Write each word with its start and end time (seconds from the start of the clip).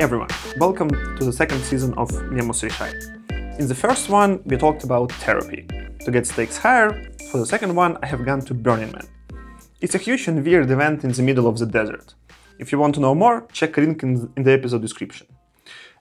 everyone! 0.00 0.28
Welcome 0.58 0.90
to 0.90 1.24
the 1.24 1.32
second 1.32 1.60
season 1.64 1.92
of 1.94 2.08
Memus 2.30 2.62
Reshaet. 2.62 3.58
In 3.58 3.66
the 3.66 3.74
first 3.74 4.08
one, 4.08 4.40
we 4.44 4.56
talked 4.56 4.84
about 4.84 5.10
therapy. 5.10 5.66
To 6.04 6.12
get 6.12 6.24
stakes 6.24 6.56
higher, 6.56 7.10
for 7.32 7.38
the 7.38 7.46
second 7.46 7.74
one, 7.74 7.98
I 8.00 8.06
have 8.06 8.24
gone 8.24 8.42
to 8.42 8.54
Burning 8.54 8.92
Man. 8.92 9.08
It's 9.80 9.96
a 9.96 9.98
huge 9.98 10.28
and 10.28 10.44
weird 10.44 10.70
event 10.70 11.02
in 11.02 11.10
the 11.10 11.22
middle 11.24 11.48
of 11.48 11.58
the 11.58 11.66
desert. 11.66 12.14
If 12.60 12.70
you 12.70 12.78
want 12.78 12.94
to 12.94 13.00
know 13.00 13.12
more, 13.12 13.48
check 13.50 13.74
the 13.74 13.80
link 13.80 14.04
in 14.04 14.32
the 14.36 14.52
episode 14.52 14.82
description. 14.82 15.26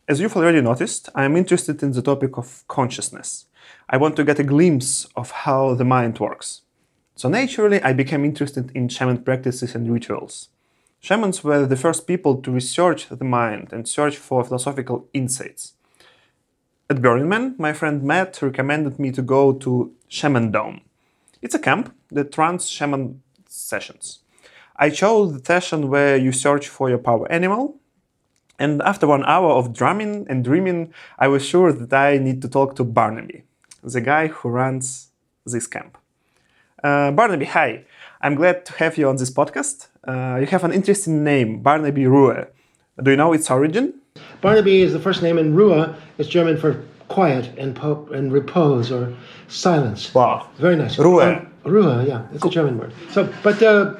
As 0.07 0.19
you've 0.19 0.37
already 0.37 0.61
noticed, 0.61 1.09
I 1.15 1.23
am 1.25 1.35
interested 1.35 1.81
in 1.81 1.91
the 1.91 2.03
topic 2.03 2.37
of 2.37 2.67
consciousness. 2.67 3.45
I 3.89 3.97
want 3.97 4.15
to 4.17 4.23
get 4.23 4.37
a 4.37 4.43
glimpse 4.43 5.07
of 5.15 5.31
how 5.31 5.73
the 5.73 5.85
mind 5.85 6.19
works. 6.19 6.61
So 7.15 7.29
naturally, 7.29 7.81
I 7.81 7.93
became 7.93 8.23
interested 8.23 8.71
in 8.75 8.89
shaman 8.89 9.23
practices 9.23 9.73
and 9.73 9.91
rituals. 9.91 10.49
Shamans 10.99 11.43
were 11.43 11.65
the 11.65 11.75
first 11.75 12.07
people 12.07 12.41
to 12.41 12.51
research 12.51 13.07
the 13.09 13.23
mind 13.23 13.71
and 13.71 13.87
search 13.87 14.17
for 14.17 14.43
philosophical 14.43 15.07
insights. 15.13 15.73
At 16.89 17.01
Burning 17.01 17.29
Man, 17.29 17.55
my 17.57 17.73
friend 17.73 18.01
Matt 18.03 18.41
recommended 18.41 18.97
me 18.97 19.11
to 19.11 19.21
go 19.21 19.53
to 19.53 19.93
Shamandome. 20.09 20.81
It's 21.41 21.55
a 21.55 21.59
camp 21.59 21.93
that 22.11 22.37
runs 22.37 22.67
shaman 22.69 23.21
sessions. 23.47 24.19
I 24.75 24.89
chose 24.89 25.33
the 25.33 25.43
session 25.43 25.89
where 25.89 26.17
you 26.17 26.31
search 26.31 26.67
for 26.67 26.89
your 26.89 26.97
power 26.99 27.31
animal, 27.31 27.79
and 28.59 28.81
after 28.81 29.07
one 29.07 29.23
hour 29.25 29.51
of 29.51 29.73
drumming 29.73 30.25
and 30.29 30.43
dreaming, 30.43 30.93
I 31.19 31.27
was 31.27 31.45
sure 31.45 31.71
that 31.71 31.93
I 31.93 32.17
need 32.17 32.41
to 32.41 32.49
talk 32.49 32.75
to 32.75 32.83
Barnaby, 32.83 33.43
the 33.83 34.01
guy 34.01 34.27
who 34.27 34.49
runs 34.49 35.11
this 35.45 35.67
camp. 35.67 35.97
Uh, 36.83 37.11
Barnaby, 37.11 37.45
hi. 37.45 37.85
I'm 38.21 38.35
glad 38.35 38.65
to 38.65 38.73
have 38.73 38.97
you 38.97 39.07
on 39.07 39.17
this 39.17 39.29
podcast. 39.29 39.87
Uh, 40.07 40.37
you 40.39 40.47
have 40.47 40.63
an 40.63 40.71
interesting 40.71 41.23
name, 41.23 41.59
Barnaby 41.61 42.03
Ruhe. 42.05 42.47
Do 43.01 43.11
you 43.11 43.17
know 43.17 43.33
its 43.33 43.49
origin? 43.51 43.93
Barnaby 44.41 44.81
is 44.81 44.93
the 44.93 44.99
first 44.99 45.21
name, 45.21 45.37
and 45.37 45.55
Ruhe 45.55 45.95
is 46.17 46.27
German 46.27 46.57
for 46.57 46.83
quiet 47.09 47.55
and, 47.57 47.75
po- 47.75 48.07
and 48.11 48.33
repose 48.33 48.91
or 48.91 49.13
silence. 49.47 50.13
Wow. 50.13 50.49
Very 50.57 50.75
nice. 50.75 50.97
Ruhe. 50.97 51.37
Um, 51.37 51.53
Ruhe, 51.63 52.07
yeah, 52.07 52.25
it's 52.33 52.43
a 52.43 52.49
German 52.49 52.77
word. 52.79 52.93
So, 53.11 53.31
but 53.43 53.61
uh, 53.61 53.95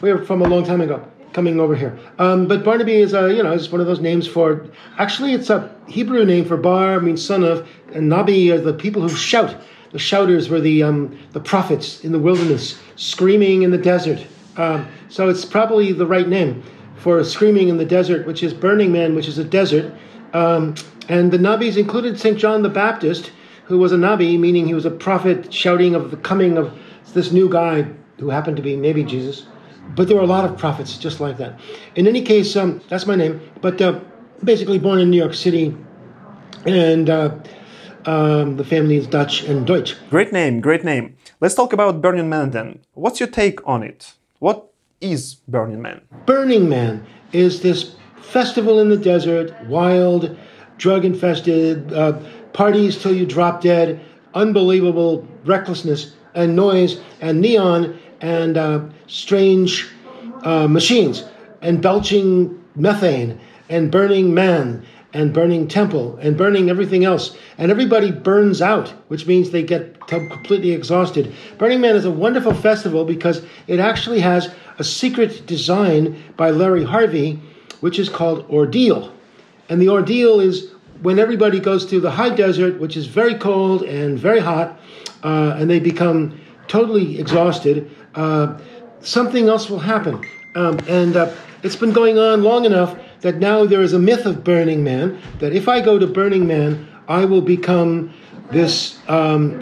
we 0.00 0.10
are 0.10 0.24
from 0.24 0.42
a 0.42 0.48
long 0.48 0.64
time 0.64 0.80
ago 0.80 1.06
coming 1.32 1.60
over 1.60 1.76
here. 1.76 1.96
Um, 2.18 2.48
but 2.48 2.64
Barnaby 2.64 2.96
is 2.96 3.12
a, 3.12 3.32
you 3.32 3.42
know, 3.42 3.52
is 3.52 3.70
one 3.70 3.80
of 3.80 3.86
those 3.86 4.00
names 4.00 4.26
for. 4.26 4.66
Actually, 4.98 5.32
it's 5.34 5.50
a 5.50 5.72
Hebrew 5.86 6.24
name 6.24 6.44
for 6.44 6.56
Bar 6.56 7.00
means 7.00 7.24
son 7.24 7.44
of, 7.44 7.68
and 7.92 8.10
Nabi 8.10 8.50
are 8.52 8.60
the 8.60 8.72
people 8.72 9.02
who 9.02 9.08
shout. 9.10 9.54
The 9.92 9.98
shouters 9.98 10.48
were 10.48 10.60
the 10.60 10.82
um, 10.82 11.18
the 11.32 11.40
prophets 11.40 12.04
in 12.04 12.12
the 12.12 12.18
wilderness, 12.18 12.80
screaming 12.96 13.62
in 13.62 13.70
the 13.70 13.78
desert. 13.78 14.24
Um, 14.56 14.88
so 15.08 15.28
it's 15.28 15.44
probably 15.44 15.92
the 15.92 16.06
right 16.06 16.28
name 16.28 16.62
for 16.96 17.24
screaming 17.24 17.68
in 17.68 17.78
the 17.78 17.84
desert, 17.84 18.26
which 18.26 18.42
is 18.42 18.52
Burning 18.52 18.92
Man, 18.92 19.14
which 19.14 19.26
is 19.26 19.38
a 19.38 19.44
desert. 19.44 19.92
Um, 20.32 20.74
and 21.08 21.32
the 21.32 21.38
Nabis 21.38 21.76
included 21.76 22.20
St. 22.20 22.38
John 22.38 22.62
the 22.62 22.68
Baptist, 22.68 23.32
who 23.64 23.78
was 23.78 23.92
a 23.92 23.96
Nabi, 23.96 24.38
meaning 24.38 24.66
he 24.66 24.74
was 24.74 24.84
a 24.84 24.90
prophet 24.90 25.52
shouting 25.52 25.94
of 25.94 26.10
the 26.10 26.16
coming 26.18 26.58
of 26.58 26.76
this 27.14 27.32
new 27.32 27.48
guy 27.48 27.86
who 28.18 28.28
happened 28.28 28.56
to 28.58 28.62
be 28.62 28.76
maybe 28.76 29.02
Jesus. 29.02 29.46
But 29.96 30.06
there 30.06 30.16
were 30.16 30.22
a 30.22 30.26
lot 30.26 30.44
of 30.44 30.56
prophets 30.58 30.98
just 30.98 31.20
like 31.20 31.38
that. 31.38 31.58
In 31.96 32.06
any 32.06 32.22
case, 32.22 32.54
um, 32.54 32.80
that's 32.88 33.06
my 33.06 33.16
name. 33.16 33.40
But 33.60 33.80
uh, 33.80 34.00
basically, 34.44 34.78
born 34.78 35.00
in 35.00 35.10
New 35.10 35.16
York 35.16 35.34
City, 35.34 35.76
and 36.66 37.08
uh, 37.08 37.34
um, 38.06 38.56
the 38.56 38.64
family 38.64 38.96
is 38.96 39.06
Dutch 39.06 39.42
and 39.44 39.66
Deutsch. 39.66 39.94
Great 40.10 40.32
name, 40.32 40.60
great 40.60 40.84
name. 40.84 41.16
Let's 41.40 41.54
talk 41.54 41.72
about 41.72 42.00
Burning 42.00 42.28
Man 42.28 42.50
then. 42.50 42.80
What's 42.94 43.20
your 43.20 43.28
take 43.28 43.66
on 43.66 43.82
it? 43.82 44.14
What 44.38 44.72
is 45.00 45.36
Burning 45.48 45.82
Man? 45.82 46.02
Burning 46.26 46.68
Man 46.68 47.04
is 47.32 47.62
this 47.62 47.94
festival 48.20 48.78
in 48.78 48.88
the 48.88 48.96
desert, 48.96 49.54
wild, 49.66 50.36
drug 50.78 51.04
infested, 51.04 51.92
uh, 51.92 52.18
parties 52.52 53.00
till 53.00 53.14
you 53.14 53.26
drop 53.26 53.60
dead, 53.60 54.00
unbelievable 54.34 55.26
recklessness 55.44 56.14
and 56.34 56.54
noise 56.54 57.00
and 57.20 57.40
neon 57.40 57.98
and 58.20 58.56
uh, 58.56 58.80
strange 59.06 59.88
uh, 60.42 60.68
machines 60.68 61.24
and 61.62 61.82
belching 61.82 62.62
methane 62.76 63.38
and 63.68 63.90
burning 63.90 64.32
man 64.32 64.84
and 65.12 65.32
burning 65.32 65.66
temple 65.66 66.16
and 66.20 66.36
burning 66.36 66.70
everything 66.70 67.04
else. 67.04 67.36
And 67.58 67.70
everybody 67.70 68.10
burns 68.10 68.62
out, 68.62 68.88
which 69.08 69.26
means 69.26 69.50
they 69.50 69.62
get 69.62 70.06
completely 70.06 70.72
exhausted. 70.72 71.34
Burning 71.58 71.80
Man 71.80 71.96
is 71.96 72.04
a 72.04 72.10
wonderful 72.10 72.54
festival 72.54 73.04
because 73.04 73.42
it 73.66 73.80
actually 73.80 74.20
has 74.20 74.52
a 74.78 74.84
secret 74.84 75.46
design 75.46 76.22
by 76.36 76.50
Larry 76.50 76.84
Harvey, 76.84 77.40
which 77.80 77.98
is 77.98 78.08
called 78.08 78.48
Ordeal. 78.48 79.12
And 79.68 79.80
the 79.80 79.88
ordeal 79.88 80.40
is 80.40 80.72
when 81.02 81.18
everybody 81.18 81.60
goes 81.60 81.86
to 81.86 82.00
the 82.00 82.10
high 82.10 82.34
desert, 82.34 82.78
which 82.80 82.96
is 82.96 83.06
very 83.06 83.34
cold 83.34 83.82
and 83.82 84.18
very 84.18 84.40
hot, 84.40 84.78
uh, 85.22 85.56
and 85.58 85.70
they 85.70 85.80
become 85.80 86.40
totally 86.66 87.18
exhausted, 87.18 87.90
uh, 88.14 88.58
something 89.00 89.48
else 89.48 89.70
will 89.70 89.78
happen. 89.78 90.24
Um, 90.54 90.78
and 90.88 91.16
uh, 91.16 91.32
it's 91.62 91.76
been 91.76 91.92
going 91.92 92.18
on 92.18 92.42
long 92.42 92.64
enough 92.64 92.98
that 93.20 93.36
now 93.36 93.64
there 93.64 93.82
is 93.82 93.92
a 93.92 93.98
myth 93.98 94.26
of 94.26 94.44
Burning 94.44 94.82
Man 94.82 95.20
that 95.38 95.52
if 95.52 95.68
I 95.68 95.80
go 95.80 95.98
to 95.98 96.06
Burning 96.06 96.46
Man, 96.46 96.88
I 97.08 97.24
will 97.24 97.42
become 97.42 98.12
this 98.50 98.98
um, 99.08 99.58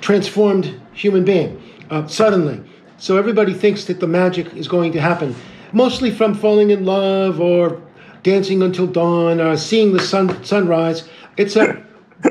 transformed 0.00 0.80
human 0.92 1.24
being 1.24 1.60
uh, 1.90 2.06
suddenly. 2.06 2.62
So 2.98 3.16
everybody 3.16 3.52
thinks 3.52 3.84
that 3.86 4.00
the 4.00 4.06
magic 4.06 4.54
is 4.54 4.68
going 4.68 4.92
to 4.92 5.00
happen, 5.00 5.34
mostly 5.72 6.10
from 6.10 6.34
falling 6.34 6.70
in 6.70 6.84
love 6.84 7.40
or 7.40 7.82
dancing 8.22 8.62
until 8.62 8.86
dawn 8.86 9.40
or 9.40 9.56
seeing 9.56 9.92
the 9.92 10.00
sun 10.00 10.44
sunrise. 10.44 11.08
It's 11.36 11.56
a 11.56 11.84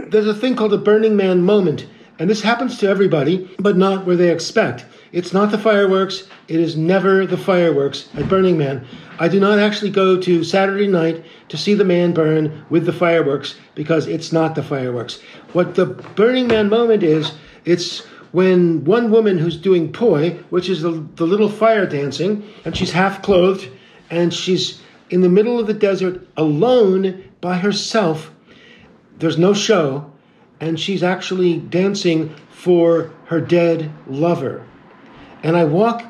there's 0.07 0.27
a 0.27 0.33
thing 0.33 0.55
called 0.55 0.73
a 0.73 0.77
Burning 0.77 1.15
Man 1.17 1.41
moment, 1.41 1.85
and 2.17 2.29
this 2.29 2.41
happens 2.41 2.77
to 2.77 2.87
everybody, 2.87 3.53
but 3.59 3.75
not 3.75 4.05
where 4.05 4.15
they 4.15 4.31
expect. 4.31 4.85
It's 5.11 5.33
not 5.33 5.51
the 5.51 5.57
fireworks. 5.57 6.27
It 6.47 6.59
is 6.59 6.77
never 6.77 7.25
the 7.25 7.37
fireworks 7.37 8.07
at 8.15 8.29
Burning 8.29 8.57
Man. 8.57 8.85
I 9.19 9.27
do 9.27 9.41
not 9.41 9.59
actually 9.59 9.91
go 9.91 10.19
to 10.21 10.43
Saturday 10.43 10.87
night 10.87 11.25
to 11.49 11.57
see 11.57 11.73
the 11.73 11.83
man 11.83 12.13
burn 12.13 12.65
with 12.69 12.85
the 12.85 12.93
fireworks 12.93 13.55
because 13.75 14.07
it's 14.07 14.31
not 14.31 14.55
the 14.55 14.63
fireworks. 14.63 15.19
What 15.51 15.75
the 15.75 15.85
Burning 15.85 16.47
Man 16.47 16.69
moment 16.69 17.03
is, 17.03 17.33
it's 17.65 17.99
when 18.31 18.85
one 18.85 19.11
woman 19.11 19.37
who's 19.37 19.57
doing 19.57 19.91
poi, 19.91 20.31
which 20.49 20.69
is 20.69 20.81
the, 20.81 21.05
the 21.15 21.27
little 21.27 21.49
fire 21.49 21.85
dancing, 21.85 22.47
and 22.63 22.77
she's 22.77 22.91
half 22.91 23.21
clothed, 23.21 23.69
and 24.09 24.33
she's 24.33 24.81
in 25.09 25.19
the 25.19 25.29
middle 25.29 25.59
of 25.59 25.67
the 25.67 25.73
desert 25.73 26.25
alone 26.37 27.21
by 27.41 27.57
herself. 27.57 28.31
There's 29.17 29.37
no 29.37 29.53
show, 29.53 30.09
and 30.61 30.79
she's 30.79 31.03
actually 31.03 31.57
dancing 31.57 32.33
for 32.49 33.11
her 33.25 33.41
dead 33.41 33.91
lover. 34.07 34.65
And 35.43 35.57
I 35.57 35.65
walk 35.65 36.03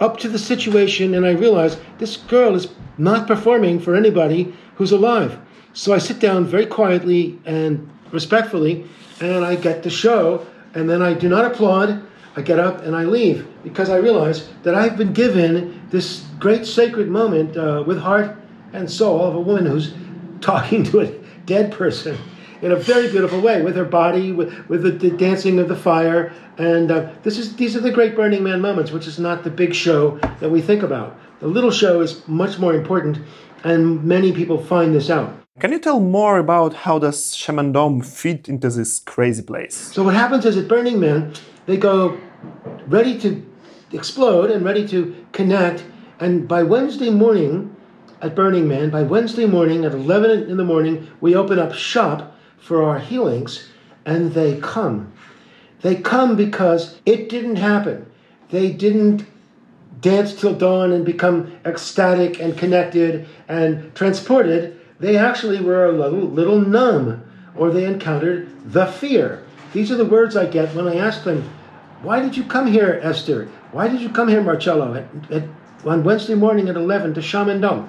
up 0.00 0.18
to 0.18 0.28
the 0.28 0.38
situation 0.38 1.14
and 1.14 1.26
I 1.26 1.30
realize 1.30 1.78
this 1.98 2.16
girl 2.16 2.54
is 2.54 2.68
not 2.98 3.26
performing 3.26 3.80
for 3.80 3.94
anybody 3.94 4.54
who's 4.76 4.92
alive. 4.92 5.38
So 5.72 5.92
I 5.92 5.98
sit 5.98 6.18
down 6.18 6.46
very 6.46 6.66
quietly 6.66 7.38
and 7.44 7.90
respectfully 8.12 8.86
and 9.20 9.44
I 9.44 9.56
get 9.56 9.82
the 9.82 9.90
show 9.90 10.46
and 10.74 10.88
then 10.88 11.02
I 11.02 11.14
do 11.14 11.28
not 11.28 11.44
applaud. 11.44 12.02
I 12.36 12.42
get 12.42 12.58
up 12.58 12.82
and 12.82 12.94
I 12.94 13.04
leave 13.04 13.48
because 13.62 13.88
I 13.88 13.96
realize 13.96 14.48
that 14.62 14.74
I've 14.74 14.98
been 14.98 15.14
given 15.14 15.82
this 15.90 16.24
great 16.38 16.66
sacred 16.66 17.08
moment 17.08 17.56
uh, 17.56 17.82
with 17.86 17.98
heart 17.98 18.36
and 18.74 18.90
soul 18.90 19.24
of 19.24 19.34
a 19.34 19.40
woman 19.40 19.64
who's 19.64 19.94
talking 20.42 20.84
to 20.84 21.00
a 21.00 21.12
dead 21.46 21.72
person 21.72 22.18
in 22.62 22.72
a 22.72 22.76
very 22.76 23.10
beautiful 23.10 23.40
way 23.40 23.62
with 23.62 23.76
her 23.76 23.84
body, 23.84 24.32
with, 24.32 24.68
with 24.68 24.82
the, 24.82 24.90
the 24.90 25.16
dancing 25.16 25.58
of 25.58 25.68
the 25.68 25.76
fire. 25.76 26.32
And 26.58 26.90
uh, 26.90 27.10
this 27.22 27.38
is 27.38 27.56
these 27.56 27.76
are 27.76 27.80
the 27.80 27.90
great 27.90 28.16
Burning 28.16 28.42
Man 28.42 28.60
moments, 28.60 28.90
which 28.90 29.06
is 29.06 29.18
not 29.18 29.44
the 29.44 29.50
big 29.50 29.74
show 29.74 30.18
that 30.40 30.50
we 30.50 30.60
think 30.60 30.82
about. 30.82 31.18
The 31.40 31.48
little 31.48 31.70
show 31.70 32.00
is 32.00 32.26
much 32.26 32.58
more 32.58 32.74
important, 32.74 33.18
and 33.62 34.02
many 34.04 34.32
people 34.32 34.62
find 34.62 34.94
this 34.94 35.10
out. 35.10 35.34
Can 35.58 35.72
you 35.72 35.78
tell 35.78 36.00
more 36.00 36.38
about 36.38 36.74
how 36.74 36.98
does 36.98 37.34
Shamandome 37.34 38.04
fit 38.04 38.48
into 38.48 38.68
this 38.68 38.98
crazy 38.98 39.42
place? 39.42 39.74
So 39.74 40.02
what 40.02 40.14
happens 40.14 40.44
is 40.44 40.56
at 40.56 40.68
Burning 40.68 41.00
Man, 41.00 41.32
they 41.66 41.76
go 41.76 42.18
ready 42.86 43.18
to 43.20 43.44
explode 43.92 44.50
and 44.50 44.64
ready 44.64 44.86
to 44.88 45.14
connect. 45.32 45.84
And 46.20 46.46
by 46.46 46.62
Wednesday 46.62 47.10
morning 47.10 47.74
at 48.20 48.34
Burning 48.34 48.68
Man, 48.68 48.90
by 48.90 49.02
Wednesday 49.02 49.46
morning 49.46 49.84
at 49.84 49.92
11 49.92 50.50
in 50.50 50.56
the 50.56 50.64
morning, 50.64 51.08
we 51.20 51.34
open 51.34 51.58
up 51.58 51.72
shop 51.74 52.35
for 52.58 52.82
our 52.82 52.98
healings, 52.98 53.68
and 54.04 54.32
they 54.34 54.58
come. 54.60 55.12
They 55.82 55.96
come 55.96 56.36
because 56.36 56.98
it 57.06 57.28
didn't 57.28 57.56
happen. 57.56 58.06
They 58.50 58.72
didn't 58.72 59.26
dance 60.00 60.34
till 60.34 60.54
dawn 60.54 60.92
and 60.92 61.04
become 61.04 61.52
ecstatic 61.64 62.40
and 62.40 62.56
connected 62.56 63.26
and 63.48 63.94
transported. 63.94 64.80
They 65.00 65.16
actually 65.16 65.60
were 65.60 65.86
a 65.86 65.92
little, 65.92 66.20
little 66.20 66.60
numb, 66.60 67.22
or 67.54 67.70
they 67.70 67.84
encountered 67.84 68.48
the 68.64 68.86
fear. 68.86 69.42
These 69.72 69.90
are 69.90 69.96
the 69.96 70.04
words 70.04 70.36
I 70.36 70.46
get 70.46 70.74
when 70.74 70.88
I 70.88 70.96
ask 70.96 71.24
them, 71.24 71.50
Why 72.02 72.20
did 72.20 72.36
you 72.36 72.44
come 72.44 72.66
here, 72.66 73.00
Esther? 73.02 73.48
Why 73.72 73.88
did 73.88 74.00
you 74.00 74.08
come 74.08 74.28
here, 74.28 74.42
Marcello, 74.42 74.94
at, 74.94 75.32
at, 75.32 75.48
on 75.84 76.04
Wednesday 76.04 76.34
morning 76.34 76.68
at 76.68 76.76
11 76.76 77.14
to 77.14 77.20
Shamandome? 77.20 77.88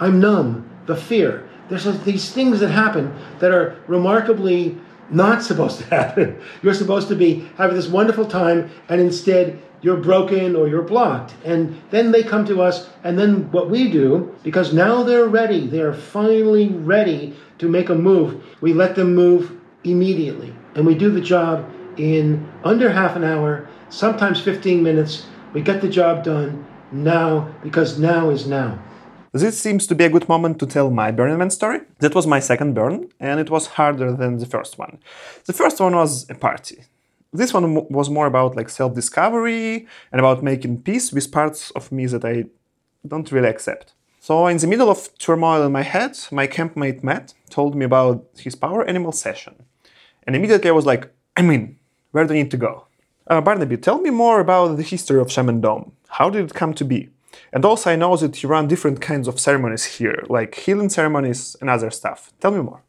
I'm 0.00 0.20
numb, 0.20 0.68
the 0.86 0.96
fear. 0.96 1.48
There's 1.68 1.84
these 2.02 2.30
things 2.30 2.60
that 2.60 2.70
happen 2.70 3.14
that 3.40 3.52
are 3.52 3.76
remarkably 3.86 4.78
not 5.10 5.42
supposed 5.42 5.78
to 5.78 5.84
happen. 5.96 6.40
You're 6.62 6.74
supposed 6.74 7.08
to 7.08 7.14
be 7.14 7.48
having 7.56 7.76
this 7.76 7.88
wonderful 7.88 8.26
time, 8.26 8.70
and 8.88 9.00
instead 9.00 9.60
you're 9.80 9.96
broken 9.96 10.56
or 10.56 10.68
you're 10.68 10.82
blocked. 10.82 11.34
And 11.44 11.80
then 11.90 12.10
they 12.10 12.22
come 12.22 12.44
to 12.46 12.62
us, 12.62 12.88
and 13.04 13.18
then 13.18 13.50
what 13.52 13.70
we 13.70 13.90
do, 13.90 14.34
because 14.42 14.72
now 14.72 15.02
they're 15.02 15.28
ready, 15.28 15.66
they're 15.66 15.94
finally 15.94 16.68
ready 16.68 17.36
to 17.58 17.68
make 17.68 17.88
a 17.88 17.94
move, 17.94 18.44
we 18.60 18.72
let 18.72 18.94
them 18.94 19.14
move 19.14 19.52
immediately. 19.84 20.54
And 20.74 20.86
we 20.86 20.94
do 20.94 21.10
the 21.10 21.20
job 21.20 21.68
in 21.96 22.48
under 22.64 22.90
half 22.90 23.16
an 23.16 23.24
hour, 23.24 23.68
sometimes 23.88 24.40
15 24.40 24.82
minutes. 24.82 25.26
We 25.52 25.60
get 25.60 25.80
the 25.80 25.88
job 25.88 26.24
done 26.24 26.66
now 26.92 27.52
because 27.62 27.98
now 27.98 28.30
is 28.30 28.46
now. 28.46 28.78
This 29.32 29.60
seems 29.60 29.86
to 29.86 29.94
be 29.94 30.04
a 30.04 30.08
good 30.08 30.28
moment 30.28 30.58
to 30.60 30.66
tell 30.66 30.90
my 30.90 31.10
Burning 31.10 31.38
Man 31.38 31.50
story. 31.50 31.80
That 31.98 32.14
was 32.14 32.26
my 32.26 32.40
second 32.40 32.74
burn, 32.74 33.08
and 33.20 33.38
it 33.40 33.50
was 33.50 33.66
harder 33.66 34.12
than 34.12 34.38
the 34.38 34.46
first 34.46 34.78
one. 34.78 34.98
The 35.44 35.52
first 35.52 35.80
one 35.80 35.94
was 35.94 36.28
a 36.30 36.34
party. 36.34 36.84
This 37.32 37.52
one 37.52 37.86
was 37.90 38.08
more 38.08 38.26
about 38.26 38.56
like 38.56 38.70
self-discovery 38.70 39.86
and 40.12 40.18
about 40.18 40.42
making 40.42 40.82
peace 40.82 41.12
with 41.12 41.30
parts 41.30 41.70
of 41.72 41.92
me 41.92 42.06
that 42.06 42.24
I 42.24 42.46
don't 43.06 43.30
really 43.30 43.48
accept. 43.48 43.92
So 44.20 44.46
in 44.46 44.56
the 44.56 44.66
middle 44.66 44.90
of 44.90 45.16
turmoil 45.18 45.62
in 45.62 45.72
my 45.72 45.82
head, 45.82 46.18
my 46.30 46.46
campmate 46.46 47.04
Matt 47.04 47.34
told 47.50 47.74
me 47.74 47.84
about 47.84 48.24
his 48.38 48.54
power 48.54 48.82
animal 48.84 49.12
session. 49.12 49.54
And 50.26 50.36
immediately 50.36 50.70
I 50.70 50.72
was 50.72 50.86
like, 50.86 51.12
I 51.36 51.42
mean. 51.42 51.78
Where 52.10 52.26
do 52.26 52.32
I 52.32 52.38
need 52.38 52.50
to 52.52 52.56
go? 52.56 52.86
Uh, 53.26 53.42
Barnaby, 53.42 53.76
tell 53.76 54.00
me 54.00 54.08
more 54.08 54.40
about 54.40 54.78
the 54.78 54.82
history 54.82 55.20
of 55.20 55.26
Shamandome. 55.26 55.92
How 56.08 56.30
did 56.30 56.46
it 56.46 56.54
come 56.54 56.72
to 56.72 56.84
be? 56.86 57.10
And 57.52 57.64
also, 57.64 57.90
I 57.90 57.96
know 57.96 58.16
that 58.16 58.42
you 58.42 58.48
run 58.48 58.68
different 58.68 59.00
kinds 59.00 59.26
of 59.28 59.40
ceremonies 59.40 59.84
here, 59.84 60.24
like 60.28 60.54
healing 60.54 60.88
ceremonies 60.90 61.56
and 61.60 61.70
other 61.70 61.90
stuff. 61.90 62.32
Tell 62.40 62.50
me 62.50 62.60
more. 62.60 62.82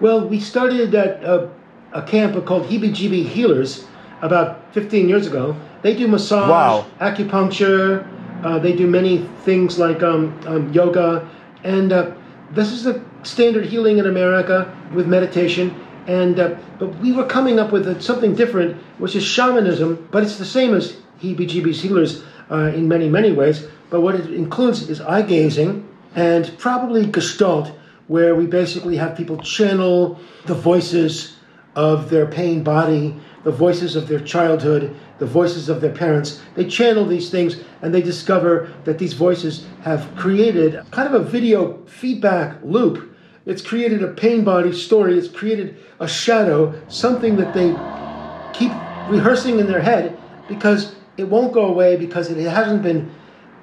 Well, 0.00 0.28
we 0.28 0.40
started 0.40 0.94
at 0.94 1.22
a, 1.24 1.50
a 1.92 2.02
camp 2.02 2.44
called 2.44 2.64
Heebie 2.66 2.90
Jeebie 2.90 3.26
Healers 3.26 3.86
about 4.20 4.72
15 4.74 5.08
years 5.08 5.26
ago. 5.26 5.56
They 5.82 5.94
do 5.94 6.08
massage, 6.08 6.48
wow. 6.48 6.86
acupuncture, 7.00 8.06
uh, 8.44 8.58
they 8.58 8.74
do 8.74 8.86
many 8.86 9.18
things 9.44 9.78
like 9.78 10.02
um, 10.02 10.38
um, 10.46 10.72
yoga. 10.72 11.28
And 11.62 11.92
uh, 11.92 12.14
this 12.50 12.72
is 12.72 12.84
the 12.84 13.02
standard 13.22 13.64
healing 13.64 13.98
in 13.98 14.06
America 14.06 14.76
with 14.94 15.06
meditation. 15.06 15.74
And 16.06 16.38
uh, 16.38 16.56
but 16.78 16.98
we 16.98 17.12
were 17.12 17.24
coming 17.24 17.58
up 17.58 17.72
with 17.72 18.02
something 18.02 18.34
different, 18.34 18.76
which 18.98 19.16
is 19.16 19.24
shamanism, 19.24 20.06
but 20.10 20.22
it's 20.22 20.36
the 20.36 20.44
same 20.44 20.74
as 20.74 20.96
heebie-jeebies 21.22 21.80
healers 21.80 22.22
uh, 22.50 22.72
in 22.74 22.88
many 22.88 23.08
many 23.08 23.32
ways. 23.32 23.66
But 23.90 24.00
what 24.00 24.14
it 24.14 24.32
includes 24.32 24.88
is 24.88 25.00
eye 25.00 25.22
gazing 25.22 25.88
and 26.14 26.56
probably 26.58 27.06
gestalt, 27.06 27.72
where 28.08 28.34
we 28.34 28.46
basically 28.46 28.96
have 28.96 29.16
people 29.16 29.36
channel 29.38 30.18
the 30.46 30.54
voices 30.54 31.36
of 31.74 32.10
their 32.10 32.26
pain 32.26 32.62
body, 32.62 33.16
the 33.42 33.50
voices 33.50 33.96
of 33.96 34.06
their 34.08 34.20
childhood, 34.20 34.94
the 35.18 35.26
voices 35.26 35.68
of 35.68 35.80
their 35.80 35.92
parents. 35.92 36.40
They 36.54 36.66
channel 36.66 37.04
these 37.04 37.30
things 37.30 37.56
and 37.82 37.92
they 37.92 38.02
discover 38.02 38.72
that 38.84 38.98
these 38.98 39.12
voices 39.12 39.66
have 39.82 40.14
created 40.16 40.80
kind 40.90 41.12
of 41.12 41.20
a 41.20 41.24
video 41.24 41.84
feedback 41.86 42.58
loop 42.62 43.14
it's 43.46 43.60
created 43.60 44.02
a 44.02 44.08
pain 44.08 44.42
body 44.42 44.72
story. 44.72 45.18
It's 45.18 45.28
created 45.28 45.76
a 46.00 46.08
shadow, 46.08 46.74
something 46.88 47.36
that 47.36 47.52
they 47.52 47.68
keep 48.58 48.72
rehearsing 49.10 49.58
in 49.58 49.66
their 49.66 49.82
head 49.82 50.18
because 50.48 50.94
it 51.16 51.28
won't 51.28 51.52
go 51.52 51.66
away 51.66 51.96
because 51.96 52.30
it 52.30 52.38
hasn't 52.48 52.82
been 52.82 53.10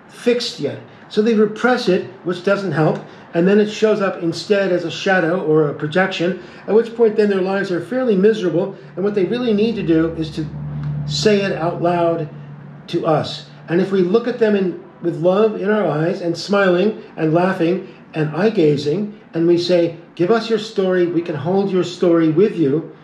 fixed 0.07 0.59
yet. 0.59 0.79
So 1.09 1.21
they 1.21 1.33
repress 1.33 1.89
it, 1.89 2.05
which 2.23 2.45
doesn't 2.45 2.71
help, 2.71 3.03
and 3.33 3.47
then 3.47 3.59
it 3.59 3.69
shows 3.69 4.01
up 4.01 4.23
instead 4.23 4.71
as 4.71 4.85
a 4.85 4.91
shadow 4.91 5.43
or 5.43 5.67
a 5.67 5.73
projection, 5.73 6.41
at 6.67 6.73
which 6.73 6.95
point 6.95 7.17
then 7.17 7.29
their 7.29 7.41
lives 7.41 7.71
are 7.71 7.81
fairly 7.81 8.15
miserable, 8.15 8.77
and 8.95 9.03
what 9.03 9.15
they 9.15 9.25
really 9.25 9.53
need 9.53 9.75
to 9.75 9.83
do 9.83 10.13
is 10.13 10.31
to 10.35 10.45
say 11.05 11.41
it 11.41 11.51
out 11.51 11.81
loud 11.81 12.29
to 12.87 13.05
us. 13.05 13.49
And 13.67 13.81
if 13.81 13.91
we 13.91 14.01
look 14.01 14.27
at 14.27 14.39
them 14.39 14.55
in, 14.55 14.83
with 15.01 15.21
love 15.21 15.61
in 15.61 15.69
our 15.69 15.85
eyes 15.85 16.21
and 16.21 16.37
smiling 16.37 17.03
and 17.17 17.33
laughing 17.33 17.93
and 18.13 18.35
eye 18.35 18.49
gazing, 18.49 19.19
and 19.33 19.47
we 19.47 19.57
say, 19.57 19.97
Give 20.15 20.31
us 20.31 20.49
your 20.49 20.59
story, 20.59 21.07
we 21.07 21.21
can 21.21 21.35
hold 21.35 21.71
your 21.71 21.83
story 21.83 22.29
with 22.29 22.57
you, 22.57 22.95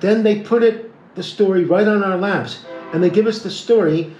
then 0.00 0.22
they 0.22 0.40
put 0.40 0.62
it, 0.62 0.90
the 1.14 1.22
story, 1.22 1.64
right 1.64 1.86
on 1.86 2.02
our 2.02 2.16
laps. 2.16 2.64
And 2.92 3.02
they 3.02 3.10
give 3.10 3.26
us 3.26 3.42
the 3.42 3.50
story, 3.50 4.14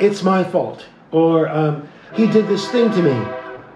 It's 0.00 0.22
my 0.22 0.42
fault. 0.42 0.86
Or, 1.12 1.48
um, 1.48 1.88
He 2.14 2.26
did 2.26 2.48
this 2.48 2.68
thing 2.70 2.90
to 2.90 3.02
me. 3.02 3.14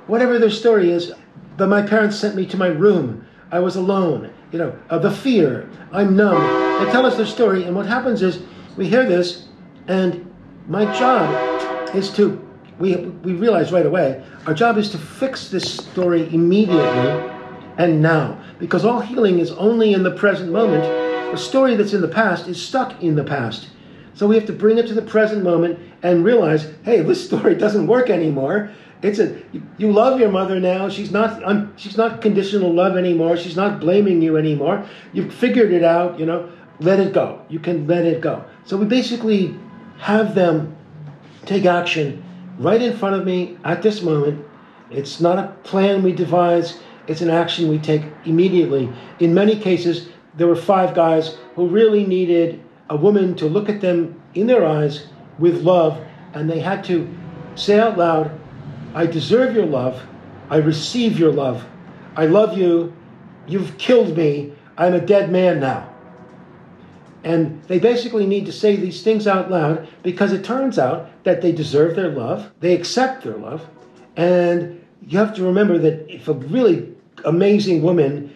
Whatever 0.06 0.38
their 0.38 0.50
story 0.50 0.90
is, 0.90 1.12
but 1.56 1.68
my 1.68 1.82
parents 1.82 2.16
sent 2.16 2.34
me 2.34 2.46
to 2.46 2.56
my 2.56 2.68
room. 2.68 3.24
I 3.50 3.60
was 3.60 3.76
alone. 3.76 4.30
You 4.52 4.58
know, 4.58 4.78
uh, 4.90 4.98
the 4.98 5.10
fear. 5.10 5.68
I'm 5.92 6.16
numb. 6.16 6.40
They 6.84 6.90
tell 6.90 7.04
us 7.04 7.16
their 7.16 7.26
story, 7.26 7.64
and 7.64 7.76
what 7.76 7.86
happens 7.86 8.22
is 8.22 8.42
we 8.76 8.88
hear 8.88 9.04
this, 9.06 9.48
and 9.88 10.30
my 10.68 10.84
job 10.98 11.94
is 11.94 12.10
to 12.10 12.44
we, 12.78 12.94
we 12.96 13.32
realize 13.32 13.72
right 13.72 13.86
away 13.86 14.22
our 14.46 14.54
job 14.54 14.78
is 14.78 14.88
to 14.90 14.98
fix 14.98 15.48
this 15.48 15.64
story 15.64 16.32
immediately 16.32 17.34
and 17.76 18.00
now. 18.00 18.40
Because 18.58 18.84
all 18.84 19.00
healing 19.00 19.38
is 19.38 19.50
only 19.52 19.92
in 19.92 20.02
the 20.02 20.10
present 20.10 20.52
moment. 20.52 20.84
The 21.32 21.36
story 21.36 21.76
that's 21.76 21.92
in 21.92 22.00
the 22.00 22.08
past 22.08 22.48
is 22.48 22.60
stuck 22.60 23.02
in 23.02 23.14
the 23.14 23.24
past. 23.24 23.68
So 24.18 24.26
we 24.26 24.34
have 24.34 24.46
to 24.46 24.52
bring 24.52 24.78
it 24.78 24.88
to 24.88 24.94
the 24.94 25.02
present 25.02 25.44
moment 25.44 25.78
and 26.02 26.24
realize, 26.24 26.68
hey, 26.82 27.02
this 27.02 27.24
story 27.24 27.54
doesn't 27.54 27.86
work 27.86 28.10
anymore. 28.10 28.68
It's 29.00 29.20
a 29.20 29.40
you 29.76 29.92
love 29.92 30.18
your 30.18 30.28
mother 30.28 30.58
now. 30.58 30.88
She's 30.88 31.12
not 31.12 31.40
un, 31.44 31.72
she's 31.76 31.96
not 31.96 32.20
conditional 32.20 32.74
love 32.74 32.96
anymore. 32.96 33.36
She's 33.36 33.54
not 33.54 33.78
blaming 33.78 34.20
you 34.20 34.36
anymore. 34.36 34.84
You've 35.12 35.32
figured 35.32 35.72
it 35.72 35.84
out. 35.84 36.18
You 36.18 36.26
know, 36.26 36.50
let 36.80 36.98
it 36.98 37.12
go. 37.12 37.44
You 37.48 37.60
can 37.60 37.86
let 37.86 38.04
it 38.04 38.20
go. 38.20 38.44
So 38.64 38.76
we 38.76 38.86
basically 38.86 39.54
have 39.98 40.34
them 40.34 40.76
take 41.46 41.64
action 41.64 42.24
right 42.58 42.82
in 42.82 42.96
front 42.96 43.14
of 43.14 43.24
me 43.24 43.56
at 43.62 43.82
this 43.82 44.02
moment. 44.02 44.44
It's 44.90 45.20
not 45.20 45.38
a 45.38 45.52
plan 45.62 46.02
we 46.02 46.10
devise, 46.10 46.80
it's 47.06 47.20
an 47.20 47.30
action 47.30 47.68
we 47.68 47.78
take 47.78 48.02
immediately. 48.24 48.90
In 49.20 49.32
many 49.32 49.54
cases, 49.54 50.08
there 50.34 50.48
were 50.48 50.56
five 50.56 50.92
guys 50.92 51.36
who 51.54 51.68
really 51.68 52.04
needed 52.04 52.60
a 52.90 52.96
woman 52.96 53.34
to 53.36 53.46
look 53.46 53.68
at 53.68 53.80
them 53.80 54.20
in 54.34 54.46
their 54.46 54.66
eyes 54.66 55.06
with 55.38 55.62
love, 55.62 56.00
and 56.34 56.48
they 56.48 56.60
had 56.60 56.84
to 56.84 57.08
say 57.54 57.78
out 57.78 57.98
loud, 57.98 58.38
I 58.94 59.06
deserve 59.06 59.54
your 59.54 59.66
love, 59.66 60.02
I 60.50 60.56
receive 60.56 61.18
your 61.18 61.32
love, 61.32 61.66
I 62.16 62.26
love 62.26 62.56
you, 62.56 62.94
you've 63.46 63.76
killed 63.78 64.16
me, 64.16 64.52
I'm 64.76 64.94
a 64.94 65.00
dead 65.00 65.30
man 65.30 65.60
now. 65.60 65.92
And 67.24 67.62
they 67.64 67.78
basically 67.78 68.26
need 68.26 68.46
to 68.46 68.52
say 68.52 68.76
these 68.76 69.02
things 69.02 69.26
out 69.26 69.50
loud 69.50 69.88
because 70.02 70.32
it 70.32 70.44
turns 70.44 70.78
out 70.78 71.10
that 71.24 71.42
they 71.42 71.52
deserve 71.52 71.96
their 71.96 72.10
love, 72.10 72.50
they 72.60 72.74
accept 72.74 73.24
their 73.24 73.36
love, 73.36 73.66
and 74.16 74.84
you 75.06 75.18
have 75.18 75.34
to 75.36 75.44
remember 75.44 75.78
that 75.78 76.12
if 76.12 76.28
a 76.28 76.32
really 76.32 76.94
amazing 77.24 77.82
woman 77.82 78.34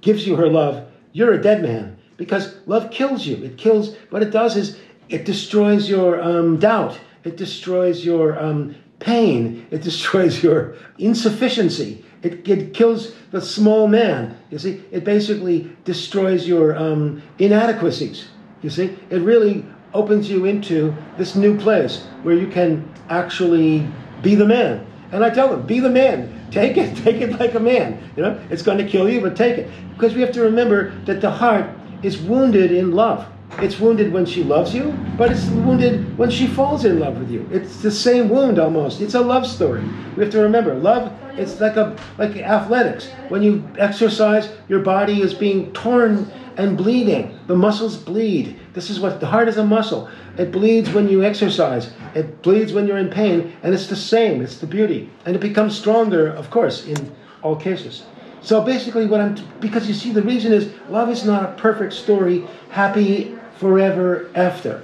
gives 0.00 0.26
you 0.26 0.36
her 0.36 0.48
love, 0.48 0.86
you're 1.12 1.32
a 1.32 1.42
dead 1.42 1.62
man 1.62 1.93
because 2.16 2.56
love 2.66 2.90
kills 2.90 3.26
you. 3.26 3.36
It 3.44 3.56
kills, 3.56 3.96
what 4.10 4.22
it 4.22 4.30
does 4.30 4.56
is 4.56 4.78
it 5.08 5.24
destroys 5.24 5.88
your 5.88 6.22
um, 6.22 6.58
doubt, 6.58 6.98
it 7.24 7.36
destroys 7.36 8.04
your 8.04 8.38
um, 8.38 8.74
pain, 8.98 9.66
it 9.70 9.82
destroys 9.82 10.42
your 10.42 10.76
insufficiency, 10.98 12.04
it, 12.22 12.48
it 12.48 12.72
kills 12.72 13.14
the 13.30 13.40
small 13.40 13.86
man. 13.86 14.36
You 14.50 14.58
see, 14.58 14.82
it 14.90 15.04
basically 15.04 15.70
destroys 15.84 16.48
your 16.48 16.76
um, 16.76 17.22
inadequacies. 17.38 18.28
You 18.62 18.70
see, 18.70 18.96
it 19.10 19.20
really 19.20 19.64
opens 19.92 20.28
you 20.28 20.46
into 20.46 20.94
this 21.18 21.36
new 21.36 21.58
place 21.58 22.04
where 22.22 22.34
you 22.34 22.48
can 22.48 22.88
actually 23.10 23.86
be 24.22 24.34
the 24.34 24.46
man. 24.46 24.86
And 25.12 25.24
I 25.24 25.30
tell 25.30 25.48
them, 25.50 25.66
be 25.66 25.80
the 25.80 25.90
man. 25.90 26.48
Take 26.50 26.76
it, 26.76 26.96
take 27.04 27.20
it 27.20 27.38
like 27.38 27.54
a 27.54 27.60
man. 27.60 28.10
You 28.16 28.22
know, 28.22 28.40
it's 28.50 28.62
going 28.62 28.78
to 28.78 28.88
kill 28.88 29.08
you, 29.08 29.20
but 29.20 29.36
take 29.36 29.58
it. 29.58 29.70
Because 29.92 30.14
we 30.14 30.20
have 30.22 30.32
to 30.32 30.42
remember 30.42 30.90
that 31.04 31.20
the 31.20 31.30
heart 31.30 31.66
is 32.04 32.18
wounded 32.18 32.70
in 32.70 32.92
love. 32.92 33.26
It's 33.58 33.78
wounded 33.78 34.12
when 34.12 34.26
she 34.26 34.42
loves 34.42 34.74
you, 34.74 34.92
but 35.16 35.30
it's 35.30 35.46
wounded 35.46 36.18
when 36.18 36.30
she 36.30 36.46
falls 36.46 36.84
in 36.84 36.98
love 36.98 37.18
with 37.18 37.30
you. 37.30 37.48
It's 37.52 37.78
the 37.82 37.90
same 37.90 38.28
wound 38.28 38.58
almost. 38.58 39.00
It's 39.00 39.14
a 39.14 39.20
love 39.20 39.46
story. 39.46 39.82
We 40.16 40.24
have 40.24 40.32
to 40.32 40.40
remember, 40.40 40.74
love 40.74 41.12
it's 41.36 41.60
like 41.60 41.76
a 41.76 41.96
like 42.16 42.36
athletics. 42.36 43.08
When 43.28 43.42
you 43.42 43.68
exercise, 43.78 44.50
your 44.68 44.80
body 44.80 45.20
is 45.20 45.34
being 45.34 45.72
torn 45.72 46.30
and 46.56 46.76
bleeding. 46.76 47.38
The 47.48 47.56
muscles 47.56 47.96
bleed. 47.96 48.58
This 48.72 48.88
is 48.88 49.00
what 49.00 49.18
the 49.20 49.26
heart 49.26 49.48
is 49.48 49.56
a 49.56 49.64
muscle. 49.64 50.08
It 50.38 50.52
bleeds 50.52 50.90
when 50.90 51.08
you 51.08 51.24
exercise. 51.24 51.92
It 52.14 52.42
bleeds 52.42 52.72
when 52.72 52.86
you're 52.86 52.98
in 52.98 53.10
pain, 53.10 53.56
and 53.62 53.74
it's 53.74 53.88
the 53.88 53.96
same. 53.96 54.42
It's 54.42 54.58
the 54.58 54.66
beauty, 54.66 55.10
and 55.26 55.34
it 55.34 55.40
becomes 55.40 55.76
stronger, 55.76 56.28
of 56.28 56.50
course, 56.50 56.86
in 56.86 57.12
all 57.42 57.56
cases. 57.56 58.04
So 58.44 58.60
basically, 58.60 59.06
what 59.06 59.22
I'm 59.22 59.34
t- 59.34 59.42
because 59.58 59.88
you 59.88 59.94
see, 59.94 60.12
the 60.12 60.22
reason 60.22 60.52
is 60.52 60.70
love 60.90 61.08
is 61.08 61.24
not 61.24 61.44
a 61.44 61.52
perfect 61.54 61.94
story, 61.94 62.46
happy 62.68 63.34
forever 63.56 64.30
after. 64.34 64.82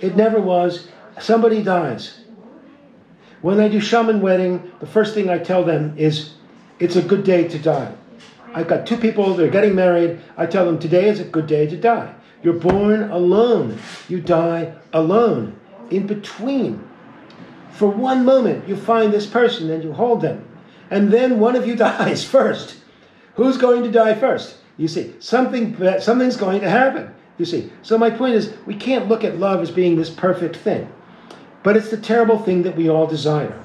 It 0.00 0.16
never 0.16 0.40
was. 0.40 0.88
Somebody 1.20 1.62
dies. 1.62 2.18
When 3.42 3.60
I 3.60 3.68
do 3.68 3.78
shaman 3.78 4.20
wedding, 4.20 4.72
the 4.80 4.88
first 4.88 5.14
thing 5.14 5.30
I 5.30 5.38
tell 5.38 5.62
them 5.62 5.94
is 5.96 6.32
it's 6.80 6.96
a 6.96 7.02
good 7.02 7.22
day 7.22 7.46
to 7.46 7.58
die. 7.60 7.94
I've 8.52 8.66
got 8.66 8.88
two 8.88 8.96
people, 8.96 9.34
they're 9.34 9.50
getting 9.50 9.76
married. 9.76 10.20
I 10.36 10.46
tell 10.46 10.64
them 10.64 10.80
today 10.80 11.08
is 11.08 11.20
a 11.20 11.24
good 11.24 11.46
day 11.46 11.68
to 11.68 11.76
die. 11.76 12.12
You're 12.42 12.54
born 12.54 13.08
alone, 13.12 13.78
you 14.08 14.20
die 14.20 14.74
alone. 14.92 15.56
In 15.90 16.08
between, 16.08 16.88
for 17.70 17.88
one 17.88 18.24
moment, 18.24 18.68
you 18.68 18.74
find 18.74 19.12
this 19.12 19.26
person 19.26 19.70
and 19.70 19.84
you 19.84 19.92
hold 19.92 20.22
them. 20.22 20.47
And 20.90 21.12
then 21.12 21.38
one 21.38 21.56
of 21.56 21.66
you 21.66 21.76
dies 21.88 22.24
first. 22.24 22.76
Who's 23.34 23.56
going 23.56 23.82
to 23.84 23.90
die 23.90 24.14
first? 24.14 24.56
You 24.76 24.88
see, 24.88 25.14
something 25.18 25.80
uh, 25.82 26.00
something's 26.00 26.36
going 26.36 26.60
to 26.60 26.70
happen. 26.70 27.14
You 27.38 27.44
see. 27.44 27.72
So 27.82 27.98
my 27.98 28.10
point 28.10 28.34
is 28.34 28.54
we 28.66 28.74
can't 28.74 29.08
look 29.08 29.24
at 29.24 29.38
love 29.38 29.60
as 29.60 29.70
being 29.70 29.96
this 29.96 30.10
perfect 30.10 30.56
thing. 30.56 30.92
But 31.62 31.76
it's 31.76 31.90
the 31.90 31.96
terrible 31.96 32.38
thing 32.38 32.62
that 32.62 32.76
we 32.76 32.88
all 32.88 33.06
desire. 33.06 33.60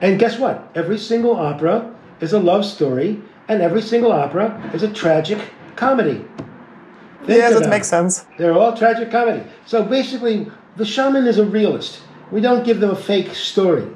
And 0.00 0.18
guess 0.18 0.38
what? 0.38 0.70
Every 0.74 0.98
single 0.98 1.36
opera 1.36 1.94
is 2.20 2.32
a 2.32 2.40
love 2.40 2.64
story, 2.64 3.22
and 3.48 3.60
every 3.60 3.82
single 3.82 4.12
opera 4.12 4.70
is 4.74 4.82
a 4.82 4.92
tragic 4.92 5.38
comedy. 5.76 6.24
Think 7.24 7.38
yeah, 7.38 7.50
that 7.50 7.68
makes 7.68 7.88
sense. 7.88 8.26
They're 8.38 8.54
all 8.54 8.76
tragic 8.76 9.10
comedy. 9.10 9.44
So 9.66 9.84
basically, 9.84 10.50
the 10.76 10.86
shaman 10.86 11.26
is 11.26 11.38
a 11.38 11.44
realist. 11.44 12.00
We 12.30 12.40
don't 12.40 12.64
give 12.64 12.80
them 12.80 12.90
a 12.90 12.96
fake 12.96 13.34
story. 13.34 13.86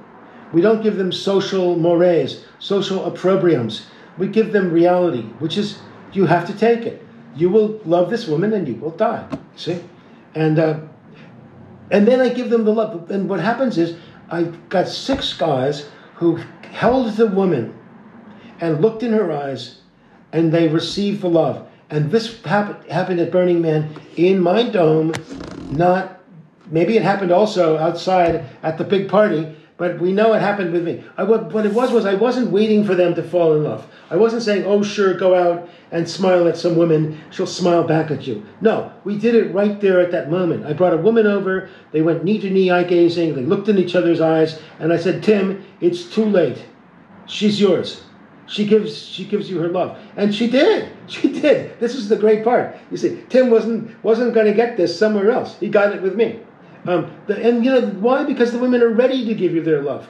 We 0.54 0.60
don't 0.60 0.84
give 0.84 0.96
them 0.96 1.10
social 1.10 1.76
mores, 1.76 2.44
social 2.60 3.10
opprobriums. 3.10 3.86
We 4.16 4.28
give 4.28 4.52
them 4.52 4.70
reality, 4.70 5.22
which 5.40 5.58
is 5.58 5.80
you 6.12 6.26
have 6.26 6.46
to 6.46 6.56
take 6.56 6.86
it. 6.86 7.04
You 7.34 7.50
will 7.50 7.80
love 7.84 8.08
this 8.08 8.28
woman 8.28 8.52
and 8.52 8.68
you 8.68 8.76
will 8.76 8.92
die. 8.92 9.26
See? 9.56 9.82
And 10.36 10.60
uh, 10.60 10.78
and 11.90 12.06
then 12.06 12.20
I 12.20 12.28
give 12.28 12.50
them 12.50 12.64
the 12.64 12.72
love. 12.72 13.10
And 13.10 13.28
what 13.28 13.40
happens 13.40 13.78
is 13.78 13.96
I've 14.30 14.68
got 14.68 14.88
six 14.88 15.32
guys 15.32 15.88
who 16.14 16.36
held 16.70 17.16
the 17.16 17.26
woman 17.26 17.76
and 18.60 18.80
looked 18.80 19.02
in 19.02 19.12
her 19.12 19.32
eyes 19.32 19.80
and 20.32 20.52
they 20.52 20.68
received 20.68 21.22
the 21.22 21.28
love. 21.28 21.66
And 21.90 22.12
this 22.12 22.40
happened, 22.42 22.88
happened 22.90 23.18
at 23.18 23.32
Burning 23.32 23.60
Man 23.60 23.90
in 24.16 24.40
my 24.40 24.62
dome, 24.62 25.12
not, 25.70 26.20
maybe 26.70 26.96
it 26.96 27.02
happened 27.02 27.32
also 27.32 27.76
outside 27.76 28.44
at 28.62 28.78
the 28.78 28.84
big 28.84 29.08
party, 29.08 29.54
but 29.76 29.98
we 29.98 30.12
know 30.12 30.32
it 30.34 30.40
happened 30.40 30.72
with 30.72 30.84
me. 30.84 31.02
I, 31.16 31.24
what, 31.24 31.52
what 31.52 31.66
it 31.66 31.72
was 31.72 31.90
was 31.90 32.06
I 32.06 32.14
wasn't 32.14 32.52
waiting 32.52 32.84
for 32.84 32.94
them 32.94 33.14
to 33.16 33.22
fall 33.22 33.54
in 33.54 33.64
love. 33.64 33.90
I 34.08 34.16
wasn't 34.16 34.42
saying, 34.42 34.64
oh, 34.64 34.84
sure, 34.84 35.14
go 35.14 35.34
out 35.34 35.68
and 35.90 36.08
smile 36.08 36.46
at 36.46 36.56
some 36.56 36.76
woman. 36.76 37.20
She'll 37.30 37.46
smile 37.46 37.82
back 37.82 38.12
at 38.12 38.24
you. 38.26 38.46
No, 38.60 38.92
we 39.02 39.18
did 39.18 39.34
it 39.34 39.52
right 39.52 39.80
there 39.80 39.98
at 39.98 40.12
that 40.12 40.30
moment. 40.30 40.64
I 40.64 40.74
brought 40.74 40.92
a 40.92 40.98
woman 40.98 41.26
over. 41.26 41.68
They 41.90 42.02
went 42.02 42.22
knee 42.22 42.38
to 42.38 42.50
knee, 42.50 42.70
eye 42.70 42.84
gazing. 42.84 43.34
They 43.34 43.42
looked 43.42 43.68
in 43.68 43.78
each 43.78 43.96
other's 43.96 44.20
eyes. 44.20 44.60
And 44.78 44.92
I 44.92 44.96
said, 44.96 45.24
Tim, 45.24 45.64
it's 45.80 46.04
too 46.04 46.24
late. 46.24 46.64
She's 47.26 47.60
yours. 47.60 48.04
She 48.46 48.66
gives, 48.66 49.04
she 49.04 49.24
gives 49.24 49.50
you 49.50 49.58
her 49.58 49.68
love. 49.68 49.98
And 50.16 50.34
she 50.34 50.48
did. 50.48 50.90
She 51.06 51.30
did. 51.30 51.78
This 51.80 51.94
is 51.94 52.08
the 52.08 52.16
great 52.16 52.42
part. 52.42 52.74
You 52.90 52.96
see, 52.96 53.22
Tim 53.28 53.50
wasn't, 53.50 54.02
wasn't 54.02 54.32
going 54.32 54.46
to 54.46 54.54
get 54.54 54.78
this 54.78 54.98
somewhere 54.98 55.30
else. 55.30 55.58
He 55.58 55.68
got 55.68 55.94
it 55.94 56.00
with 56.00 56.14
me. 56.14 56.40
Um, 56.86 57.10
the, 57.26 57.42
and 57.42 57.64
you 57.64 57.70
know 57.70 57.86
why? 57.86 58.24
Because 58.24 58.52
the 58.52 58.58
women 58.58 58.82
are 58.82 58.88
ready 58.88 59.24
to 59.24 59.34
give 59.34 59.54
you 59.54 59.62
their 59.62 59.82
love. 59.82 60.08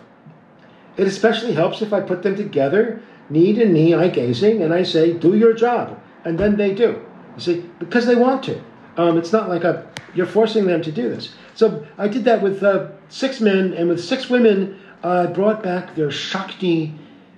It 0.97 1.07
especially 1.07 1.53
helps 1.55 1.83
if 1.83 1.93
I 1.93 2.01
put 2.01 2.23
them 2.23 2.37
together, 2.37 3.03
knee 3.31 3.53
to 3.55 3.67
knee, 3.67 3.95
eye 3.95 4.09
gazing, 4.09 4.63
and 4.63 4.73
I 4.73 4.83
say, 4.83 5.13
"Do 5.13 5.37
your 5.37 5.53
job," 5.53 6.01
and 6.25 6.39
then 6.39 6.57
they 6.57 6.75
do. 6.75 7.01
You 7.37 7.41
see, 7.41 7.71
because 7.79 8.07
they 8.07 8.15
want 8.15 8.43
to. 8.45 8.61
Um, 8.97 9.19
it's 9.19 9.33
not 9.33 9.49
like 9.49 9.65
a, 9.65 9.87
you're 10.15 10.27
forcing 10.27 10.67
them 10.67 10.83
to 10.83 10.93
do 10.93 11.09
this. 11.09 11.35
So 11.55 11.87
I 11.99 12.09
did 12.09 12.25
that 12.25 12.43
with 12.43 12.63
uh, 12.63 12.91
six 13.09 13.41
men, 13.41 13.73
and 13.73 13.89
with 13.89 14.03
six 14.03 14.31
women, 14.31 14.81
I 15.03 15.27
brought 15.27 15.63
back 15.63 15.95
their 15.95 16.11
Shakti, 16.11 16.95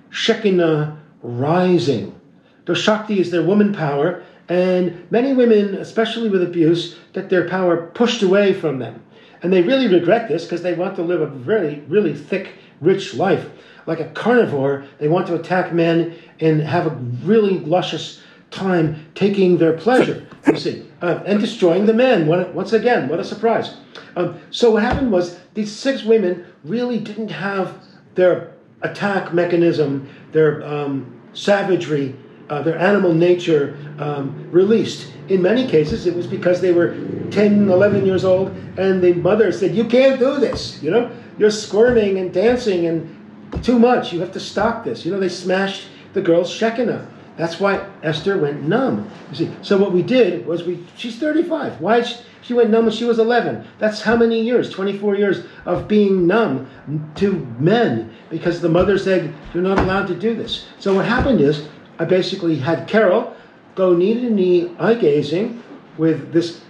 Shekinah 0.09 0.99
rising. 1.21 2.19
Their 2.65 2.75
Shakti 2.75 3.19
is 3.19 3.31
their 3.31 3.43
woman 3.43 3.73
power, 3.73 4.23
and 4.49 5.09
many 5.11 5.33
women, 5.33 5.75
especially 5.75 6.29
with 6.29 6.43
abuse, 6.43 6.97
get 7.13 7.29
their 7.29 7.47
power 7.47 7.87
pushed 7.87 8.21
away 8.21 8.53
from 8.53 8.79
them. 8.79 9.03
And 9.41 9.53
they 9.53 9.61
really 9.61 9.87
regret 9.87 10.27
this 10.27 10.43
because 10.43 10.61
they 10.61 10.73
want 10.73 10.95
to 10.95 11.03
live 11.03 11.21
a 11.21 11.27
very, 11.27 11.83
really 11.87 12.13
thick, 12.13 12.53
rich 12.81 13.13
life. 13.13 13.49
Like 13.85 13.99
a 13.99 14.09
carnivore, 14.09 14.85
they 14.99 15.07
want 15.07 15.27
to 15.27 15.35
attack 15.35 15.73
men 15.73 16.15
and 16.39 16.61
have 16.61 16.87
a 16.87 16.95
really 17.23 17.59
luscious 17.59 18.21
time 18.51 19.05
taking 19.15 19.57
their 19.57 19.73
pleasure, 19.73 20.25
you 20.47 20.57
see, 20.57 20.85
uh, 21.01 21.21
and 21.25 21.39
destroying 21.39 21.85
the 21.85 21.93
men. 21.93 22.27
Once 22.27 22.73
again, 22.73 23.07
what 23.07 23.19
a 23.19 23.23
surprise. 23.23 23.75
Um, 24.15 24.39
so 24.51 24.71
what 24.71 24.83
happened 24.83 25.11
was 25.11 25.39
these 25.53 25.71
six 25.71 26.03
women 26.03 26.45
really 26.63 26.99
didn't 26.99 27.29
have 27.29 27.75
their 28.15 28.53
attack 28.81 29.33
mechanism, 29.33 30.09
their 30.31 30.65
um, 30.65 31.21
savagery, 31.33 32.15
uh, 32.49 32.61
their 32.61 32.77
animal 32.77 33.13
nature 33.13 33.77
um, 33.99 34.49
released. 34.51 35.11
In 35.29 35.41
many 35.41 35.67
cases, 35.67 36.07
it 36.07 36.15
was 36.15 36.27
because 36.27 36.61
they 36.61 36.71
were 36.71 36.95
10, 37.31 37.69
11 37.69 38.05
years 38.05 38.23
old, 38.23 38.49
and 38.77 39.01
the 39.01 39.13
mother 39.13 39.51
said, 39.51 39.75
You 39.75 39.85
can't 39.85 40.19
do 40.19 40.39
this. 40.39 40.81
You 40.81 40.91
know, 40.91 41.11
you're 41.37 41.51
squirming 41.51 42.17
and 42.19 42.33
dancing 42.33 42.85
and 42.85 43.63
too 43.63 43.79
much. 43.79 44.13
You 44.13 44.19
have 44.21 44.31
to 44.33 44.39
stop 44.39 44.83
this. 44.83 45.05
You 45.05 45.11
know, 45.11 45.19
they 45.19 45.29
smashed 45.29 45.87
the 46.13 46.21
girl's 46.21 46.51
Shekinah. 46.51 47.07
That's 47.37 47.59
why 47.59 47.87
Esther 48.01 48.37
went 48.39 48.63
numb. 48.63 49.09
You 49.29 49.35
see, 49.35 49.51
so 49.61 49.77
what 49.77 49.91
we 49.91 50.01
did 50.01 50.45
was 50.47 50.63
we, 50.63 50.83
she's 50.97 51.19
35. 51.19 51.79
Why 51.79 52.01
she, 52.01 52.17
she 52.41 52.53
went 52.53 52.71
numb 52.71 52.85
when 52.85 52.93
she 52.93 53.05
was 53.05 53.19
11? 53.19 53.67
That's 53.77 54.01
how 54.01 54.15
many 54.15 54.41
years? 54.41 54.71
24 54.71 55.15
years 55.15 55.45
of 55.65 55.87
being 55.87 56.25
numb 56.25 56.67
to 57.15 57.33
men 57.59 58.11
because 58.31 58.59
the 58.59 58.69
mother 58.69 58.97
said, 58.97 59.33
You're 59.53 59.63
not 59.63 59.77
allowed 59.77 60.07
to 60.07 60.15
do 60.15 60.33
this. 60.33 60.67
So 60.79 60.95
what 60.95 61.05
happened 61.05 61.39
is, 61.39 61.67
I 61.99 62.05
basically 62.05 62.57
had 62.57 62.87
Carol 62.87 63.35
go 63.75 63.93
knee 63.93 64.15
to 64.15 64.29
knee, 64.29 64.75
eye 64.79 64.95
gazing 64.95 65.63
with 65.97 66.31
this 66.31 66.61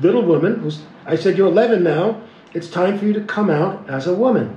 little 0.00 0.22
woman 0.22 0.60
who's, 0.60 0.82
I 1.06 1.16
said, 1.16 1.36
You're 1.36 1.48
11 1.48 1.82
now. 1.82 2.20
It's 2.52 2.70
time 2.70 2.98
for 2.98 3.04
you 3.04 3.12
to 3.14 3.20
come 3.22 3.50
out 3.50 3.88
as 3.90 4.06
a 4.06 4.14
woman. 4.14 4.56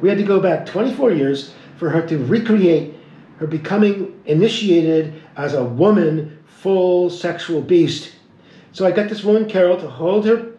We 0.00 0.08
had 0.08 0.18
to 0.18 0.24
go 0.24 0.40
back 0.40 0.66
24 0.66 1.12
years 1.12 1.54
for 1.78 1.90
her 1.90 2.06
to 2.06 2.18
recreate 2.24 2.94
her 3.38 3.46
becoming 3.46 4.20
initiated 4.26 5.22
as 5.34 5.54
a 5.54 5.64
woman, 5.64 6.38
full 6.46 7.08
sexual 7.08 7.62
beast. 7.62 8.12
So 8.72 8.86
I 8.86 8.90
got 8.90 9.08
this 9.08 9.24
woman, 9.24 9.48
Carol, 9.48 9.78
to 9.78 9.88
hold 9.88 10.26
her 10.26 10.52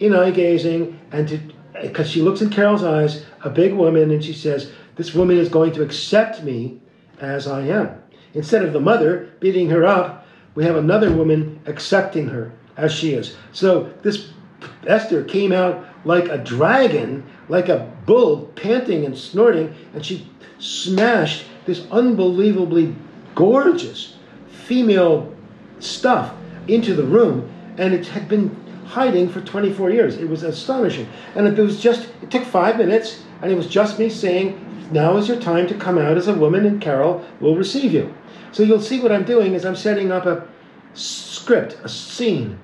in 0.00 0.14
eye 0.14 0.32
gazing 0.32 1.00
and 1.12 1.28
to, 1.28 1.40
because 1.80 2.10
she 2.10 2.20
looks 2.20 2.42
in 2.42 2.50
Carol's 2.50 2.82
eyes, 2.82 3.24
a 3.44 3.50
big 3.50 3.72
woman, 3.72 4.10
and 4.10 4.22
she 4.22 4.32
says, 4.32 4.72
This 4.96 5.14
woman 5.14 5.38
is 5.38 5.48
going 5.48 5.72
to 5.74 5.82
accept 5.82 6.42
me 6.42 6.80
as 7.20 7.46
I 7.46 7.68
am. 7.68 8.02
Instead 8.34 8.64
of 8.64 8.72
the 8.72 8.80
mother 8.80 9.30
beating 9.40 9.70
her 9.70 9.84
up, 9.84 10.26
we 10.54 10.64
have 10.64 10.76
another 10.76 11.12
woman 11.12 11.60
accepting 11.66 12.28
her 12.28 12.52
as 12.76 12.92
she 12.92 13.14
is. 13.14 13.36
So 13.52 13.92
this 14.02 14.30
Esther 14.86 15.24
came 15.24 15.52
out 15.52 15.84
like 16.04 16.28
a 16.28 16.38
dragon, 16.38 17.24
like 17.48 17.68
a 17.68 17.90
bull, 18.06 18.46
panting 18.56 19.04
and 19.04 19.16
snorting, 19.16 19.74
and 19.94 20.04
she 20.04 20.28
smashed 20.58 21.44
this 21.66 21.86
unbelievably 21.90 22.94
gorgeous 23.34 24.16
female 24.48 25.34
stuff 25.80 26.34
into 26.68 26.94
the 26.94 27.04
room, 27.04 27.50
and 27.78 27.94
it 27.94 28.06
had 28.06 28.28
been 28.28 28.54
hiding 28.86 29.28
for 29.28 29.40
24 29.40 29.90
years. 29.90 30.16
It 30.16 30.28
was 30.28 30.42
astonishing. 30.42 31.08
And 31.34 31.46
it 31.46 31.60
was 31.60 31.80
just, 31.80 32.08
it 32.22 32.30
took 32.30 32.44
five 32.44 32.76
minutes, 32.78 33.22
and 33.42 33.50
it 33.50 33.54
was 33.54 33.66
just 33.66 33.98
me 33.98 34.08
saying, 34.08 34.88
Now 34.92 35.16
is 35.16 35.28
your 35.28 35.40
time 35.40 35.66
to 35.68 35.74
come 35.74 35.98
out 35.98 36.16
as 36.16 36.28
a 36.28 36.34
woman, 36.34 36.66
and 36.66 36.80
Carol 36.80 37.24
will 37.40 37.56
receive 37.56 37.92
you. 37.92 38.14
So 38.54 38.62
you'll 38.62 38.80
see 38.80 39.00
what 39.00 39.10
I'm 39.10 39.24
doing 39.24 39.54
is 39.54 39.64
I'm 39.64 39.74
setting 39.74 40.12
up 40.12 40.26
a 40.26 40.46
script, 40.94 41.76
a 41.82 41.88
scene 41.88 42.56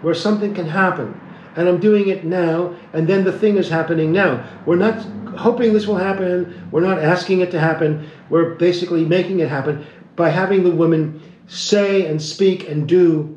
where 0.00 0.14
something 0.14 0.54
can 0.54 0.68
happen. 0.68 1.20
And 1.56 1.68
I'm 1.68 1.80
doing 1.80 2.08
it 2.08 2.24
now, 2.24 2.76
and 2.92 3.08
then 3.08 3.24
the 3.24 3.32
thing 3.32 3.56
is 3.56 3.68
happening 3.68 4.12
now. 4.12 4.48
We're 4.66 4.76
not 4.76 5.04
hoping 5.36 5.72
this 5.72 5.88
will 5.88 5.96
happen, 5.96 6.68
we're 6.70 6.86
not 6.86 7.00
asking 7.00 7.40
it 7.40 7.50
to 7.50 7.58
happen, 7.58 8.08
we're 8.30 8.54
basically 8.54 9.04
making 9.04 9.40
it 9.40 9.48
happen 9.48 9.84
by 10.14 10.28
having 10.28 10.62
the 10.62 10.70
woman 10.70 11.20
say 11.48 12.06
and 12.06 12.22
speak 12.22 12.68
and 12.68 12.86
do 12.86 13.36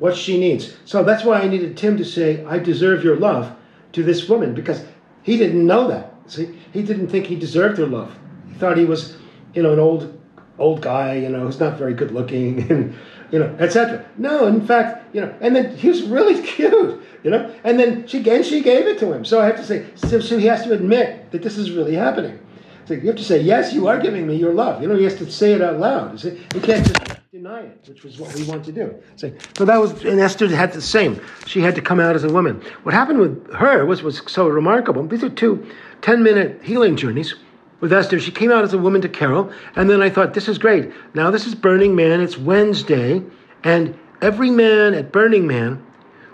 what 0.00 0.16
she 0.16 0.36
needs. 0.36 0.76
So 0.84 1.04
that's 1.04 1.22
why 1.22 1.40
I 1.40 1.46
needed 1.46 1.76
Tim 1.76 1.96
to 1.98 2.04
say, 2.04 2.44
I 2.44 2.58
deserve 2.58 3.04
your 3.04 3.16
love 3.16 3.56
to 3.92 4.02
this 4.02 4.28
woman, 4.28 4.52
because 4.52 4.84
he 5.22 5.36
didn't 5.36 5.64
know 5.64 5.86
that. 5.86 6.12
See, 6.26 6.58
he 6.72 6.82
didn't 6.82 7.06
think 7.06 7.26
he 7.26 7.36
deserved 7.36 7.78
her 7.78 7.86
love. 7.86 8.18
He 8.48 8.54
thought 8.54 8.76
he 8.76 8.84
was, 8.84 9.16
you 9.54 9.62
know, 9.62 9.72
an 9.72 9.78
old 9.78 10.19
old 10.60 10.82
guy, 10.82 11.14
you 11.14 11.28
know, 11.28 11.40
who's 11.40 11.58
not 11.58 11.76
very 11.78 11.94
good 11.94 12.12
looking, 12.12 12.70
and 12.70 12.94
you 13.32 13.38
know, 13.38 13.56
etc. 13.58 14.04
No, 14.18 14.46
in 14.46 14.66
fact, 14.66 15.14
you 15.14 15.20
know, 15.20 15.34
and 15.40 15.56
then 15.56 15.76
he 15.76 15.88
was 15.88 16.02
really 16.02 16.40
cute, 16.46 17.02
you 17.24 17.30
know, 17.30 17.52
and 17.64 17.78
then 17.78 18.06
she 18.06 18.28
and 18.30 18.44
she 18.44 18.62
gave 18.62 18.86
it 18.86 18.98
to 19.00 19.12
him. 19.12 19.24
So 19.24 19.40
I 19.40 19.46
have 19.46 19.56
to 19.56 19.64
say, 19.64 19.86
so, 19.96 20.20
so 20.20 20.38
he 20.38 20.46
has 20.46 20.62
to 20.64 20.72
admit 20.72 21.32
that 21.32 21.42
this 21.42 21.56
is 21.58 21.72
really 21.72 21.94
happening. 21.94 22.38
So 22.86 22.94
you 22.94 23.06
have 23.06 23.16
to 23.16 23.24
say, 23.24 23.40
yes, 23.40 23.72
you 23.72 23.86
are 23.86 24.00
giving 24.00 24.26
me 24.26 24.34
your 24.34 24.52
love. 24.52 24.82
You 24.82 24.88
know, 24.88 24.96
he 24.96 25.04
has 25.04 25.16
to 25.18 25.30
say 25.30 25.52
it 25.52 25.62
out 25.62 25.78
loud. 25.78 26.12
You 26.12 26.18
see, 26.18 26.40
he 26.52 26.60
can't 26.60 26.84
just 26.84 26.98
deny 27.30 27.60
it, 27.60 27.84
which 27.88 28.02
was 28.02 28.18
what 28.18 28.34
we 28.34 28.42
want 28.42 28.64
to 28.64 28.72
do. 28.72 29.00
So, 29.14 29.32
so 29.56 29.64
that 29.64 29.80
was, 29.80 30.04
and 30.04 30.18
Esther 30.18 30.48
had 30.48 30.72
the 30.72 30.82
same. 30.82 31.20
She 31.46 31.60
had 31.60 31.76
to 31.76 31.80
come 31.80 32.00
out 32.00 32.16
as 32.16 32.24
a 32.24 32.28
woman. 32.28 32.60
What 32.82 32.92
happened 32.92 33.20
with 33.20 33.54
her 33.54 33.86
was 33.86 34.02
was 34.02 34.22
so 34.26 34.48
remarkable. 34.48 35.06
These 35.06 35.22
are 35.22 35.30
two 35.30 35.64
10 36.02 36.24
minute 36.24 36.60
healing 36.64 36.96
journeys 36.96 37.36
with 37.80 37.92
Esther. 37.92 38.20
She 38.20 38.30
came 38.30 38.50
out 38.50 38.64
as 38.64 38.72
a 38.72 38.78
woman 38.78 39.00
to 39.02 39.08
Carol, 39.08 39.50
and 39.76 39.88
then 39.88 40.02
I 40.02 40.10
thought, 40.10 40.34
this 40.34 40.48
is 40.48 40.58
great. 40.58 40.92
Now 41.14 41.30
this 41.30 41.46
is 41.46 41.54
Burning 41.54 41.94
Man. 41.94 42.20
It's 42.20 42.38
Wednesday, 42.38 43.22
and 43.64 43.98
every 44.22 44.50
man 44.50 44.94
at 44.94 45.12
Burning 45.12 45.46
Man 45.46 45.84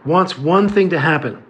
wants 0.05 0.39
one 0.39 0.69
thing 0.69 0.91
to 0.91 0.99
happen. 0.99 1.43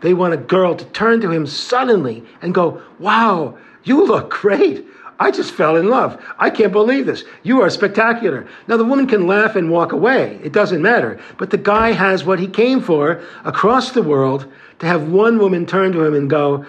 They 0.00 0.14
want 0.14 0.34
a 0.34 0.38
girl 0.38 0.76
to 0.76 0.84
turn 0.86 1.20
to 1.22 1.30
him 1.30 1.46
suddenly 1.46 2.24
and 2.40 2.54
go, 2.54 2.82
Wow, 2.98 3.58
you 3.84 4.06
look 4.06 4.30
great. 4.30 4.86
I 5.20 5.32
just 5.32 5.50
fell 5.50 5.74
in 5.74 5.88
love. 5.88 6.24
I 6.38 6.48
can't 6.48 6.70
believe 6.70 7.06
this. 7.06 7.24
You 7.42 7.62
are 7.62 7.70
spectacular. 7.70 8.46
Now, 8.68 8.76
the 8.76 8.84
woman 8.84 9.08
can 9.08 9.26
laugh 9.26 9.56
and 9.56 9.68
walk 9.68 9.90
away. 9.90 10.38
It 10.44 10.52
doesn't 10.52 10.80
matter. 10.80 11.18
But 11.38 11.50
the 11.50 11.58
guy 11.58 11.90
has 11.90 12.24
what 12.24 12.38
he 12.38 12.46
came 12.46 12.80
for 12.80 13.20
across 13.44 13.90
the 13.90 14.02
world 14.02 14.46
to 14.78 14.86
have 14.86 15.08
one 15.08 15.38
woman 15.38 15.66
turn 15.66 15.90
to 15.92 16.04
him 16.04 16.14
and 16.14 16.30
go, 16.30 16.64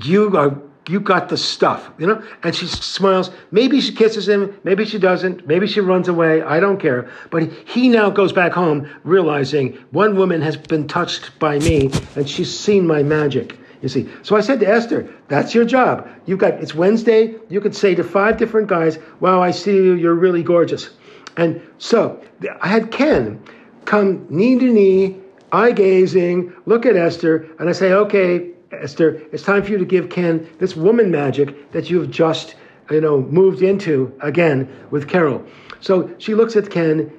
You 0.00 0.34
are 0.34 0.58
you 0.88 1.00
got 1.00 1.28
the 1.28 1.36
stuff, 1.36 1.90
you 1.98 2.06
know? 2.06 2.22
And 2.42 2.54
she 2.54 2.66
smiles. 2.66 3.30
Maybe 3.50 3.80
she 3.80 3.92
kisses 3.92 4.28
him. 4.28 4.58
Maybe 4.64 4.84
she 4.84 4.98
doesn't. 4.98 5.46
Maybe 5.46 5.66
she 5.66 5.80
runs 5.80 6.08
away. 6.08 6.42
I 6.42 6.60
don't 6.60 6.78
care. 6.78 7.10
But 7.30 7.50
he 7.66 7.88
now 7.88 8.10
goes 8.10 8.32
back 8.32 8.52
home 8.52 8.88
realizing 9.02 9.78
one 9.90 10.16
woman 10.16 10.42
has 10.42 10.56
been 10.56 10.86
touched 10.86 11.38
by 11.38 11.58
me 11.58 11.90
and 12.16 12.28
she's 12.28 12.56
seen 12.56 12.86
my 12.86 13.02
magic. 13.02 13.58
You 13.80 13.88
see. 13.88 14.08
So 14.22 14.34
I 14.36 14.40
said 14.40 14.60
to 14.60 14.68
Esther, 14.68 15.12
that's 15.28 15.54
your 15.54 15.66
job. 15.66 16.08
You've 16.26 16.38
got, 16.38 16.54
it's 16.54 16.74
Wednesday. 16.74 17.34
You 17.50 17.60
could 17.60 17.74
say 17.74 17.94
to 17.94 18.04
five 18.04 18.38
different 18.38 18.66
guys, 18.66 18.98
wow, 19.20 19.42
I 19.42 19.50
see 19.50 19.74
you. 19.74 19.94
You're 19.94 20.14
really 20.14 20.42
gorgeous. 20.42 20.90
And 21.36 21.60
so 21.78 22.22
I 22.60 22.68
had 22.68 22.90
Ken 22.90 23.42
come 23.84 24.26
knee 24.30 24.58
to 24.58 24.72
knee, 24.72 25.20
eye 25.52 25.72
gazing, 25.72 26.52
look 26.66 26.86
at 26.86 26.96
Esther, 26.96 27.46
and 27.58 27.68
I 27.68 27.72
say, 27.72 27.92
okay, 27.92 28.53
Esther, 28.80 29.22
it's 29.32 29.42
time 29.42 29.62
for 29.62 29.70
you 29.70 29.78
to 29.78 29.84
give 29.84 30.10
Ken 30.10 30.48
this 30.58 30.76
woman 30.76 31.10
magic 31.10 31.72
that 31.72 31.90
you've 31.90 32.10
just, 32.10 32.56
you 32.90 33.00
know, 33.00 33.20
moved 33.22 33.62
into 33.62 34.12
again 34.20 34.68
with 34.90 35.08
Carol. 35.08 35.44
So 35.80 36.14
she 36.18 36.34
looks 36.34 36.56
at 36.56 36.70
Ken, 36.70 37.12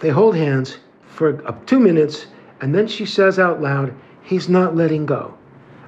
they 0.00 0.10
hold 0.10 0.36
hands 0.36 0.78
for 1.06 1.46
uh, 1.46 1.52
two 1.66 1.80
minutes, 1.80 2.26
and 2.60 2.74
then 2.74 2.86
she 2.86 3.06
says 3.06 3.38
out 3.38 3.60
loud, 3.60 3.94
He's 4.22 4.48
not 4.48 4.76
letting 4.76 5.06
go. 5.06 5.36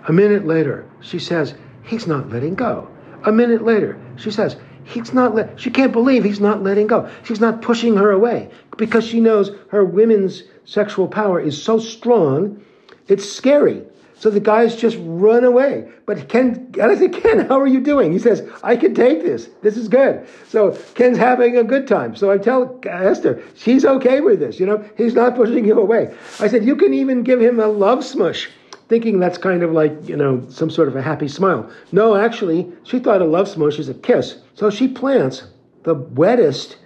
A 0.08 0.12
minute 0.12 0.46
later, 0.46 0.84
she 1.00 1.18
says, 1.18 1.54
He's 1.82 2.06
not 2.06 2.30
letting 2.30 2.54
go. 2.54 2.88
A 3.24 3.32
minute 3.32 3.64
later, 3.64 4.00
she 4.16 4.30
says, 4.30 4.56
He's 4.84 5.12
not 5.12 5.34
let 5.34 5.60
she 5.60 5.70
can't 5.70 5.92
believe 5.92 6.24
he's 6.24 6.40
not 6.40 6.62
letting 6.62 6.88
go. 6.88 7.08
She's 7.22 7.40
not 7.40 7.62
pushing 7.62 7.96
her 7.96 8.10
away 8.10 8.50
because 8.76 9.06
she 9.06 9.20
knows 9.20 9.52
her 9.68 9.84
women's 9.84 10.42
sexual 10.64 11.06
power 11.06 11.40
is 11.40 11.60
so 11.62 11.78
strong, 11.78 12.62
it's 13.06 13.30
scary. 13.30 13.84
So 14.22 14.30
the 14.30 14.38
guys 14.38 14.76
just 14.76 14.96
run 15.00 15.42
away. 15.42 15.90
But 16.06 16.28
Ken, 16.28 16.72
and 16.74 16.92
I 16.92 16.94
said, 16.94 17.12
Ken, 17.12 17.40
how 17.40 17.58
are 17.58 17.66
you 17.66 17.80
doing? 17.80 18.12
He 18.12 18.20
says, 18.20 18.48
I 18.62 18.76
can 18.76 18.94
take 18.94 19.24
this. 19.24 19.48
This 19.62 19.76
is 19.76 19.88
good. 19.88 20.28
So 20.46 20.78
Ken's 20.94 21.18
having 21.18 21.56
a 21.56 21.64
good 21.64 21.88
time. 21.88 22.14
So 22.14 22.30
I 22.30 22.38
tell 22.38 22.78
Esther, 22.86 23.42
she's 23.56 23.84
okay 23.84 24.20
with 24.20 24.38
this. 24.38 24.60
You 24.60 24.66
know, 24.66 24.88
he's 24.96 25.14
not 25.14 25.34
pushing 25.34 25.64
you 25.64 25.76
away. 25.76 26.14
I 26.38 26.46
said, 26.46 26.64
you 26.64 26.76
can 26.76 26.94
even 26.94 27.24
give 27.24 27.40
him 27.42 27.58
a 27.58 27.66
love 27.66 28.04
smush, 28.04 28.48
thinking 28.88 29.18
that's 29.18 29.38
kind 29.38 29.64
of 29.64 29.72
like, 29.72 30.08
you 30.08 30.16
know, 30.16 30.46
some 30.48 30.70
sort 30.70 30.86
of 30.86 30.94
a 30.94 31.02
happy 31.02 31.26
smile. 31.26 31.68
No, 31.90 32.14
actually, 32.14 32.70
she 32.84 33.00
thought 33.00 33.22
a 33.22 33.24
love 33.24 33.48
smush 33.48 33.80
is 33.80 33.88
a 33.88 33.94
kiss. 33.94 34.36
So 34.54 34.70
she 34.70 34.86
plants 34.86 35.48
the 35.82 35.94
wettest 35.94 36.76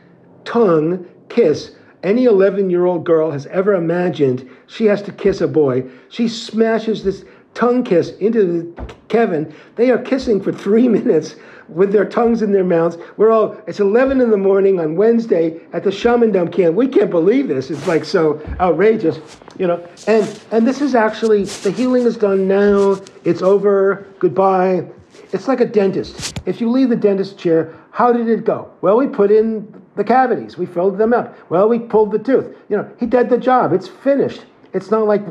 tongue 0.46 1.06
kiss 1.28 1.76
any 2.06 2.24
11 2.24 2.70
year 2.70 2.86
old 2.86 3.04
girl 3.04 3.32
has 3.32 3.46
ever 3.46 3.74
imagined 3.74 4.48
she 4.68 4.86
has 4.86 5.02
to 5.02 5.12
kiss 5.12 5.40
a 5.40 5.48
boy. 5.48 5.84
She 6.08 6.28
smashes 6.28 7.02
this 7.02 7.24
tongue 7.52 7.82
kiss 7.82 8.10
into 8.18 8.74
Kevin. 9.08 9.52
They 9.74 9.90
are 9.90 9.98
kissing 9.98 10.40
for 10.40 10.52
three 10.52 10.88
minutes 10.98 11.34
with 11.68 11.90
their 11.90 12.04
tongues 12.04 12.42
in 12.42 12.52
their 12.52 12.62
mouths. 12.62 12.96
We're 13.16 13.32
all, 13.32 13.60
it's 13.66 13.80
11 13.80 14.20
in 14.20 14.30
the 14.30 14.36
morning 14.36 14.78
on 14.78 14.94
Wednesday 14.94 15.60
at 15.72 15.82
the 15.82 15.90
Shamandome 15.90 16.52
camp. 16.52 16.76
We 16.76 16.86
can't 16.86 17.10
believe 17.10 17.48
this. 17.48 17.70
It's 17.70 17.88
like 17.88 18.04
so 18.04 18.40
outrageous, 18.60 19.18
you 19.58 19.66
know. 19.66 19.84
And, 20.06 20.40
and 20.52 20.64
this 20.64 20.80
is 20.80 20.94
actually, 20.94 21.44
the 21.44 21.72
healing 21.72 22.04
is 22.04 22.16
done 22.16 22.46
now. 22.46 23.00
It's 23.24 23.42
over. 23.42 24.06
Goodbye. 24.20 24.86
It's 25.32 25.48
like 25.48 25.60
a 25.60 25.66
dentist. 25.66 26.40
If 26.46 26.60
you 26.60 26.70
leave 26.70 26.88
the 26.88 26.96
dentist 26.96 27.36
chair, 27.36 27.74
how 27.90 28.12
did 28.12 28.28
it 28.28 28.44
go? 28.44 28.70
Well, 28.80 28.96
we 28.96 29.08
put 29.08 29.32
in 29.32 29.82
the 29.96 30.04
cavities. 30.04 30.56
We 30.56 30.66
filled 30.66 30.98
them 30.98 31.12
up. 31.12 31.36
Well, 31.50 31.68
we 31.68 31.78
pulled 31.78 32.12
the 32.12 32.18
tooth. 32.18 32.54
You 32.68 32.76
know, 32.76 32.90
he 33.00 33.06
did 33.06 33.28
the 33.28 33.38
job. 33.38 33.72
It's 33.72 33.88
finished. 33.88 34.44
It's 34.72 34.90
not 34.90 35.06
like 35.06 35.22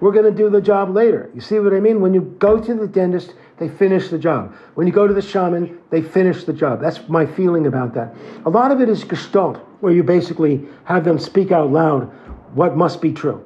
we're 0.00 0.12
going 0.12 0.24
to 0.24 0.36
do 0.36 0.50
the 0.50 0.60
job 0.60 0.94
later. 0.94 1.30
You 1.34 1.40
see 1.40 1.58
what 1.58 1.72
I 1.72 1.80
mean? 1.80 2.00
When 2.00 2.14
you 2.14 2.36
go 2.38 2.60
to 2.60 2.74
the 2.74 2.86
dentist, 2.86 3.34
they 3.58 3.68
finish 3.68 4.08
the 4.08 4.18
job. 4.18 4.54
When 4.74 4.86
you 4.86 4.92
go 4.92 5.06
to 5.06 5.14
the 5.14 5.22
shaman, 5.22 5.78
they 5.90 6.02
finish 6.02 6.44
the 6.44 6.52
job. 6.52 6.80
That's 6.80 7.08
my 7.08 7.26
feeling 7.26 7.66
about 7.66 7.94
that. 7.94 8.14
A 8.44 8.50
lot 8.50 8.70
of 8.70 8.80
it 8.80 8.88
is 8.88 9.02
gestalt, 9.04 9.56
where 9.80 9.92
you 9.92 10.02
basically 10.02 10.66
have 10.84 11.04
them 11.04 11.18
speak 11.18 11.50
out 11.50 11.70
loud 11.70 12.04
what 12.54 12.76
must 12.76 13.00
be 13.00 13.12
true. 13.12 13.44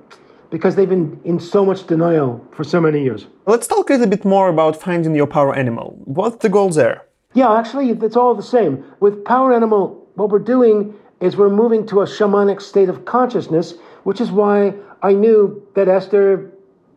Because 0.51 0.77
they've 0.77 0.89
been 0.89 1.19
in 1.25 1.41
so 1.41 1.65
much 1.65 1.87
denial 1.87 2.47
for 2.53 2.63
so 2.63 2.81
many 2.81 3.03
years. 3.03 3.27
Let's 3.47 3.67
talk 3.67 3.89
a 3.89 3.95
little 3.95 4.07
bit 4.07 4.25
more 4.25 4.49
about 4.49 4.81
finding 4.81 5.15
your 5.15 5.27
power 5.27 5.55
animal. 5.55 5.99
What's 6.05 6.37
the 6.37 6.51
goal 6.51 6.69
there? 6.69 7.07
Yeah, 7.33 7.59
actually, 7.59 7.91
it's 7.91 8.17
all 8.17 8.35
the 8.35 8.43
same. 8.43 8.85
With 9.01 9.25
power 9.25 9.55
animal 9.55 10.02
what 10.15 10.31
we're 10.31 10.39
doing 10.39 10.95
is 11.21 11.37
we're 11.37 11.51
moving 11.51 11.87
to 11.87 12.01
a 12.01 12.05
shamanic 12.05 12.61
state 12.61 12.89
of 12.89 13.05
consciousness, 13.05 13.75
which 14.03 14.21
is 14.21 14.31
why 14.31 14.75
I 15.03 15.13
knew 15.13 15.67
that 15.75 15.89
Esther 15.89 16.53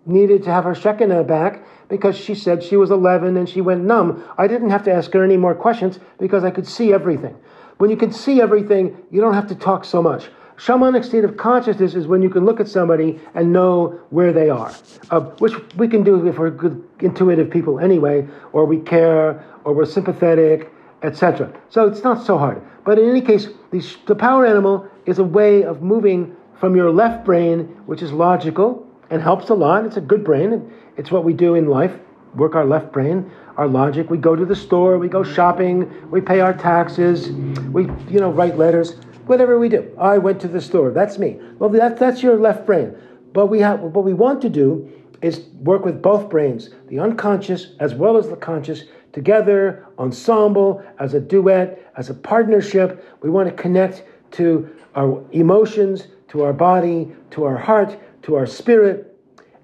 needed 0.06 0.44
to 0.44 0.52
have 0.52 0.64
her 0.64 0.76
Shekinah 0.76 1.24
back 1.24 1.66
because 1.90 2.18
she 2.18 2.36
said 2.36 2.64
she 2.64 2.78
was 2.78 2.92
11 2.92 3.38
and 3.38 3.48
she 3.48 3.62
went 3.62 3.84
numb. 3.84 4.24
I 4.38 4.48
didn't 4.48 4.70
have 4.72 4.84
to 4.86 4.94
ask 4.94 5.12
her 5.14 5.24
any 5.24 5.38
more 5.38 5.56
questions 5.56 6.00
because 6.18 6.44
I 6.44 6.52
could 6.52 6.68
see 6.68 6.94
everything. 6.94 7.36
When 7.78 7.90
you 7.90 7.98
can 7.98 8.12
see 8.12 8.42
everything, 8.42 8.98
you 9.12 9.22
don't 9.22 9.34
have 9.34 9.48
to 9.48 9.56
talk 9.56 9.86
so 9.86 10.02
much. 10.02 10.30
Shamanic 10.58 11.04
state 11.04 11.26
of 11.26 11.36
consciousness 11.36 11.96
is 11.96 12.08
when 12.08 12.22
you 12.22 12.30
can 12.30 12.46
look 12.46 12.62
at 12.62 12.68
somebody 12.70 13.20
and 13.34 13.52
know 13.52 14.00
where 14.10 14.32
they 14.32 14.50
are, 14.50 14.74
uh, 15.12 15.20
which 15.40 15.54
we 15.76 15.88
can 15.88 16.02
do 16.02 16.26
if 16.26 16.38
we're 16.38 16.50
good, 16.50 16.82
intuitive 17.02 17.50
people 17.50 17.80
anyway, 17.80 18.26
or 18.54 18.66
we 18.66 18.80
care, 18.80 19.44
or 19.66 19.74
we're 19.74 19.86
sympathetic, 19.86 20.72
etc. 21.06 21.54
So 21.70 21.88
it's 21.88 22.04
not 22.04 22.26
so 22.26 22.38
hard. 22.38 22.62
But 22.84 23.00
in 23.00 23.10
any 23.10 23.22
case, 23.22 23.48
the, 23.72 23.96
the 24.06 24.16
power 24.16 24.46
animal 24.46 24.88
is 25.06 25.20
a 25.20 25.24
way 25.24 25.64
of 25.64 25.82
moving 25.82 26.36
from 26.60 26.76
your 26.76 26.92
left 26.92 27.26
brain, 27.26 27.60
which 27.86 28.02
is 28.02 28.12
logical 28.12 28.88
and 29.10 29.22
helps 29.22 29.50
a 29.50 29.54
lot. 29.54 29.86
It's 29.86 29.98
a 29.98 30.02
good 30.02 30.24
brain. 30.24 30.72
It's 30.98 31.12
what 31.12 31.24
we 31.24 31.34
do 31.34 31.56
in 31.56 31.68
life 31.68 31.94
work 32.36 32.56
our 32.56 32.66
left 32.66 32.92
brain, 32.92 33.32
our 33.58 33.68
logic. 33.68 34.10
We 34.10 34.18
go 34.18 34.36
to 34.36 34.46
the 34.46 34.56
store, 34.56 34.98
we 34.98 35.08
go 35.08 35.24
shopping, 35.24 36.10
we 36.12 36.22
pay 36.22 36.42
our 36.42 36.54
taxes, 36.54 37.32
we 37.72 37.84
you 38.10 38.20
know 38.20 38.30
write 38.32 38.58
letters, 38.58 38.96
whatever 39.26 39.58
we 39.58 39.70
do. 39.70 39.96
I 39.98 40.18
went 40.18 40.42
to 40.42 40.48
the 40.48 40.62
store. 40.62 40.92
That's 40.92 41.18
me. 41.18 41.40
Well, 41.58 41.70
that, 41.72 41.98
that's 41.98 42.22
your 42.22 42.38
left 42.38 42.66
brain. 42.66 42.96
But 43.34 43.48
we 43.48 43.60
have 43.62 43.80
what 43.80 44.04
we 44.04 44.14
want 44.14 44.42
to 44.44 44.50
do 44.50 44.92
is 45.22 45.46
work 45.56 45.86
with 45.86 46.02
both 46.02 46.30
brains, 46.30 46.70
the 46.88 47.00
unconscious 47.00 47.74
as 47.80 47.96
well 47.96 48.18
as 48.18 48.30
the 48.30 48.36
conscious, 48.36 48.84
together, 49.16 49.88
ensemble, 49.98 50.84
as 51.00 51.14
a 51.14 51.22
duet, 51.22 51.90
as 51.96 52.10
a 52.10 52.14
partnership. 52.14 53.18
We 53.24 53.30
want 53.30 53.48
to 53.48 53.56
connect 53.56 54.04
to 54.32 54.70
our 54.94 55.24
emotions, 55.32 56.08
to 56.28 56.44
our 56.44 56.52
body, 56.52 57.16
to 57.32 57.46
our 57.46 57.56
heart, 57.56 57.98
to 58.24 58.36
our 58.36 58.46
spirit, 58.46 59.18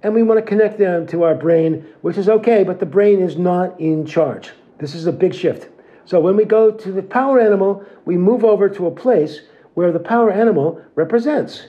and 0.03 0.13
we 0.13 0.23
want 0.23 0.39
to 0.39 0.45
connect 0.45 0.79
them 0.79 1.05
to 1.07 1.23
our 1.23 1.35
brain, 1.35 1.85
which 1.99 2.17
is 2.17 2.29
okay, 2.29 2.63
but 2.63 2.79
the 2.79 2.85
brain 2.85 3.19
is 3.21 3.35
not 3.35 3.77
in 3.77 4.05
charge. 4.05 4.51
This 4.79 4.95
is 4.95 5.05
a 5.05 5.11
big 5.11 5.35
shift. 5.35 5.67
So 6.05 6.21
when 6.21 6.37
we 6.37 6.45
go 6.45 6.71
to 6.71 6.91
the 6.91 7.03
power 7.03 7.37
animal, 7.37 7.85
we 8.05 8.17
move 8.17 8.45
over 8.45 8.69
to 8.69 8.87
a 8.87 8.91
place 8.91 9.41
where 9.73 9.91
the 9.91 9.99
power 9.99 10.31
animal 10.31 10.81
represents 10.95 11.67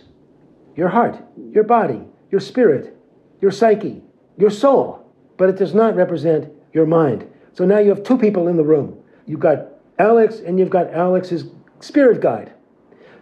your 0.76 0.88
heart, 0.88 1.18
your 1.50 1.64
body, 1.64 2.00
your 2.30 2.40
spirit, 2.40 2.96
your 3.40 3.50
psyche, 3.50 4.02
your 4.38 4.50
soul, 4.50 5.12
but 5.36 5.48
it 5.48 5.56
does 5.56 5.74
not 5.74 5.96
represent 5.96 6.50
your 6.72 6.86
mind. 6.86 7.28
So 7.54 7.64
now 7.64 7.78
you 7.78 7.90
have 7.90 8.02
two 8.02 8.18
people 8.18 8.48
in 8.48 8.56
the 8.56 8.64
room. 8.64 8.98
You've 9.26 9.40
got 9.40 9.68
Alex 9.98 10.40
and 10.40 10.58
you've 10.58 10.70
got 10.70 10.92
Alex's 10.92 11.44
spirit 11.80 12.20
guide. 12.20 12.52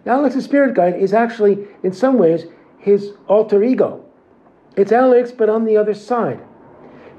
Now, 0.05 0.19
Alex's 0.19 0.45
spirit 0.45 0.75
guide 0.75 0.97
is 0.97 1.13
actually, 1.13 1.67
in 1.83 1.93
some 1.93 2.17
ways, 2.17 2.47
his 2.79 3.13
alter 3.29 3.63
ego. 3.63 4.05
It's 4.77 4.93
Alex, 4.93 5.31
but 5.31 5.51
on 5.51 5.65
the 5.65 5.77
other 5.77 5.95
side. 5.95 6.41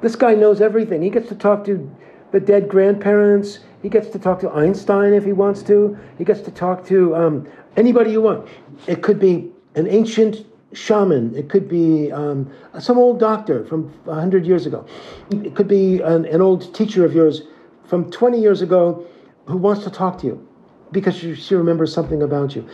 This 0.01 0.15
guy 0.15 0.33
knows 0.33 0.61
everything. 0.61 1.01
He 1.01 1.09
gets 1.09 1.29
to 1.29 1.35
talk 1.35 1.63
to 1.65 1.95
the 2.31 2.39
dead 2.39 2.67
grandparents. 2.67 3.59
He 3.83 3.89
gets 3.89 4.09
to 4.09 4.19
talk 4.19 4.39
to 4.39 4.49
Einstein 4.49 5.13
if 5.13 5.23
he 5.23 5.33
wants 5.33 5.61
to. 5.63 5.97
He 6.17 6.23
gets 6.23 6.41
to 6.41 6.51
talk 6.51 6.85
to 6.87 7.15
um, 7.15 7.47
anybody 7.75 8.11
you 8.11 8.21
want. 8.21 8.47
It 8.87 9.03
could 9.03 9.19
be 9.19 9.51
an 9.75 9.87
ancient 9.87 10.45
shaman. 10.73 11.35
It 11.35 11.49
could 11.49 11.67
be 11.67 12.11
um, 12.11 12.49
some 12.79 12.97
old 12.97 13.19
doctor 13.19 13.65
from 13.65 13.89
100 14.05 14.45
years 14.45 14.65
ago. 14.65 14.85
It 15.31 15.55
could 15.55 15.67
be 15.67 16.01
an, 16.01 16.25
an, 16.25 16.41
old 16.41 16.73
teacher 16.73 17.05
of 17.05 17.13
yours 17.13 17.43
from 17.85 18.09
20 18.09 18.39
years 18.39 18.61
ago 18.61 19.05
who 19.45 19.57
wants 19.57 19.83
to 19.83 19.89
talk 19.89 20.19
to 20.19 20.27
you 20.27 20.47
because 20.91 21.15
she 21.15 21.55
remembers 21.55 21.93
something 21.93 22.21
about 22.21 22.55
you. 22.55 22.67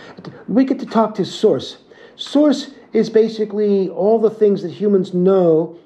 We 0.48 0.66
get 0.66 0.80
to 0.80 0.86
talk 0.86 1.16
to 1.16 1.26
Source. 1.26 1.78
Source 2.16 2.72
is 2.94 3.10
basically 3.10 3.90
all 3.90 4.20
the 4.20 4.30
things 4.30 4.62
that 4.64 4.72
humans 4.72 5.14
know 5.14 5.78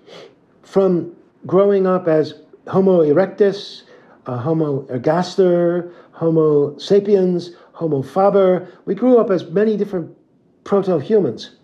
from 0.63 1.15
growing 1.45 1.87
up 1.87 2.07
as 2.07 2.35
Homo 2.67 3.01
erectus, 3.01 3.83
uh, 4.27 4.37
Homo 4.37 4.83
ergaster, 4.83 5.91
Homo 6.11 6.77
sapiens, 6.77 7.51
Homo 7.73 8.01
faber. 8.01 8.67
We 8.85 8.95
grew 8.95 9.17
up 9.17 9.29
as 9.29 9.45
many 9.45 9.75
different 9.75 10.15
proto 10.63 10.99
humans. 10.99 11.57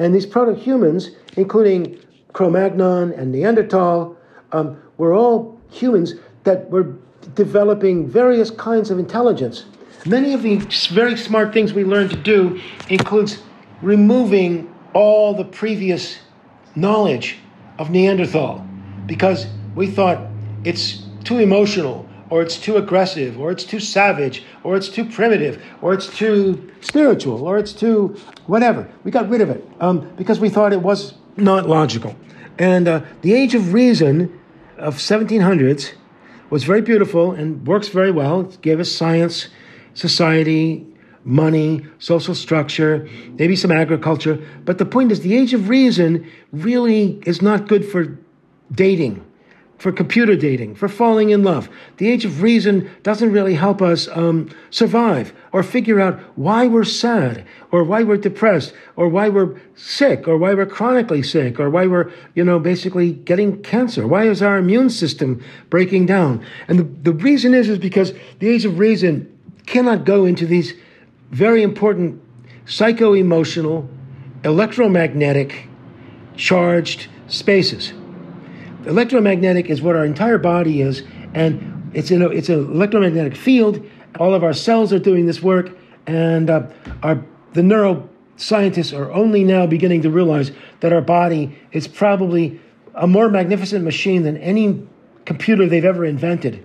And 0.00 0.14
these 0.14 0.24
proto 0.24 0.54
humans, 0.54 1.10
including 1.36 1.98
Cro 2.32 2.48
Magnon 2.48 3.12
and 3.12 3.30
Neanderthal, 3.30 4.16
um, 4.50 4.80
were 4.96 5.12
all 5.12 5.60
humans 5.70 6.14
that 6.44 6.70
were 6.70 6.94
developing 7.34 8.08
various 8.08 8.50
kinds 8.50 8.90
of 8.90 8.98
intelligence. 8.98 9.66
Many 10.06 10.32
of 10.32 10.42
the 10.42 10.56
very 10.90 11.18
smart 11.18 11.52
things 11.52 11.74
we 11.74 11.84
learned 11.84 12.08
to 12.10 12.16
do 12.16 12.58
includes 12.88 13.42
removing 13.82 14.74
all 14.94 15.34
the 15.34 15.44
previous 15.44 16.18
knowledge 16.74 17.36
of 17.78 17.90
Neanderthal 17.90 18.66
because 19.04 19.48
we 19.74 19.86
thought 19.86 20.26
it's 20.64 21.02
too 21.24 21.38
emotional 21.40 22.08
or 22.30 22.40
it's 22.42 22.56
too 22.56 22.76
aggressive 22.76 23.38
or 23.38 23.50
it's 23.50 23.64
too 23.64 23.80
savage 23.80 24.44
or 24.62 24.76
it's 24.76 24.88
too 24.88 25.04
primitive 25.04 25.62
or 25.82 25.92
it's 25.92 26.06
too 26.16 26.70
spiritual 26.80 27.46
or 27.46 27.58
it's 27.58 27.72
too 27.72 28.16
whatever. 28.46 28.88
We 29.04 29.10
got 29.10 29.28
rid 29.28 29.40
of 29.40 29.50
it 29.50 29.68
um, 29.80 30.08
because 30.16 30.40
we 30.40 30.48
thought 30.48 30.72
it 30.72 30.82
was 30.82 31.14
not 31.36 31.68
logical. 31.68 32.16
And 32.58 32.88
uh, 32.88 33.02
the 33.22 33.34
age 33.34 33.54
of 33.54 33.72
reason 33.72 34.38
of 34.78 34.96
1700s 34.96 35.92
was 36.50 36.64
very 36.64 36.80
beautiful 36.82 37.32
and 37.32 37.66
works 37.66 37.88
very 37.88 38.10
well. 38.10 38.42
It 38.42 38.60
gave 38.62 38.80
us 38.80 38.90
science, 38.90 39.48
society, 39.94 40.86
money, 41.24 41.86
social 41.98 42.34
structure, 42.34 43.08
maybe 43.32 43.54
some 43.56 43.70
agriculture. 43.70 44.42
But 44.64 44.78
the 44.78 44.86
point 44.86 45.12
is, 45.12 45.20
the 45.20 45.36
age 45.36 45.52
of 45.52 45.68
reason 45.68 46.30
really 46.52 47.20
is 47.26 47.42
not 47.42 47.68
good 47.68 47.84
for 47.84 48.18
dating 48.72 49.24
for 49.80 49.90
computer 49.90 50.36
dating, 50.36 50.74
for 50.74 50.88
falling 50.88 51.30
in 51.30 51.42
love. 51.42 51.66
The 51.96 52.10
age 52.10 52.26
of 52.26 52.42
reason 52.42 52.90
doesn't 53.02 53.32
really 53.32 53.54
help 53.54 53.80
us 53.80 54.08
um, 54.08 54.50
survive 54.68 55.32
or 55.52 55.62
figure 55.62 55.98
out 55.98 56.20
why 56.36 56.66
we're 56.66 56.84
sad 56.84 57.46
or 57.70 57.82
why 57.82 58.02
we're 58.02 58.18
depressed 58.18 58.74
or 58.94 59.08
why 59.08 59.30
we're 59.30 59.58
sick 59.74 60.28
or 60.28 60.36
why 60.36 60.52
we're 60.52 60.66
chronically 60.66 61.22
sick 61.22 61.58
or 61.58 61.70
why 61.70 61.86
we're, 61.86 62.12
you 62.34 62.44
know, 62.44 62.58
basically 62.58 63.12
getting 63.12 63.62
cancer. 63.62 64.06
Why 64.06 64.28
is 64.28 64.42
our 64.42 64.58
immune 64.58 64.90
system 64.90 65.42
breaking 65.70 66.04
down? 66.04 66.44
And 66.68 66.78
the, 66.78 66.82
the 66.82 67.12
reason 67.12 67.54
is, 67.54 67.70
is 67.70 67.78
because 67.78 68.12
the 68.38 68.50
age 68.50 68.66
of 68.66 68.78
reason 68.78 69.34
cannot 69.64 70.04
go 70.04 70.26
into 70.26 70.44
these 70.44 70.74
very 71.30 71.62
important 71.62 72.20
psycho 72.66 73.14
emotional, 73.14 73.88
electromagnetic, 74.44 75.68
charged 76.36 77.08
spaces 77.28 77.94
electromagnetic 78.86 79.70
is 79.70 79.82
what 79.82 79.96
our 79.96 80.04
entire 80.04 80.38
body 80.38 80.80
is, 80.80 81.02
and 81.34 81.90
it's 81.94 82.10
in 82.10 82.22
a, 82.22 82.28
it's 82.28 82.48
an 82.48 82.58
electromagnetic 82.72 83.36
field. 83.36 83.84
All 84.18 84.34
of 84.34 84.42
our 84.42 84.52
cells 84.52 84.92
are 84.92 84.98
doing 84.98 85.26
this 85.26 85.42
work, 85.42 85.76
and 86.06 86.50
uh, 86.50 86.66
our 87.02 87.24
the 87.52 87.62
neuroscientists 87.62 88.96
are 88.96 89.10
only 89.12 89.42
now 89.44 89.66
beginning 89.66 90.02
to 90.02 90.10
realize 90.10 90.52
that 90.80 90.92
our 90.92 91.00
body 91.00 91.58
is 91.72 91.88
probably 91.88 92.60
a 92.94 93.06
more 93.06 93.28
magnificent 93.28 93.84
machine 93.84 94.22
than 94.22 94.36
any 94.36 94.86
computer 95.24 95.66
they've 95.66 95.84
ever 95.84 96.04
invented, 96.04 96.64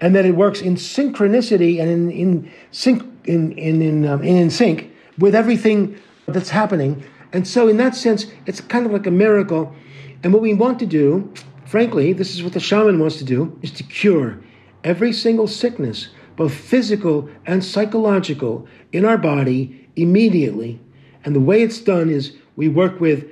and 0.00 0.14
that 0.14 0.24
it 0.24 0.34
works 0.34 0.60
in 0.60 0.74
synchronicity 0.76 1.80
and 1.80 1.90
in 1.90 2.10
in 2.10 2.52
sync 2.70 3.02
in 3.24 3.52
in 3.52 3.82
in, 3.82 4.06
um, 4.06 4.22
in, 4.22 4.36
in 4.36 4.50
sync 4.50 4.90
with 5.18 5.34
everything 5.34 5.98
that's 6.26 6.50
happening. 6.50 7.04
And 7.32 7.48
so, 7.48 7.68
in 7.68 7.78
that 7.78 7.94
sense, 7.94 8.26
it's 8.46 8.60
kind 8.60 8.84
of 8.84 8.92
like 8.92 9.06
a 9.06 9.10
miracle. 9.10 9.74
And 10.22 10.32
what 10.32 10.42
we 10.42 10.54
want 10.54 10.78
to 10.80 10.86
do 10.86 11.32
Frankly, 11.72 12.12
this 12.12 12.34
is 12.34 12.42
what 12.42 12.52
the 12.52 12.60
shaman 12.60 12.98
wants 12.98 13.16
to 13.16 13.24
do, 13.24 13.58
is 13.62 13.70
to 13.70 13.82
cure 13.82 14.38
every 14.84 15.10
single 15.10 15.46
sickness, 15.46 16.08
both 16.36 16.52
physical 16.52 17.30
and 17.46 17.64
psychological, 17.64 18.68
in 18.92 19.06
our 19.06 19.16
body 19.16 19.88
immediately. 19.96 20.78
And 21.24 21.34
the 21.34 21.40
way 21.40 21.62
it's 21.62 21.80
done 21.80 22.10
is 22.10 22.36
we 22.56 22.68
work 22.68 23.00
with 23.00 23.24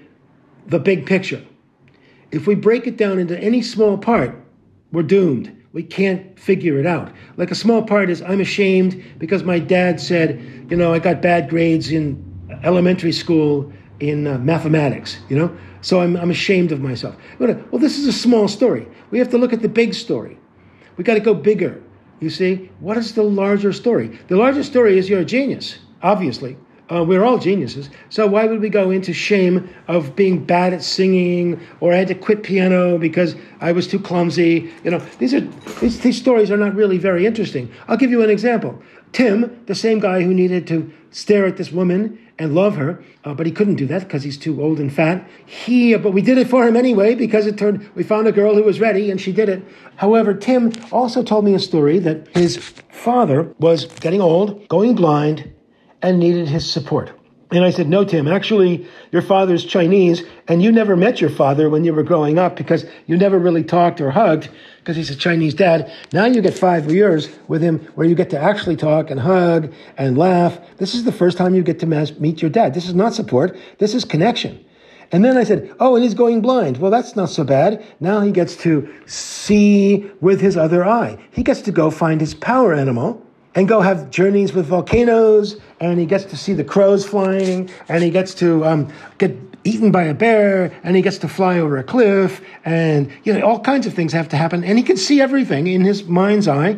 the 0.66 0.78
big 0.78 1.04
picture. 1.04 1.44
If 2.30 2.46
we 2.46 2.54
break 2.54 2.86
it 2.86 2.96
down 2.96 3.18
into 3.18 3.38
any 3.38 3.60
small 3.60 3.98
part, 3.98 4.34
we're 4.90 5.02
doomed. 5.02 5.54
We 5.74 5.82
can't 5.82 6.38
figure 6.38 6.78
it 6.78 6.86
out. 6.86 7.12
Like 7.36 7.50
a 7.50 7.54
small 7.54 7.82
part 7.82 8.08
is 8.08 8.22
I'm 8.22 8.40
ashamed 8.40 9.04
because 9.18 9.42
my 9.42 9.58
dad 9.58 10.00
said, 10.00 10.66
you 10.70 10.78
know, 10.78 10.94
I 10.94 10.98
got 10.98 11.20
bad 11.20 11.50
grades 11.50 11.92
in 11.92 12.24
elementary 12.64 13.12
school 13.12 13.70
in 14.00 14.26
uh, 14.26 14.38
mathematics, 14.38 15.18
you 15.28 15.36
know? 15.36 15.54
So 15.82 16.00
I'm, 16.00 16.16
I'm 16.16 16.30
ashamed 16.30 16.72
of 16.72 16.80
myself. 16.80 17.16
Well, 17.38 17.56
this 17.72 17.98
is 17.98 18.06
a 18.06 18.12
small 18.12 18.48
story. 18.48 18.86
We 19.10 19.18
have 19.18 19.30
to 19.30 19.38
look 19.38 19.52
at 19.52 19.62
the 19.62 19.68
big 19.68 19.94
story. 19.94 20.38
We 20.96 21.04
got 21.04 21.14
to 21.14 21.20
go 21.20 21.34
bigger. 21.34 21.82
You 22.20 22.28
see, 22.28 22.70
what 22.80 22.98
is 22.98 23.14
the 23.14 23.22
larger 23.22 23.72
story? 23.72 24.18
The 24.28 24.36
larger 24.36 24.62
story 24.62 24.98
is 24.98 25.08
you're 25.08 25.20
a 25.20 25.24
genius, 25.24 25.78
obviously. 26.02 26.56
Uh, 26.92 27.04
we're 27.04 27.24
all 27.24 27.38
geniuses. 27.38 27.88
So 28.08 28.26
why 28.26 28.46
would 28.46 28.60
we 28.60 28.68
go 28.68 28.90
into 28.90 29.12
shame 29.12 29.72
of 29.86 30.16
being 30.16 30.44
bad 30.44 30.72
at 30.72 30.82
singing 30.82 31.60
or 31.78 31.92
I 31.92 31.96
had 31.96 32.08
to 32.08 32.16
quit 32.16 32.42
piano 32.42 32.98
because 32.98 33.36
I 33.60 33.70
was 33.70 33.86
too 33.86 34.00
clumsy? 34.00 34.72
You 34.82 34.90
know, 34.90 34.98
these 35.18 35.32
are 35.32 35.40
these, 35.80 36.00
these 36.00 36.18
stories 36.18 36.50
are 36.50 36.56
not 36.56 36.74
really 36.74 36.98
very 36.98 37.26
interesting. 37.26 37.70
I'll 37.86 37.96
give 37.96 38.10
you 38.10 38.22
an 38.22 38.30
example. 38.30 38.82
Tim, 39.12 39.62
the 39.66 39.74
same 39.74 40.00
guy 40.00 40.22
who 40.22 40.34
needed 40.34 40.66
to 40.66 40.92
stare 41.10 41.46
at 41.46 41.56
this 41.56 41.70
woman 41.70 42.18
and 42.40 42.54
love 42.54 42.76
her, 42.76 43.04
uh, 43.22 43.34
but 43.34 43.44
he 43.44 43.52
couldn't 43.52 43.74
do 43.74 43.86
that 43.86 44.04
because 44.04 44.22
he's 44.22 44.38
too 44.38 44.62
old 44.62 44.80
and 44.80 44.92
fat. 44.92 45.28
He, 45.44 45.94
uh, 45.94 45.98
but 45.98 46.12
we 46.12 46.22
did 46.22 46.38
it 46.38 46.48
for 46.48 46.66
him 46.66 46.74
anyway 46.74 47.14
because 47.14 47.46
it 47.46 47.58
turned. 47.58 47.88
We 47.94 48.02
found 48.02 48.26
a 48.26 48.32
girl 48.32 48.54
who 48.54 48.62
was 48.62 48.80
ready, 48.80 49.10
and 49.10 49.20
she 49.20 49.30
did 49.30 49.50
it. 49.50 49.62
However, 49.96 50.32
Tim 50.32 50.72
also 50.90 51.22
told 51.22 51.44
me 51.44 51.54
a 51.54 51.58
story 51.58 51.98
that 51.98 52.28
his 52.34 52.56
father 52.90 53.54
was 53.58 53.84
getting 53.84 54.22
old, 54.22 54.66
going 54.68 54.94
blind, 54.94 55.52
and 56.00 56.18
needed 56.18 56.48
his 56.48 56.68
support. 56.68 57.12
And 57.52 57.64
I 57.64 57.70
said, 57.70 57.88
No, 57.88 58.04
Tim, 58.04 58.28
actually, 58.28 58.86
your 59.10 59.22
father's 59.22 59.64
Chinese, 59.64 60.22
and 60.46 60.62
you 60.62 60.70
never 60.70 60.96
met 60.96 61.20
your 61.20 61.30
father 61.30 61.68
when 61.68 61.84
you 61.84 61.92
were 61.92 62.04
growing 62.04 62.38
up 62.38 62.54
because 62.54 62.86
you 63.06 63.16
never 63.16 63.38
really 63.38 63.64
talked 63.64 64.00
or 64.00 64.10
hugged 64.12 64.48
because 64.78 64.96
he's 64.96 65.10
a 65.10 65.16
Chinese 65.16 65.54
dad. 65.54 65.92
Now 66.12 66.26
you 66.26 66.42
get 66.42 66.56
five 66.56 66.90
years 66.90 67.28
with 67.48 67.60
him 67.60 67.80
where 67.96 68.06
you 68.06 68.14
get 68.14 68.30
to 68.30 68.38
actually 68.38 68.76
talk 68.76 69.10
and 69.10 69.18
hug 69.18 69.72
and 69.98 70.16
laugh. 70.16 70.60
This 70.76 70.94
is 70.94 71.04
the 71.04 71.12
first 71.12 71.36
time 71.36 71.54
you 71.54 71.62
get 71.62 71.80
to 71.80 71.86
meet 71.86 72.40
your 72.40 72.50
dad. 72.50 72.72
This 72.72 72.86
is 72.86 72.94
not 72.94 73.14
support, 73.14 73.56
this 73.78 73.94
is 73.94 74.04
connection. 74.04 74.64
And 75.12 75.24
then 75.24 75.36
I 75.36 75.42
said, 75.42 75.74
Oh, 75.80 75.96
and 75.96 76.04
he's 76.04 76.14
going 76.14 76.40
blind. 76.40 76.76
Well, 76.76 76.92
that's 76.92 77.16
not 77.16 77.30
so 77.30 77.42
bad. 77.42 77.84
Now 77.98 78.20
he 78.20 78.30
gets 78.30 78.54
to 78.58 78.88
see 79.06 80.08
with 80.20 80.40
his 80.40 80.56
other 80.56 80.84
eye. 80.84 81.18
He 81.32 81.42
gets 81.42 81.62
to 81.62 81.72
go 81.72 81.90
find 81.90 82.20
his 82.20 82.34
power 82.34 82.72
animal 82.72 83.26
and 83.54 83.66
go 83.66 83.80
have 83.80 84.10
journeys 84.10 84.52
with 84.52 84.66
volcanoes, 84.66 85.60
and 85.80 85.98
he 85.98 86.06
gets 86.06 86.24
to 86.24 86.36
see 86.36 86.52
the 86.52 86.64
crows 86.64 87.06
flying, 87.06 87.70
and 87.88 88.02
he 88.02 88.10
gets 88.10 88.34
to 88.34 88.64
um, 88.64 88.92
get 89.18 89.36
eaten 89.64 89.90
by 89.90 90.04
a 90.04 90.14
bear, 90.14 90.72
and 90.82 90.94
he 90.94 91.02
gets 91.02 91.18
to 91.18 91.28
fly 91.28 91.58
over 91.58 91.78
a 91.78 91.82
cliff, 91.84 92.42
and 92.64 93.10
you 93.24 93.32
know 93.32 93.44
all 93.46 93.60
kinds 93.60 93.86
of 93.86 93.94
things 93.94 94.12
have 94.12 94.28
to 94.28 94.36
happen, 94.36 94.62
and 94.62 94.78
he 94.78 94.84
can 94.84 94.96
see 94.96 95.20
everything 95.20 95.66
in 95.66 95.82
his 95.82 96.04
mind's 96.04 96.48
eye 96.48 96.76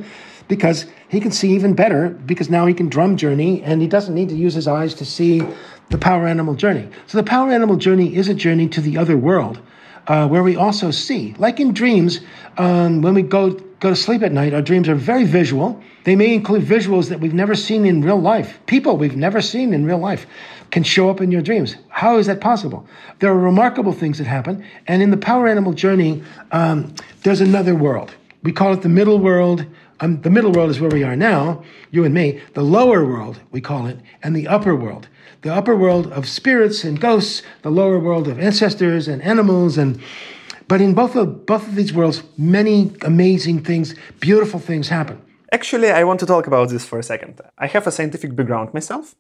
because 0.49 0.87
he 1.09 1.21
can 1.21 1.31
see 1.31 1.53
even 1.53 1.75
better 1.75 2.09
because 2.09 2.49
now 2.51 2.67
he 2.67 2.75
can 2.75 2.89
drum 2.89 3.17
journey, 3.17 3.63
and 3.63 3.83
he 3.83 3.89
doesn't 3.89 4.15
need 4.15 4.29
to 4.29 4.37
use 4.37 4.55
his 4.55 4.69
eyes 4.69 4.95
to 4.95 5.05
see 5.05 5.43
the 5.91 5.99
power 5.99 6.27
animal 6.27 6.55
journey. 6.55 6.89
So 7.07 7.19
the 7.19 7.25
power 7.25 7.51
animal 7.51 7.77
journey 7.77 8.15
is 8.17 8.29
a 8.29 8.35
journey 8.35 8.69
to 8.69 8.81
the 8.81 8.97
other 8.97 9.17
world. 9.17 9.61
Uh, 10.07 10.27
where 10.27 10.43
we 10.43 10.57
also 10.57 10.91
see, 10.91 11.35
like 11.39 11.61
in 11.61 11.73
dreams, 11.73 12.21
um, 12.59 13.03
when 13.03 13.15
we 13.15 13.23
go 13.23 13.51
go 13.83 13.91
to 13.91 13.97
sleep 13.97 14.23
at 14.23 14.33
night, 14.33 14.55
our 14.55 14.63
dreams 14.63 14.89
are 14.89 14.95
very 14.95 15.25
visual. 15.25 15.83
They 16.05 16.15
may 16.15 16.35
include 16.35 16.63
visuals 16.63 17.09
that 17.09 17.21
we've 17.21 17.35
never 17.35 17.55
seen 17.55 17.85
in 17.85 18.03
real 18.03 18.21
life. 18.21 18.61
People 18.67 18.97
we've 18.97 19.17
never 19.17 19.41
seen 19.41 19.75
in 19.75 19.85
real 19.85 19.99
life 19.99 20.27
can 20.71 20.85
show 20.85 21.11
up 21.11 21.21
in 21.21 21.33
your 21.33 21.43
dreams. 21.43 21.77
How 21.89 22.19
is 22.19 22.27
that 22.27 22.41
possible? 22.41 22.87
There 23.19 23.31
are 23.31 23.39
remarkable 23.39 23.93
things 23.93 24.19
that 24.19 24.27
happen. 24.27 24.65
And 24.87 25.03
in 25.03 25.11
the 25.11 25.17
power 25.17 25.49
animal 25.49 25.73
journey, 25.73 26.23
um, 26.53 26.95
there's 27.23 27.41
another 27.41 27.75
world. 27.75 28.15
We 28.43 28.53
call 28.53 28.73
it 28.73 28.83
the 28.83 28.89
middle 28.89 29.19
world. 29.19 29.67
Um, 30.03 30.21
the 30.23 30.31
middle 30.31 30.51
world 30.51 30.69
is 30.69 30.81
where 30.81 30.91
we 30.91 31.05
are 31.05 31.15
now, 31.15 31.63
you 31.93 32.05
and 32.05 32.13
me. 32.13 32.41
The 32.55 32.63
lower 32.63 33.07
world, 33.07 33.39
we 33.53 33.61
call 33.61 33.87
it, 33.87 34.01
and 34.21 34.35
the 34.35 34.49
upper 34.49 34.75
world. 34.75 35.07
The 35.43 35.55
upper 35.55 35.77
world 35.77 36.09
of 36.09 36.29
spirits 36.29 36.83
and 36.83 37.01
ghosts, 37.01 37.43
the 37.63 37.71
lower 37.71 38.01
world 38.01 38.27
of 38.27 38.41
ancestors 38.41 39.07
and 39.07 39.23
animals 39.23 39.79
and 39.79 40.03
but 40.67 40.81
in 40.81 40.95
both 40.95 41.15
of 41.15 41.47
both 41.47 41.69
of 41.69 41.77
these 41.77 41.93
worlds, 41.93 42.25
many 42.37 42.93
amazing 43.03 43.63
things, 43.63 43.95
beautiful 44.19 44.59
things 44.59 44.89
happen. 44.89 45.21
Actually, 45.53 45.91
I 45.91 46.03
want 46.03 46.19
to 46.21 46.27
talk 46.27 46.49
about 46.49 46.71
this 46.71 46.85
for 46.85 46.99
a 46.99 47.03
second. 47.03 47.41
I 47.57 47.69
have 47.69 47.87
a 47.87 47.93
scientific 47.93 48.35
background 48.35 48.75
myself. 48.75 49.15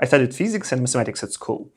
I 0.00 0.06
studied 0.06 0.34
physics 0.34 0.72
and 0.72 0.80
mathematics 0.80 1.22
at 1.22 1.30
school. 1.30 1.68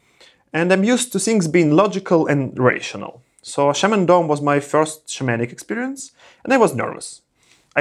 And 0.52 0.72
I'm 0.74 0.84
used 0.84 1.12
to 1.12 1.20
things 1.20 1.48
being 1.48 1.74
logical 1.74 2.26
and 2.26 2.58
rational. 2.58 3.22
So 3.44 3.68
Shamandome 3.70 4.28
was 4.28 4.42
my 4.42 4.60
first 4.60 5.08
shamanic 5.08 5.52
experience, 5.52 6.12
and 6.44 6.52
I 6.54 6.58
was 6.58 6.74
nervous. 6.74 7.22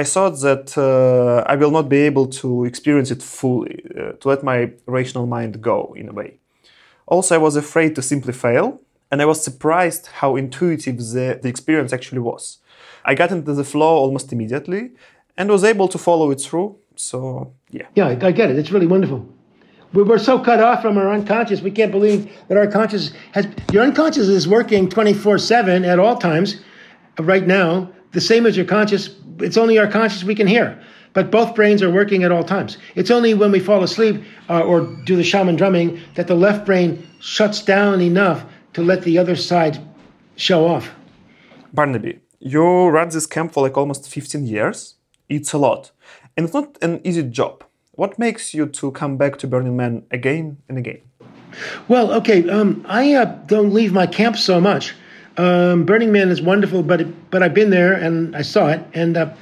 I 0.01 0.03
thought 0.03 0.35
that 0.41 0.77
uh, 0.77 1.43
I 1.51 1.55
will 1.55 1.71
not 1.71 1.89
be 1.89 1.97
able 2.09 2.27
to 2.41 2.65
experience 2.65 3.09
it 3.15 3.21
fully, 3.23 3.83
uh, 3.99 4.11
to 4.19 4.27
let 4.27 4.43
my 4.43 4.71
rational 4.85 5.25
mind 5.25 5.59
go 5.61 5.93
in 5.97 6.07
a 6.09 6.13
way. 6.13 6.29
Also, 7.07 7.33
I 7.35 7.39
was 7.39 7.55
afraid 7.55 7.95
to 7.95 8.01
simply 8.01 8.33
fail, 8.33 8.79
and 9.09 9.21
I 9.21 9.25
was 9.25 9.43
surprised 9.43 10.03
how 10.21 10.35
intuitive 10.35 10.97
the, 10.97 11.39
the 11.41 11.49
experience 11.49 11.93
actually 11.93 12.19
was. 12.19 12.59
I 13.05 13.15
got 13.15 13.31
into 13.31 13.53
the 13.53 13.63
flow 13.63 13.95
almost 14.03 14.31
immediately, 14.31 14.91
and 15.37 15.49
was 15.49 15.63
able 15.63 15.87
to 15.87 15.97
follow 15.97 16.29
it 16.31 16.41
through. 16.41 16.75
So, 16.95 17.51
yeah. 17.71 17.87
Yeah, 17.95 18.07
I, 18.07 18.27
I 18.27 18.31
get 18.31 18.51
it. 18.51 18.57
It's 18.59 18.71
really 18.71 18.87
wonderful. 18.87 19.25
We- 19.93 20.03
We're 20.03 20.19
so 20.19 20.37
cut 20.39 20.59
off 20.59 20.81
from 20.83 20.97
our 20.97 21.09
unconscious. 21.11 21.61
We 21.61 21.71
can't 21.71 21.91
believe 21.91 22.29
that 22.49 22.57
our 22.57 22.67
conscious 22.67 23.13
has. 23.31 23.47
Your 23.71 23.83
unconscious 23.83 24.27
is 24.27 24.47
working 24.47 24.89
24 24.89 25.39
7 25.39 25.85
at 25.85 25.97
all 25.99 26.17
times 26.17 26.61
right 27.19 27.47
now, 27.47 27.89
the 28.11 28.21
same 28.21 28.45
as 28.45 28.55
your 28.55 28.65
conscious. 28.65 29.09
It's 29.39 29.57
only 29.57 29.77
our 29.77 29.87
conscious 29.87 30.23
we 30.23 30.35
can 30.35 30.47
hear. 30.47 30.79
But 31.13 31.31
both 31.31 31.55
brains 31.55 31.81
are 31.81 31.89
working 31.89 32.23
at 32.23 32.31
all 32.31 32.43
times. 32.43 32.77
It's 32.95 33.09
only 33.09 33.33
when 33.33 33.51
we 33.51 33.59
fall 33.59 33.83
asleep 33.83 34.23
uh, 34.49 34.61
or 34.61 34.81
do 35.05 35.15
the 35.15 35.23
shaman 35.23 35.55
drumming 35.55 35.99
that 36.15 36.27
the 36.27 36.35
left 36.35 36.65
brain 36.65 37.07
shuts 37.19 37.63
down 37.63 38.01
enough 38.01 38.45
to 38.73 38.83
let 38.83 39.01
the 39.01 39.17
other 39.17 39.35
side 39.35 39.79
show 40.35 40.67
off. 40.67 40.91
Barnaby, 41.73 42.19
you 42.39 42.87
run 42.87 43.09
this 43.09 43.25
camp 43.25 43.53
for 43.53 43.63
like 43.63 43.77
almost 43.77 44.07
15 44.07 44.45
years. 44.45 44.95
It's 45.27 45.53
a 45.53 45.57
lot. 45.57 45.91
And 46.35 46.45
it's 46.45 46.53
not 46.53 46.77
an 46.81 47.01
easy 47.03 47.23
job. 47.23 47.63
What 47.93 48.19
makes 48.19 48.53
you 48.53 48.67
to 48.67 48.91
come 48.91 49.17
back 49.17 49.37
to 49.39 49.47
Burning 49.47 49.75
Man 49.75 50.03
again 50.11 50.57
and 50.69 50.77
again? 50.77 51.01
Well, 51.87 52.11
okay. 52.13 52.47
Um, 52.47 52.85
I 52.87 53.13
uh, 53.13 53.25
don't 53.47 53.73
leave 53.73 53.91
my 53.91 54.05
camp 54.05 54.37
so 54.37 54.61
much. 54.61 54.93
Um, 55.37 55.85
Burning 55.85 56.11
Man 56.11 56.29
is 56.29 56.41
wonderful, 56.41 56.83
but 56.83 57.01
it, 57.01 57.31
but 57.31 57.43
I've 57.43 57.53
been 57.53 57.69
there 57.69 57.93
and 57.93 58.35
I 58.35 58.41
saw 58.41 58.69
it, 58.69 58.81
and 58.93 59.15
uh, 59.15 59.33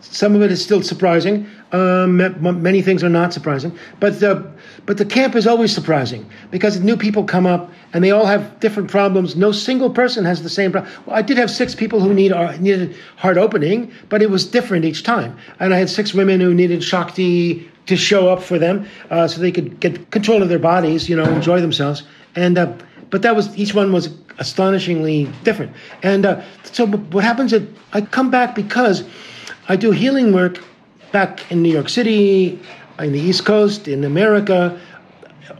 some 0.00 0.34
of 0.34 0.42
it 0.42 0.50
is 0.50 0.62
still 0.62 0.82
surprising. 0.82 1.48
Um, 1.72 2.16
many 2.62 2.82
things 2.82 3.02
are 3.02 3.08
not 3.08 3.32
surprising, 3.32 3.76
but 4.00 4.20
the 4.20 4.52
but 4.86 4.98
the 4.98 5.04
camp 5.04 5.34
is 5.34 5.46
always 5.46 5.74
surprising 5.74 6.28
because 6.50 6.78
new 6.80 6.96
people 6.96 7.24
come 7.24 7.46
up 7.46 7.72
and 7.92 8.04
they 8.04 8.10
all 8.10 8.26
have 8.26 8.60
different 8.60 8.90
problems. 8.90 9.34
No 9.34 9.50
single 9.50 9.90
person 9.90 10.24
has 10.24 10.42
the 10.42 10.48
same 10.48 10.72
problem. 10.72 10.92
Well, 11.06 11.16
I 11.16 11.22
did 11.22 11.38
have 11.38 11.50
six 11.50 11.74
people 11.74 12.00
who 12.00 12.12
need 12.12 12.32
uh, 12.32 12.56
needed 12.58 12.94
heart 13.16 13.38
opening, 13.38 13.90
but 14.08 14.22
it 14.22 14.30
was 14.30 14.44
different 14.46 14.84
each 14.84 15.02
time. 15.02 15.36
And 15.58 15.72
I 15.72 15.78
had 15.78 15.88
six 15.88 16.14
women 16.14 16.40
who 16.40 16.52
needed 16.52 16.84
Shakti 16.84 17.70
to 17.86 17.96
show 17.96 18.28
up 18.28 18.42
for 18.42 18.58
them 18.58 18.86
uh, 19.10 19.28
so 19.28 19.40
they 19.40 19.52
could 19.52 19.80
get 19.80 20.10
control 20.10 20.42
of 20.42 20.48
their 20.48 20.58
bodies, 20.58 21.08
you 21.08 21.16
know, 21.16 21.24
enjoy 21.24 21.60
themselves. 21.60 22.02
And 22.34 22.58
uh, 22.58 22.72
but 23.14 23.22
that 23.22 23.36
was 23.36 23.56
each 23.56 23.72
one 23.74 23.92
was 23.92 24.08
astonishingly 24.40 25.30
different. 25.44 25.70
And 26.02 26.26
uh, 26.26 26.42
so 26.64 26.84
what 26.84 27.22
happens 27.22 27.52
is 27.52 27.62
I 27.92 28.00
come 28.00 28.28
back 28.28 28.56
because 28.56 29.04
I 29.68 29.76
do 29.76 29.92
healing 29.92 30.32
work 30.32 30.58
back 31.12 31.48
in 31.52 31.62
New 31.62 31.70
York 31.72 31.88
City, 31.88 32.58
in 32.98 33.12
the 33.12 33.20
East 33.20 33.44
Coast, 33.44 33.86
in 33.86 34.02
America, 34.02 34.80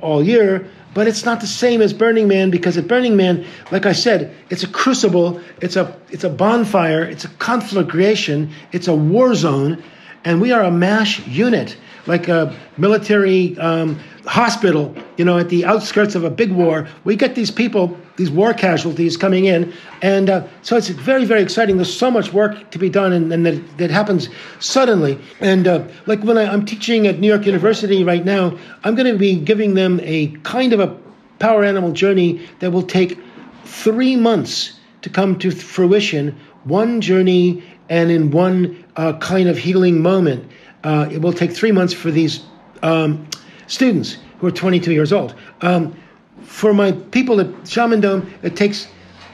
all 0.01 0.21
year. 0.21 0.69
But 0.95 1.07
it's 1.07 1.25
not 1.25 1.41
the 1.41 1.47
same 1.47 1.81
as 1.81 1.93
Burning 1.93 2.27
Man 2.27 2.51
because 2.51 2.77
at 2.77 2.89
Burning 2.89 3.15
Man, 3.17 3.47
like 3.71 3.87
I 3.87 3.93
said, 3.93 4.35
it's 4.51 4.65
a 4.65 4.69
crucible, 4.69 5.41
it's 5.61 5.77
a 5.77 5.97
it's 6.11 6.25
a 6.25 6.31
bonfire, 6.31 7.05
it's 7.05 7.25
a 7.25 7.29
conflagration, 7.39 8.51
it's 8.73 8.89
a 8.89 8.97
war 8.97 9.37
zone, 9.37 9.81
and 10.25 10.41
we 10.41 10.53
are 10.53 10.63
a 10.63 10.71
mash 10.71 11.27
unit, 11.27 11.77
like 12.07 12.29
a 12.29 12.55
military 12.77 13.57
um, 13.59 13.99
hospital, 14.27 14.95
you 15.17 15.25
know, 15.25 15.39
at 15.39 15.49
the 15.49 15.65
outskirts 15.65 16.15
of 16.15 16.25
a 16.25 16.31
big 16.31 16.51
war. 16.51 16.89
We 17.05 17.17
get 17.17 17.35
these 17.35 17.51
people, 17.51 17.97
these 18.17 18.31
war 18.31 18.55
casualties 18.55 19.17
coming 19.17 19.45
in, 19.45 19.73
and 20.03 20.31
uh, 20.31 20.47
so 20.63 20.77
it's 20.77 20.89
very, 20.89 21.25
very 21.25 21.43
exciting. 21.43 21.77
There's 21.77 21.95
so 21.95 22.11
much 22.11 22.33
work 22.33 22.71
to 22.71 22.79
be 22.79 22.89
done, 22.89 23.13
and, 23.13 23.33
and 23.33 23.45
that, 23.45 23.79
that 23.79 23.91
happens 23.91 24.29
suddenly. 24.61 25.19
And 25.41 25.67
uh, 25.67 25.87
like 26.07 26.23
when 26.23 26.39
I, 26.39 26.51
I'm 26.51 26.65
teaching 26.65 27.07
at 27.07 27.19
New 27.19 27.29
York 27.29 27.47
University 27.47 28.03
right 28.05 28.25
now, 28.25 28.57
I'm 28.83 28.95
going 28.95 29.13
to 29.13 29.19
be 29.19 29.37
giving 29.37 29.75
them 29.75 30.01
a 30.03 30.29
kind 30.43 30.73
of 30.73 30.81
a 30.81 30.97
power 31.39 31.65
animal 31.65 31.93
journey 31.93 32.47
that 32.61 32.71
will 32.71 32.83
take 32.83 33.19
three 33.65 34.17
months 34.17 34.79
to 35.03 35.11
come 35.11 35.39
to 35.39 35.51
fruition. 35.51 36.39
One 36.65 37.03
journey 37.03 37.63
and 37.89 38.11
in 38.11 38.31
one 38.31 38.85
uh, 38.97 39.15
kind 39.15 39.49
of 39.49 39.59
healing 39.59 40.01
moment. 40.01 40.51
Uh, 40.83 41.09
it 41.11 41.21
will 41.21 41.33
take 41.33 41.53
three 41.53 41.73
months 41.73 41.95
for 41.95 42.11
these 42.11 42.43
um, 42.83 43.27
students 43.67 44.19
who 44.39 44.47
are 44.47 44.53
22 44.53 44.93
years 44.93 45.13
old. 45.13 45.35
Um, 45.61 45.97
for 46.43 46.75
my 46.75 46.93
people 46.93 47.41
at 47.41 47.47
Shamandome, 47.65 48.31
it 48.43 48.57
takes 48.57 48.87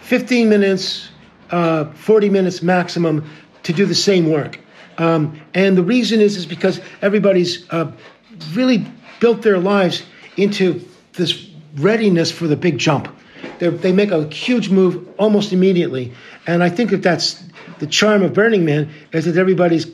15 0.02 0.48
minutes, 0.48 1.10
uh, 1.50 1.86
40 1.92 2.30
minutes 2.30 2.62
maximum 2.62 3.28
to 3.64 3.72
do 3.72 3.86
the 3.86 3.94
same 3.94 4.30
work. 4.30 4.60
Um, 4.98 5.40
and 5.54 5.76
the 5.76 5.82
reason 5.82 6.20
is 6.20 6.36
is 6.36 6.46
because 6.46 6.80
everybody's 7.00 7.68
uh, 7.70 7.90
really 8.52 8.86
built 9.18 9.42
their 9.42 9.58
lives 9.58 10.02
into 10.36 10.84
this 11.14 11.48
readiness 11.76 12.30
for 12.30 12.46
the 12.46 12.56
big 12.56 12.78
jump. 12.78 13.08
They're, 13.58 13.70
they 13.70 13.92
make 13.92 14.10
a 14.10 14.28
huge 14.28 14.70
move 14.70 15.08
almost 15.18 15.52
immediately, 15.52 16.12
and 16.46 16.62
I 16.62 16.68
think 16.68 16.90
that 16.90 17.02
that's 17.02 17.42
the 17.80 17.86
charm 17.86 18.22
of 18.22 18.32
Burning 18.32 18.64
Man 18.64 18.88
is 19.12 19.24
that 19.24 19.36
everybody's 19.36 19.86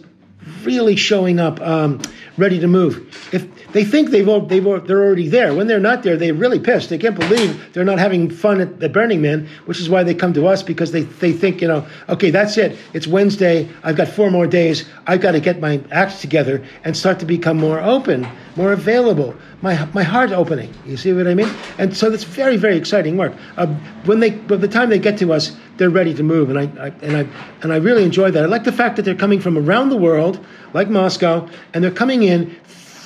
really 0.63 0.97
showing 0.97 1.41
up 1.41 1.61
um, 1.61 2.01
ready 2.37 2.61
to 2.61 2.67
move. 2.69 3.29
If 3.33 3.73
they 3.73 3.85
think 3.85 4.11
they've, 4.11 4.29
al- 4.29 4.47
they've 4.47 4.65
al- 4.65 4.81
they're 4.81 5.03
already 5.03 5.29
there, 5.29 5.55
when 5.55 5.67
they're 5.67 5.81
not 5.81 6.03
there, 6.03 6.17
they're 6.17 6.35
really 6.35 6.61
pissed. 6.61 6.89
They 6.89 6.99
can't 6.99 7.19
believe 7.19 7.73
they're 7.73 7.85
not 7.85 7.99
having 7.99 8.31
fun 8.31 8.61
at, 8.61 8.93
Burning 8.93 9.21
Man, 9.21 9.49
which 9.67 9.81
is 9.81 9.89
why 9.89 10.03
they 10.03 10.15
come 10.15 10.33
to 10.35 10.47
us 10.47 10.63
because 10.63 10.93
they, 10.93 11.03
they 11.03 11.33
think, 11.33 11.61
you 11.61 11.69
know, 11.69 11.87
okay, 12.09 12.31
that's 12.31 12.57
it. 12.59 12.79
It's 12.93 13.07
Wednesday. 13.07 13.69
I've 13.83 13.97
got 13.97 14.09
four 14.09 14.31
more 14.31 14.47
days. 14.47 14.89
I've 15.07 15.21
got 15.21 15.33
to 15.33 15.41
get 15.41 15.61
my 15.61 15.81
act 15.91 16.21
together 16.21 16.65
and 16.85 16.97
start 16.97 17.19
to 17.21 17.27
become 17.27 17.57
more 17.57 17.81
open, 17.81 18.27
more 18.55 18.73
available. 18.73 19.35
My, 19.63 19.87
my 19.95 20.03
heart 20.03 20.31
opening. 20.31 20.73
You 20.85 20.97
see 20.97 21.13
what 21.13 21.27
I 21.27 21.35
mean? 21.35 21.51
And 21.79 21.97
so 21.97 22.11
that's 22.11 22.25
very, 22.25 22.57
very 22.57 22.77
exciting 22.77 23.17
work. 23.17 23.35
Uh, 23.57 23.67
when 24.05 24.21
they, 24.21 24.31
by 24.31 24.57
the 24.57 24.69
time 24.69 24.91
they 24.91 24.99
get 24.99 25.19
to 25.19 25.33
us, 25.33 25.57
they're 25.77 25.91
ready 25.91 26.15
to 26.15 26.23
move, 26.23 26.51
and 26.51 26.59
I, 26.59 26.87
I 26.87 26.89
and 27.03 27.17
I 27.17 27.29
and 27.63 27.73
I 27.73 27.77
really 27.77 28.05
enjoy 28.05 28.31
that. 28.31 28.43
I 28.43 28.47
like 28.47 28.65
the 28.65 28.73
fact 28.73 28.97
that 28.97 29.03
they're 29.03 29.15
coming 29.15 29.41
from 29.41 29.59
around 29.59 29.91
the 29.91 29.97
world, 29.97 30.45
like 30.73 30.89
Moscow, 30.89 31.49
and 31.73 31.83
they're 31.83 31.91
coming 31.91 32.23
in 32.23 32.57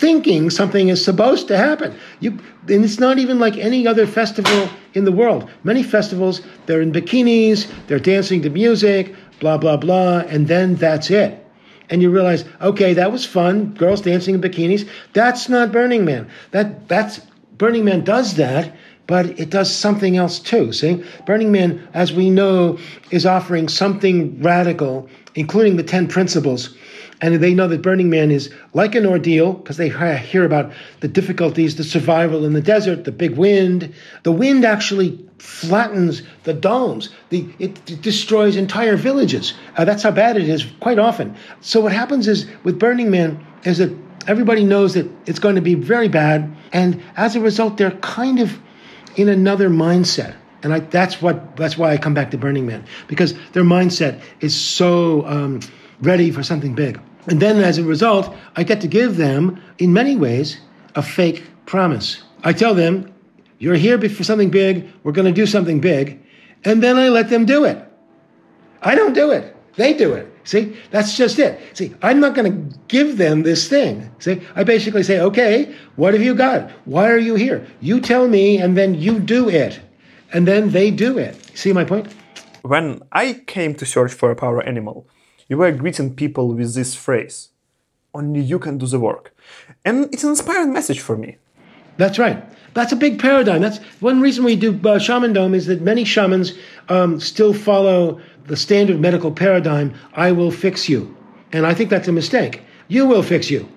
thinking 0.00 0.48
something 0.48 0.88
is 0.88 1.04
supposed 1.04 1.48
to 1.48 1.56
happen. 1.56 1.94
You, 2.20 2.38
and 2.68 2.85
it's 2.85 2.98
not 2.98 3.18
even 3.18 3.38
like 3.38 3.56
any 3.59 3.87
other 3.87 4.06
festival 4.06 4.70
in 4.94 5.04
the 5.04 5.12
world. 5.12 5.50
Many 5.62 5.83
festivals, 5.83 6.40
they're 6.66 6.80
in 6.80 6.92
bikinis, 6.92 7.70
they're 7.87 7.98
dancing 7.98 8.42
to 8.42 8.50
music, 8.50 9.14
blah 9.40 9.59
blah 9.59 9.76
blah, 9.76 10.20
and 10.20 10.48
then 10.48 10.76
that's 10.76 11.11
it. 11.11 11.37
And 11.90 12.00
you 12.00 12.11
realize, 12.11 12.44
okay, 12.61 12.94
that 12.94 13.11
was 13.11 13.26
fun, 13.26 13.74
girls 13.74 14.00
dancing 14.00 14.37
in 14.37 14.40
bikinis. 14.40 14.88
That's 15.12 15.48
not 15.48 15.72
Burning 15.72 16.04
Man. 16.04 16.30
That 16.52 16.88
that's 16.88 17.20
Burning 17.59 17.85
Man 17.85 18.04
does 18.04 18.37
that, 18.37 18.74
but 19.10 19.26
it 19.40 19.50
does 19.50 19.74
something 19.74 20.16
else 20.16 20.38
too. 20.38 20.72
See, 20.72 21.02
Burning 21.26 21.50
Man, 21.50 21.84
as 21.94 22.12
we 22.12 22.30
know, 22.30 22.78
is 23.10 23.26
offering 23.26 23.66
something 23.68 24.40
radical, 24.40 25.08
including 25.34 25.76
the 25.76 25.82
ten 25.82 26.06
principles. 26.06 26.76
And 27.20 27.34
they 27.34 27.52
know 27.52 27.66
that 27.66 27.82
Burning 27.82 28.08
Man 28.08 28.30
is 28.30 28.54
like 28.72 28.94
an 28.94 29.04
ordeal 29.04 29.54
because 29.54 29.78
they 29.78 29.88
hear 29.88 30.44
about 30.44 30.72
the 31.00 31.08
difficulties, 31.08 31.74
the 31.74 31.82
survival 31.82 32.44
in 32.44 32.52
the 32.52 32.60
desert, 32.60 33.02
the 33.02 33.10
big 33.10 33.36
wind. 33.36 33.92
The 34.22 34.30
wind 34.30 34.64
actually 34.64 35.18
flattens 35.38 36.22
the 36.44 36.54
domes. 36.54 37.10
The, 37.30 37.48
it, 37.58 37.84
d- 37.86 37.96
destroys 37.96 38.54
entire 38.54 38.96
villages. 38.96 39.54
Uh, 39.76 39.84
that's 39.84 40.04
how 40.04 40.12
bad 40.12 40.36
it 40.36 40.48
is 40.48 40.64
quite 40.78 41.00
often. 41.00 41.34
So 41.62 41.80
what 41.80 41.92
happens 41.92 42.28
is 42.28 42.46
with 42.62 42.78
Burning 42.78 43.10
Man 43.10 43.44
is 43.64 43.78
that 43.78 43.92
everybody 44.28 44.62
knows 44.62 44.94
that 44.94 45.10
it's 45.26 45.40
going 45.40 45.56
to 45.56 45.60
be 45.60 45.74
very 45.74 46.08
bad, 46.08 46.48
and 46.72 47.02
as 47.16 47.34
a 47.34 47.40
result, 47.40 47.76
they're 47.76 47.98
kind 48.02 48.38
of 48.38 48.56
in 49.20 49.28
another 49.28 49.68
mindset. 49.70 50.35
And 50.62 50.74
I, 50.74 50.80
that's 50.80 51.22
what 51.22 51.56
that's 51.56 51.78
why 51.78 51.92
I 51.92 51.96
come 51.96 52.14
back 52.14 52.30
to 52.33 52.38
Burning 52.38 52.66
Man 52.66 52.85
because 53.09 53.35
their 53.52 53.64
mindset 53.64 54.20
is 54.40 54.54
so 54.54 55.26
um, 55.26 55.61
ready 56.02 56.30
for 56.30 56.42
something 56.42 56.74
big. 56.74 57.00
And 57.26 57.40
then 57.40 57.59
as 57.59 57.78
a 57.78 57.85
result, 57.85 58.35
I 58.56 58.62
get 58.64 58.80
to 58.80 58.88
give 58.88 59.16
them, 59.16 59.62
in 59.78 59.92
many 59.92 60.16
ways, 60.16 60.59
a 60.94 61.02
fake 61.02 61.44
promise. 61.66 62.22
I 62.44 62.52
tell 62.52 62.74
them, 62.74 63.12
"You're 63.59 63.76
here 63.76 63.98
for 64.09 64.24
something 64.24 64.50
big. 64.50 64.90
We're 65.02 65.12
going 65.12 65.33
to 65.33 65.40
do 65.40 65.46
something 65.46 65.80
big," 65.80 66.20
and 66.64 66.83
then 66.83 66.96
I 66.98 67.09
let 67.09 67.30
them 67.30 67.46
do 67.46 67.64
it. 67.64 67.78
I 68.83 68.94
don't 68.94 69.14
do 69.14 69.30
it. 69.30 69.56
They 69.80 69.94
do 69.94 70.12
it. 70.12 70.26
See, 70.44 70.76
that's 70.90 71.16
just 71.16 71.38
it. 71.38 71.58
See, 71.72 71.94
I'm 72.02 72.20
not 72.20 72.34
going 72.34 72.52
to 72.52 72.78
give 72.88 73.16
them 73.16 73.44
this 73.44 73.66
thing. 73.66 74.10
See, 74.18 74.42
I 74.54 74.62
basically 74.62 75.02
say, 75.02 75.20
okay, 75.20 75.74
what 75.96 76.12
have 76.12 76.22
you 76.22 76.34
got? 76.34 76.70
Why 76.84 77.10
are 77.10 77.22
you 77.28 77.34
here? 77.34 77.66
You 77.80 77.98
tell 77.98 78.28
me, 78.28 78.58
and 78.58 78.76
then 78.76 78.94
you 78.94 79.18
do 79.18 79.48
it. 79.48 79.80
And 80.34 80.46
then 80.46 80.72
they 80.76 80.90
do 80.90 81.16
it. 81.16 81.34
See 81.54 81.72
my 81.72 81.86
point? 81.86 82.12
When 82.60 83.00
I 83.10 83.40
came 83.46 83.74
to 83.76 83.86
search 83.86 84.12
for 84.12 84.30
a 84.30 84.36
power 84.36 84.62
animal, 84.62 85.08
you 85.48 85.56
were 85.56 85.72
greeting 85.72 86.14
people 86.14 86.48
with 86.48 86.74
this 86.74 86.94
phrase 86.94 87.48
only 88.12 88.40
you 88.40 88.58
can 88.58 88.76
do 88.76 88.86
the 88.86 89.00
work. 89.00 89.34
And 89.84 90.12
it's 90.12 90.24
an 90.24 90.30
inspiring 90.30 90.74
message 90.74 91.00
for 91.00 91.16
me. 91.16 91.38
That's 91.96 92.18
right. 92.18 92.44
That's 92.74 92.92
a 92.92 92.96
big 92.96 93.18
paradigm. 93.18 93.61
That's 93.61 93.78
one 94.00 94.20
reason 94.20 94.44
we 94.44 94.56
do 94.56 94.70
uh, 94.70 94.98
Shamandome 94.98 95.54
is 95.54 95.66
that 95.66 95.80
many 95.80 96.04
shamans 96.04 96.54
um, 96.88 97.20
still 97.20 97.52
follow 97.52 98.20
the 98.46 98.56
standard 98.56 99.00
medical 99.00 99.33
paradigm 99.33 99.94
I 100.14 100.33
will 100.33 100.50
fix 100.50 100.88
you. 100.88 101.16
And 101.52 101.66
I 101.66 101.74
think 101.74 101.90
that's 101.90 102.09
a 102.09 102.12
mistake. 102.12 102.62
You 102.88 103.06
will 103.06 103.22
fix 103.22 103.50
you. 103.50 103.68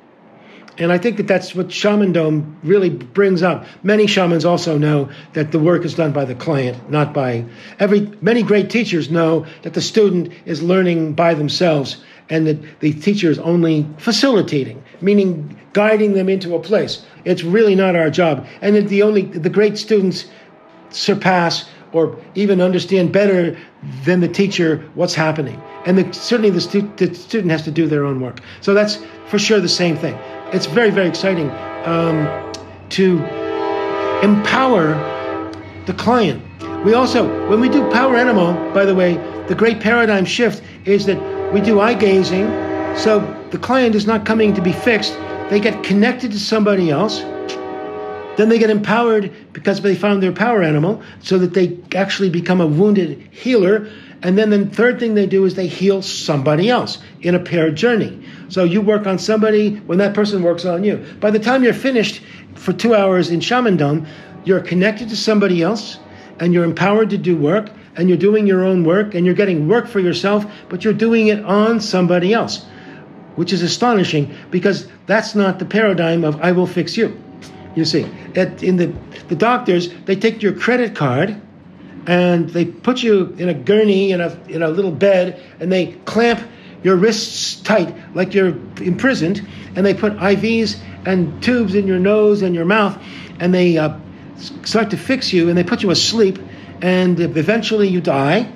And 0.77 0.91
I 0.91 0.97
think 0.97 1.17
that 1.17 1.27
that's 1.27 1.53
what 1.53 1.67
Shamandome 1.67 2.55
really 2.63 2.89
brings 2.89 3.43
up. 3.43 3.65
Many 3.83 4.07
shamans 4.07 4.43
also 4.43 4.77
know 4.77 5.09
that 5.33 5.51
the 5.51 5.59
work 5.59 5.85
is 5.85 5.93
done 5.93 6.11
by 6.11 6.25
the 6.25 6.33
client, 6.33 6.89
not 6.89 7.13
by 7.13 7.45
every. 7.79 8.11
Many 8.21 8.41
great 8.41 8.71
teachers 8.71 9.11
know 9.11 9.45
that 9.61 9.75
the 9.75 9.81
student 9.81 10.33
is 10.45 10.63
learning 10.63 11.13
by 11.13 11.35
themselves 11.35 11.97
and 12.29 12.47
that 12.47 12.79
the 12.79 12.93
teacher 12.93 13.29
is 13.29 13.37
only 13.37 13.85
facilitating, 13.97 14.83
meaning 14.99 15.59
guiding 15.73 16.13
them 16.13 16.29
into 16.29 16.55
a 16.55 16.59
place. 16.59 17.03
It's 17.25 17.43
really 17.43 17.75
not 17.75 17.95
our 17.95 18.09
job. 18.09 18.45
And 18.61 18.87
the 18.87 19.03
only 19.03 19.23
the 19.23 19.49
great 19.49 19.77
students 19.77 20.25
surpass 20.89 21.65
or 21.91 22.17
even 22.35 22.59
understand 22.59 23.11
better 23.11 23.57
than 24.03 24.19
the 24.19 24.27
teacher 24.27 24.83
what's 24.95 25.13
happening. 25.13 25.61
And 25.85 25.97
the, 25.97 26.11
certainly 26.13 26.49
the, 26.49 26.61
stu- 26.61 26.91
the, 26.97 27.13
student 27.13 27.51
has 27.51 27.63
to 27.63 27.71
do 27.71 27.87
their 27.87 28.03
own 28.03 28.19
work. 28.19 28.39
So 28.61 28.73
that's 28.73 28.97
for 29.27 29.37
sure 29.37 29.59
the 29.59 29.69
same 29.69 29.95
thing. 29.95 30.15
It's 30.51 30.65
very, 30.65 30.89
very 30.89 31.07
exciting 31.07 31.51
um, 31.85 32.51
to 32.89 33.19
empower 34.23 34.93
the 35.85 35.93
client. 35.93 36.41
We 36.83 36.93
also, 36.93 37.27
when 37.49 37.61
we 37.61 37.69
do 37.69 37.89
Power 37.91 38.15
Animal, 38.15 38.53
by 38.73 38.85
the 38.85 38.95
way, 38.95 39.15
the 39.47 39.55
great 39.55 39.79
paradigm 39.79 40.25
shift 40.25 40.63
is 40.85 41.05
that 41.05 41.53
we 41.53 41.61
do 41.61 41.79
eye 41.79 41.93
gazing. 41.93 42.47
So 42.97 43.19
the 43.51 43.57
client 43.57 43.95
is 43.95 44.07
not 44.07 44.25
coming 44.25 44.53
to 44.53 44.61
be 44.61 44.71
fixed. 44.71 45.13
They 45.49 45.59
get 45.59 45.83
connected 45.83 46.31
to 46.31 46.39
somebody 46.39 46.89
else. 46.89 47.19
Then 48.35 48.49
they 48.49 48.57
get 48.57 48.69
empowered 48.69 49.31
because 49.53 49.81
they 49.81 49.95
found 49.95 50.23
their 50.23 50.31
power 50.31 50.63
animal 50.63 51.03
so 51.21 51.37
that 51.37 51.53
they 51.53 51.77
actually 51.95 52.29
become 52.29 52.61
a 52.61 52.67
wounded 52.67 53.29
healer. 53.31 53.89
And 54.23 54.37
then 54.37 54.49
the 54.49 54.65
third 54.65 54.99
thing 54.99 55.13
they 55.13 55.27
do 55.27 55.45
is 55.45 55.53
they 55.53 55.67
heal 55.67 56.01
somebody 56.01 56.69
else 56.69 56.97
in 57.21 57.35
a 57.35 57.39
paired 57.39 57.75
journey. 57.75 58.25
So 58.49 58.63
you 58.63 58.81
work 58.81 59.05
on 59.05 59.19
somebody 59.19 59.75
when 59.75 59.99
that 59.99 60.15
person 60.15 60.41
works 60.41 60.65
on 60.65 60.83
you. 60.83 61.05
By 61.19 61.29
the 61.29 61.39
time 61.39 61.63
you're 61.63 61.73
finished 61.73 62.23
for 62.55 62.73
two 62.73 62.95
hours 62.95 63.29
in 63.29 63.39
Shamandome, 63.39 64.07
you're 64.45 64.61
connected 64.61 65.09
to 65.09 65.15
somebody 65.15 65.61
else 65.61 65.99
and 66.39 66.53
you're 66.53 66.63
empowered 66.63 67.09
to 67.11 67.17
do 67.17 67.37
work 67.37 67.69
and 67.95 68.09
you're 68.09 68.17
doing 68.17 68.47
your 68.47 68.63
own 68.63 68.83
work 68.83 69.13
and 69.13 69.25
you're 69.25 69.35
getting 69.35 69.67
work 69.67 69.87
for 69.87 69.99
yourself, 69.99 70.45
but 70.69 70.83
you're 70.83 70.93
doing 70.93 71.27
it 71.27 71.43
on 71.45 71.79
somebody 71.79 72.33
else, 72.33 72.65
which 73.35 73.53
is 73.53 73.61
astonishing 73.61 74.35
because 74.51 74.87
that's 75.05 75.35
not 75.35 75.59
the 75.59 75.65
paradigm 75.65 76.23
of 76.23 76.39
I 76.41 76.51
will 76.51 76.67
fix 76.67 76.97
you. 76.97 77.19
You 77.75 77.85
see, 77.85 78.05
at, 78.35 78.61
in 78.61 78.77
the, 78.77 78.93
the 79.29 79.35
doctors, 79.35 79.91
they 80.05 80.15
take 80.15 80.43
your 80.43 80.53
credit 80.53 80.95
card 80.95 81.41
and 82.05 82.49
they 82.49 82.65
put 82.65 83.01
you 83.01 83.33
in 83.37 83.49
a 83.49 83.53
gurney 83.53 84.11
in 84.11 84.21
a, 84.21 84.37
in 84.47 84.61
a 84.61 84.69
little 84.69 84.91
bed 84.91 85.41
and 85.59 85.71
they 85.71 85.93
clamp 86.05 86.41
your 86.83 86.95
wrists 86.97 87.61
tight 87.61 87.95
like 88.13 88.33
you're 88.33 88.55
imprisoned 88.81 89.47
and 89.75 89.85
they 89.85 89.93
put 89.93 90.13
IVs 90.17 90.79
and 91.05 91.41
tubes 91.41 91.75
in 91.75 91.87
your 91.87 91.99
nose 91.99 92.41
and 92.41 92.53
your 92.53 92.65
mouth 92.65 93.01
and 93.39 93.53
they 93.53 93.77
uh, 93.77 93.97
start 94.63 94.91
to 94.91 94.97
fix 94.97 95.31
you 95.31 95.49
and 95.49 95.57
they 95.57 95.63
put 95.63 95.81
you 95.81 95.91
asleep 95.91 96.37
and 96.81 97.19
eventually 97.19 97.87
you 97.87 98.01
die 98.01 98.51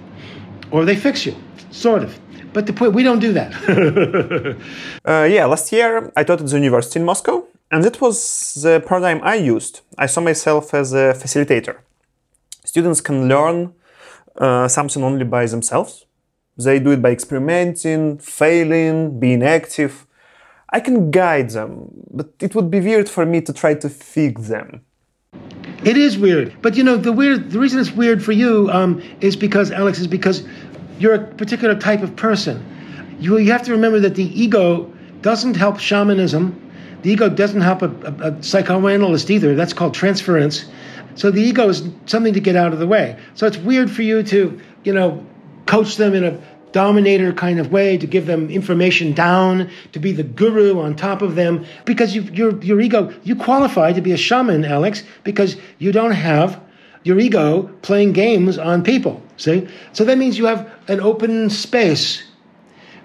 or 0.70 0.84
they 0.84 0.96
fix 0.96 1.26
you, 1.26 1.36
sort 1.72 2.04
of. 2.04 2.20
But 2.58 2.66
the 2.66 2.74
point, 2.74 2.94
we 2.94 3.04
don't 3.04 3.20
do 3.20 3.34
that. 3.34 3.52
uh, 5.06 5.28
yeah, 5.30 5.46
last 5.46 5.72
year 5.72 6.12
I 6.16 6.24
taught 6.24 6.42
at 6.42 6.48
the 6.48 6.56
university 6.56 7.00
in 7.00 7.06
Moscow, 7.06 7.46
and 7.70 7.84
that 7.84 8.02
was 8.02 8.56
the 8.64 8.84
paradigm 8.84 9.20
I 9.22 9.36
used. 9.36 9.82
I 9.96 10.08
saw 10.08 10.22
myself 10.22 10.74
as 10.74 10.92
a 10.92 11.14
facilitator. 11.14 11.76
Students 12.66 13.00
can 13.00 13.28
learn 13.30 13.76
uh, 14.38 14.68
something 14.68 15.04
only 15.04 15.24
by 15.24 15.46
themselves. 15.46 16.08
They 16.58 16.80
do 16.80 16.90
it 16.90 17.00
by 17.04 17.12
experimenting, 17.12 18.18
failing, 18.18 19.20
being 19.20 19.44
active. 19.44 20.08
I 20.72 20.80
can 20.80 21.12
guide 21.12 21.52
them, 21.52 21.92
but 22.10 22.30
it 22.42 22.56
would 22.56 22.72
be 22.72 22.80
weird 22.80 23.08
for 23.08 23.24
me 23.24 23.42
to 23.42 23.54
try 23.54 23.76
to 23.76 23.88
fix 23.88 24.48
them. 24.48 24.82
It 25.84 25.96
is 25.96 26.18
weird, 26.18 26.56
but 26.64 26.76
you 26.76 26.84
know 26.84 26.98
the 26.98 27.14
weird. 27.14 27.52
The 27.52 27.60
reason 27.60 27.80
it's 27.80 27.92
weird 27.92 28.24
for 28.24 28.32
you 28.32 28.68
um, 28.72 29.00
is 29.22 29.36
because 29.36 29.72
Alex 29.72 30.00
is 30.00 30.08
because 30.08 30.44
you're 31.00 31.16
a 31.16 31.24
particular 31.24 31.76
type 31.76 32.02
of 32.02 32.16
person. 32.16 32.64
You 33.20 33.38
you 33.38 33.52
have 33.52 33.64
to 33.64 33.72
remember 33.72 34.00
that 34.02 34.16
the 34.16 34.26
ego 34.40 34.92
doesn't 35.22 35.56
help 35.56 35.80
shamanism. 35.80 36.64
The 37.02 37.12
ego 37.12 37.30
doesn't 37.30 37.62
help 37.62 37.82
a, 37.82 37.90
a, 37.90 38.32
a 38.32 38.44
psychoanalyst 38.44 39.30
either. 39.30 39.56
That's 39.56 39.74
called 39.74 39.94
transference. 39.94 40.66
So 41.16 41.32
the 41.32 41.42
ego 41.42 41.70
is 41.70 41.90
something 42.06 42.34
to 42.34 42.40
get 42.40 42.56
out 42.56 42.74
of 42.74 42.80
the 42.80 42.88
way. 42.88 43.18
So 43.34 43.48
it's 43.48 43.58
weird 43.58 43.90
for 43.90 44.04
you 44.04 44.24
to 44.24 44.60
you 44.84 44.94
know 44.94 45.26
coach 45.66 45.98
them 45.98 46.14
in 46.14 46.24
a 46.24 46.40
dominator 46.72 47.34
kind 47.34 47.60
of 47.60 47.72
way, 47.72 47.98
to 47.98 48.06
give 48.06 48.26
them 48.26 48.50
information 48.50 49.14
down, 49.14 49.70
to 49.94 50.00
be 50.00 50.12
the 50.12 50.24
guru 50.24 50.80
on 50.80 50.96
top 50.96 51.22
of 51.22 51.36
them, 51.36 51.66
because 51.86 52.14
you, 52.14 52.22
your, 52.34 52.62
your 52.64 52.80
ego, 52.80 53.14
you 53.24 53.36
qualify 53.36 53.92
to 53.92 54.02
be 54.02 54.12
a 54.12 54.18
shaman, 54.18 54.66
Alex, 54.66 55.04
because 55.24 55.58
you 55.80 55.92
don't 55.92 56.12
have 56.12 56.62
your 57.08 57.20
ego 57.20 57.64
playing 57.82 58.12
games 58.14 58.58
on 58.58 58.84
people. 58.84 59.22
See? 59.38 59.68
So 59.94 60.04
that 60.06 60.18
means 60.18 60.38
you 60.38 60.46
have 60.46 60.70
an 60.88 61.00
open 61.00 61.50
space 61.50 62.24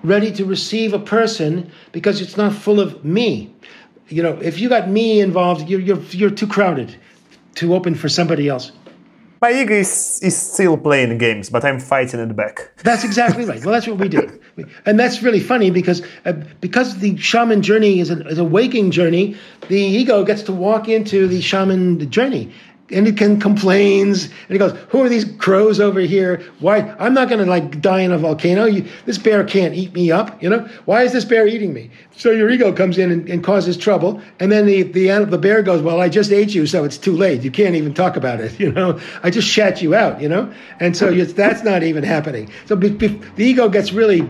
ready 0.02 0.32
to 0.32 0.44
receive 0.44 0.92
a 0.92 0.98
person 0.98 1.70
because 1.92 2.20
it's 2.20 2.36
not 2.36 2.52
full 2.52 2.80
of 2.80 3.04
me. 3.04 3.54
You 4.08 4.22
know, 4.22 4.38
if 4.42 4.58
you 4.58 4.68
got 4.68 4.90
me 4.90 5.20
involved, 5.20 5.68
you're, 5.68 5.80
you're, 5.80 6.02
you're 6.10 6.30
too 6.30 6.48
crowded, 6.48 6.96
too 7.54 7.74
open 7.74 7.94
for 7.94 8.08
somebody 8.08 8.48
else 8.48 8.72
my 9.42 9.52
ego 9.52 9.74
is, 9.74 10.20
is 10.22 10.40
still 10.40 10.78
playing 10.78 11.18
games, 11.18 11.50
but 11.50 11.64
I'm 11.64 11.80
fighting 11.80 12.20
it 12.20 12.36
back. 12.36 12.70
That's 12.84 13.02
exactly 13.02 13.44
right. 13.44 13.62
Well, 13.64 13.74
that's 13.74 13.88
what 13.88 13.98
we 13.98 14.08
do. 14.08 14.40
And 14.86 15.00
that's 15.00 15.22
really 15.22 15.40
funny 15.40 15.70
because 15.70 16.02
uh, 16.24 16.32
because 16.60 16.98
the 16.98 17.16
shaman 17.16 17.62
journey 17.62 18.00
is 18.00 18.10
a, 18.10 18.24
is 18.28 18.38
a 18.38 18.44
waking 18.44 18.92
journey, 18.92 19.34
the 19.68 19.80
ego 19.80 20.24
gets 20.24 20.42
to 20.42 20.52
walk 20.52 20.88
into 20.88 21.26
the 21.26 21.40
shaman 21.40 22.10
journey 22.10 22.52
and 22.92 23.06
he 23.06 23.12
can 23.12 23.40
complains 23.40 24.24
and 24.24 24.50
he 24.50 24.58
goes, 24.58 24.72
"Who 24.90 25.02
are 25.02 25.08
these 25.08 25.24
crows 25.24 25.80
over 25.80 26.00
here? 26.00 26.42
Why? 26.60 26.94
I'm 26.98 27.14
not 27.14 27.28
going 27.28 27.40
to 27.44 27.50
like 27.50 27.80
die 27.80 28.00
in 28.00 28.12
a 28.12 28.18
volcano. 28.18 28.64
You, 28.64 28.86
this 29.06 29.18
bear 29.18 29.44
can't 29.44 29.74
eat 29.74 29.92
me 29.92 30.10
up. 30.10 30.42
You 30.42 30.50
know 30.50 30.68
why 30.84 31.02
is 31.02 31.12
this 31.12 31.24
bear 31.24 31.46
eating 31.46 31.72
me?" 31.72 31.90
So 32.16 32.30
your 32.30 32.50
ego 32.50 32.72
comes 32.72 32.98
in 32.98 33.10
and, 33.10 33.28
and 33.28 33.42
causes 33.42 33.76
trouble, 33.76 34.20
and 34.38 34.52
then 34.52 34.66
the 34.66 34.82
the 34.82 35.24
the 35.24 35.38
bear 35.38 35.62
goes, 35.62 35.82
"Well, 35.82 36.00
I 36.00 36.08
just 36.08 36.30
ate 36.32 36.54
you, 36.54 36.66
so 36.66 36.84
it's 36.84 36.98
too 36.98 37.16
late. 37.16 37.42
You 37.42 37.50
can't 37.50 37.74
even 37.74 37.94
talk 37.94 38.16
about 38.16 38.40
it. 38.40 38.52
You 38.62 38.70
know, 38.70 39.00
I 39.24 39.30
just 39.30 39.48
shat 39.48 39.82
you 39.82 39.94
out. 39.94 40.20
You 40.20 40.28
know, 40.28 40.52
and 40.78 40.96
so 40.96 41.10
that's 41.12 41.64
not 41.64 41.82
even 41.82 42.04
happening. 42.04 42.48
So 42.66 42.76
be, 42.76 42.90
be, 42.90 43.08
the 43.08 43.44
ego 43.44 43.68
gets 43.68 43.92
really 43.92 44.28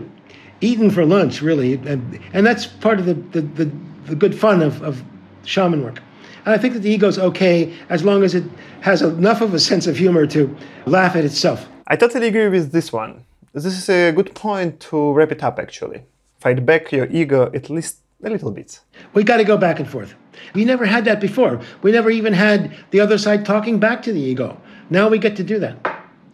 eaten 0.59 0.89
for 0.89 1.05
lunch, 1.05 1.41
really, 1.41 1.73
and 1.73 2.19
and 2.33 2.45
that's 2.45 2.65
part 2.65 2.99
of 2.99 3.05
the 3.05 3.13
the, 3.13 3.41
the, 3.41 3.71
the 4.05 4.15
good 4.15 4.33
fun 4.33 4.63
of, 4.63 4.81
of 4.81 5.03
shaman 5.45 5.83
work. 5.83 6.01
And 6.45 6.53
I 6.53 6.57
think 6.57 6.73
that 6.73 6.81
the 6.81 6.89
ego 6.89 7.07
is 7.07 7.17
okay 7.17 7.73
as 7.89 8.03
long 8.03 8.23
as 8.23 8.35
it 8.35 8.43
has 8.81 9.01
enough 9.01 9.41
of 9.41 9.53
a 9.53 9.59
sense 9.59 9.87
of 9.87 9.97
humor 9.97 10.25
to 10.27 10.55
laugh 10.85 11.15
at 11.15 11.23
itself. 11.23 11.67
I 11.87 11.95
totally 11.95 12.27
agree 12.27 12.49
with 12.49 12.71
this 12.71 12.91
one. 12.91 13.25
This 13.53 13.65
is 13.65 13.89
a 13.89 14.11
good 14.11 14.33
point 14.33 14.79
to 14.81 15.13
wrap 15.13 15.31
it 15.31 15.43
up, 15.43 15.59
actually. 15.59 16.03
Fight 16.39 16.65
back 16.65 16.91
your 16.91 17.05
ego 17.07 17.51
at 17.53 17.69
least 17.69 17.97
a 18.23 18.29
little 18.29 18.51
bit. 18.51 18.79
We 19.13 19.23
got 19.23 19.37
to 19.37 19.43
go 19.43 19.57
back 19.57 19.79
and 19.79 19.89
forth. 19.89 20.15
We 20.53 20.65
never 20.65 20.85
had 20.85 21.05
that 21.05 21.21
before. 21.21 21.61
We 21.81 21.91
never 21.91 22.09
even 22.09 22.33
had 22.33 22.75
the 22.91 22.99
other 22.99 23.17
side 23.17 23.45
talking 23.45 23.79
back 23.79 24.01
to 24.03 24.11
the 24.11 24.19
ego. 24.19 24.59
Now 24.89 25.07
we 25.07 25.19
get 25.19 25.35
to 25.37 25.43
do 25.43 25.59
that. 25.59 25.75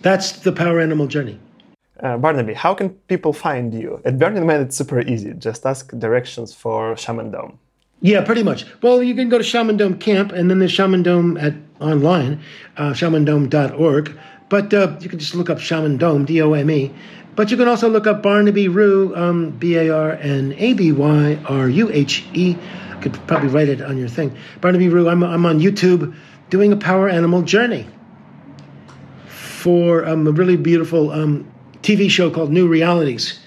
That's 0.01 0.31
the 0.31 0.51
power 0.51 0.79
animal 0.79 1.07
journey. 1.07 1.39
Uh, 1.99 2.17
Barnaby, 2.17 2.53
how 2.53 2.73
can 2.73 2.91
people 3.07 3.33
find 3.33 3.73
you? 3.73 4.01
At 4.05 4.17
Burning 4.17 4.47
Man, 4.47 4.61
it's 4.61 4.77
super 4.77 5.01
easy. 5.01 5.33
Just 5.33 5.65
ask 5.65 5.91
directions 5.99 6.53
for 6.53 6.95
Shamandome. 6.95 7.57
Yeah, 8.01 8.23
pretty 8.23 8.43
much. 8.43 8.65
Well, 8.81 9.03
you 9.03 9.13
can 9.13 9.27
go 9.27 9.38
to 9.38 9.43
Shamandome 9.43 9.99
Camp, 9.99 10.31
and 10.31 10.49
then 10.49 10.59
there's 10.59 10.71
Shamandome 10.71 11.41
at 11.41 11.53
online, 11.81 12.41
uh, 12.77 12.91
shamandome.org. 12.91 14.17
But 14.47 14.73
uh, 14.73 14.97
you 15.02 15.10
can 15.10 15.19
just 15.19 15.35
look 15.35 15.50
up 15.50 15.58
Shamandome, 15.58 16.25
D 16.25 16.41
O 16.41 16.54
M 16.54 16.71
E. 16.71 16.93
But 17.35 17.52
you 17.52 17.58
can 17.58 17.67
also 17.67 17.89
look 17.89 18.08
up 18.08 18.23
Barnaby 18.23 18.67
Ruhe, 18.67 19.15
um, 19.17 19.52
B 19.52 19.75
A 19.75 19.89
R 19.93 20.12
N 20.13 20.54
A 20.58 20.73
B 20.73 20.91
Y 20.91 21.39
R 21.45 21.69
U 21.69 21.91
H 21.91 22.25
E. 22.33 22.56
Could 23.02 23.13
probably 23.27 23.50
write 23.50 23.69
it 23.69 23.81
on 23.81 23.97
your 23.97 24.10
thing. 24.10 24.35
Barnaby 24.62 24.87
Ruhe. 24.87 25.10
I'm, 25.10 25.23
I'm 25.23 25.45
on 25.45 25.60
YouTube 25.60 26.15
doing 26.50 26.71
a 26.71 26.77
power 26.77 27.08
animal 27.10 27.41
journey 27.41 27.85
for 29.27 30.06
um, 30.08 30.25
a 30.25 30.31
really 30.31 30.58
beautiful 30.58 31.12
um, 31.12 31.52
TV 31.81 32.10
show 32.10 32.31
called 32.31 32.52
New 32.52 32.67
Realities 32.67 33.38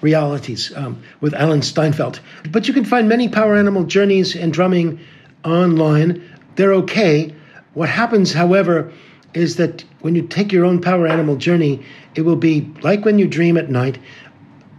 realities 0.00 0.72
um, 0.76 1.02
with 1.20 1.34
Alan 1.34 1.62
Steinfeld. 1.62 2.20
But 2.50 2.68
you 2.68 2.74
can 2.74 2.84
find 2.84 3.08
many 3.08 3.28
Power 3.28 3.56
Animal 3.56 3.84
journeys 3.84 4.36
and 4.36 4.52
drumming 4.52 5.00
online. 5.44 6.22
They're 6.56 6.74
okay. 6.74 7.34
What 7.74 7.88
happens, 7.88 8.32
however, 8.32 8.92
is 9.34 9.56
that 9.56 9.84
when 10.00 10.14
you 10.14 10.22
take 10.22 10.52
your 10.52 10.64
own 10.64 10.80
Power 10.80 11.06
Animal 11.06 11.36
journey, 11.36 11.84
it 12.14 12.22
will 12.22 12.36
be 12.36 12.72
like 12.82 13.04
when 13.04 13.18
you 13.18 13.28
dream 13.28 13.56
at 13.56 13.70
night, 13.70 13.98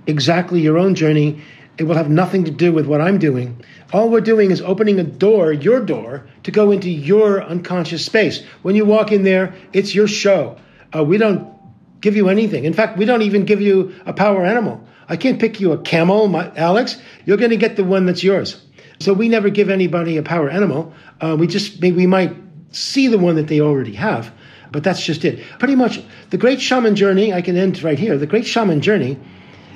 exactly 0.07 0.61
your 0.61 0.77
own 0.77 0.95
journey. 0.95 1.41
It 1.77 1.83
will 1.83 1.95
have 1.95 2.09
nothing 2.09 2.43
to 2.43 2.51
do 2.51 2.73
with 2.73 2.87
what 2.87 2.99
I'm 2.99 3.19
doing. 3.19 3.63
All 3.93 4.09
we're 4.09 4.19
doing 4.21 4.51
is 4.51 4.61
opening 4.61 4.99
a 4.99 5.03
door, 5.03 5.53
your 5.53 5.79
door, 5.79 6.27
to 6.43 6.51
go 6.51 6.71
into 6.71 6.89
your 6.89 7.41
unconscious 7.41 8.05
space. 8.05 8.43
When 8.63 8.75
you 8.75 8.85
walk 8.85 9.13
in 9.13 9.23
there, 9.23 9.53
it's 9.71 9.95
your 9.95 10.07
show. 10.07 10.57
Uh, 10.93 11.03
we 11.05 11.17
don't 11.17 11.47
give 12.01 12.15
you 12.15 12.27
anything. 12.27 12.65
In 12.65 12.73
fact, 12.73 12.97
we 12.97 13.05
don't 13.05 13.21
even 13.21 13.45
give 13.45 13.61
you 13.61 13.95
a 14.05 14.13
power 14.13 14.45
animal. 14.45 14.85
I 15.09 15.17
can't 15.17 15.39
pick 15.39 15.59
you 15.59 15.71
a 15.71 15.77
camel, 15.77 16.27
my, 16.27 16.55
Alex. 16.55 17.01
You're 17.25 17.37
going 17.37 17.49
to 17.49 17.57
get 17.57 17.75
the 17.75 17.83
one 17.83 18.05
that's 18.05 18.23
yours. 18.23 18.63
So 18.99 19.13
we 19.13 19.27
never 19.27 19.49
give 19.49 19.69
anybody 19.69 20.17
a 20.17 20.23
power 20.23 20.49
animal. 20.49 20.93
Uh, 21.19 21.35
we 21.39 21.47
just 21.47 21.81
we 21.81 22.05
might 22.05 22.35
see 22.71 23.07
the 23.07 23.17
one 23.17 23.35
that 23.35 23.47
they 23.47 23.59
already 23.59 23.93
have, 23.93 24.31
but 24.71 24.83
that's 24.83 25.03
just 25.03 25.25
it. 25.25 25.43
Pretty 25.57 25.75
much, 25.75 26.01
the 26.29 26.37
great 26.37 26.61
shaman 26.61 26.95
journey. 26.95 27.33
I 27.33 27.41
can 27.41 27.57
end 27.57 27.81
right 27.81 27.97
here. 27.97 28.17
The 28.17 28.27
great 28.27 28.45
shaman 28.45 28.81
journey 28.81 29.17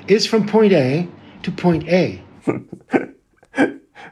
is 0.08 0.26
from 0.26 0.46
point 0.46 0.72
A 0.72 1.08
to 1.42 1.50
point 1.50 1.88
A. 1.88 2.22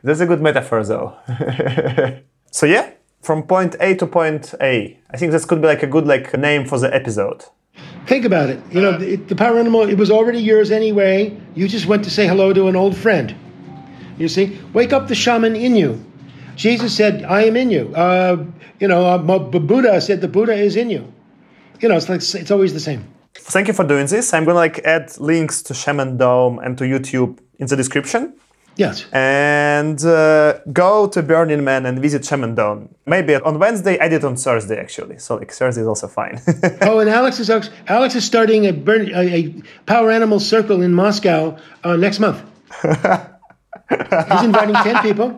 That's 0.04 0.20
a 0.20 0.26
good 0.26 0.40
metaphor, 0.40 0.82
though. 0.84 1.16
so 2.50 2.66
yeah, 2.66 2.90
from 3.20 3.44
point 3.44 3.76
A 3.80 3.94
to 3.96 4.06
point 4.06 4.54
A. 4.60 4.98
I 5.10 5.16
think 5.16 5.30
this 5.32 5.44
could 5.44 5.60
be 5.60 5.68
like 5.68 5.82
a 5.82 5.86
good 5.86 6.06
like 6.06 6.36
name 6.36 6.66
for 6.66 6.78
the 6.78 6.92
episode. 6.92 7.44
Think 8.06 8.24
about 8.24 8.50
it. 8.50 8.60
You 8.70 8.80
know, 8.80 8.98
the, 8.98 9.16
the 9.16 9.36
power 9.36 9.58
animal, 9.58 9.88
it 9.88 9.96
was 9.96 10.10
already 10.10 10.40
yours 10.40 10.70
anyway. 10.70 11.36
You 11.54 11.68
just 11.68 11.86
went 11.86 12.04
to 12.04 12.10
say 12.10 12.26
hello 12.26 12.52
to 12.52 12.68
an 12.68 12.76
old 12.76 12.96
friend. 12.96 13.34
You 14.18 14.28
see? 14.28 14.58
Wake 14.72 14.92
up 14.92 15.08
the 15.08 15.14
shaman 15.14 15.56
in 15.56 15.76
you. 15.76 16.04
Jesus 16.56 16.94
said, 16.94 17.24
I 17.24 17.44
am 17.44 17.56
in 17.56 17.70
you. 17.70 17.94
Uh, 17.94 18.44
you 18.80 18.88
know, 18.88 19.06
uh, 19.06 19.18
Buddha 19.18 20.00
said 20.00 20.20
the 20.20 20.28
Buddha 20.28 20.54
is 20.54 20.76
in 20.76 20.90
you. 20.90 21.12
You 21.80 21.88
know, 21.88 21.96
it's 21.96 22.08
like 22.08 22.20
it's 22.20 22.50
always 22.50 22.72
the 22.72 22.80
same. 22.80 23.06
Thank 23.34 23.68
you 23.68 23.74
for 23.74 23.84
doing 23.84 24.06
this. 24.06 24.32
I'm 24.34 24.44
gonna 24.44 24.56
like 24.56 24.80
add 24.80 25.18
links 25.18 25.62
to 25.62 25.72
Shamandome 25.72 26.64
and 26.64 26.76
to 26.78 26.84
YouTube 26.84 27.38
in 27.58 27.66
the 27.66 27.76
description. 27.76 28.34
Yes. 28.76 29.04
And 29.12 30.02
uh, 30.04 30.60
go 30.72 31.06
to 31.08 31.22
Burning 31.22 31.62
Man 31.62 31.84
and 31.84 31.98
visit 32.00 32.22
Shamandome. 32.22 32.88
Maybe 33.06 33.34
on 33.34 33.58
Wednesday, 33.58 33.98
I 33.98 34.08
did 34.08 34.24
on 34.24 34.36
Thursday 34.36 34.78
actually. 34.78 35.18
So 35.18 35.36
like 35.36 35.52
Thursday 35.52 35.82
is 35.82 35.86
also 35.86 36.08
fine. 36.08 36.40
oh, 36.82 36.98
and 37.00 37.10
Alex 37.10 37.38
is 37.38 37.50
Alex 37.50 38.14
is 38.14 38.24
starting 38.24 38.66
a, 38.66 38.72
burn, 38.72 39.10
a, 39.14 39.34
a 39.34 39.54
Power 39.86 40.10
Animal 40.10 40.40
Circle 40.40 40.80
in 40.82 40.94
Moscow 40.94 41.56
uh, 41.84 41.96
next 41.96 42.18
month. 42.18 42.42
He's 42.82 44.42
inviting 44.42 44.74
ten 44.76 45.02
people 45.02 45.36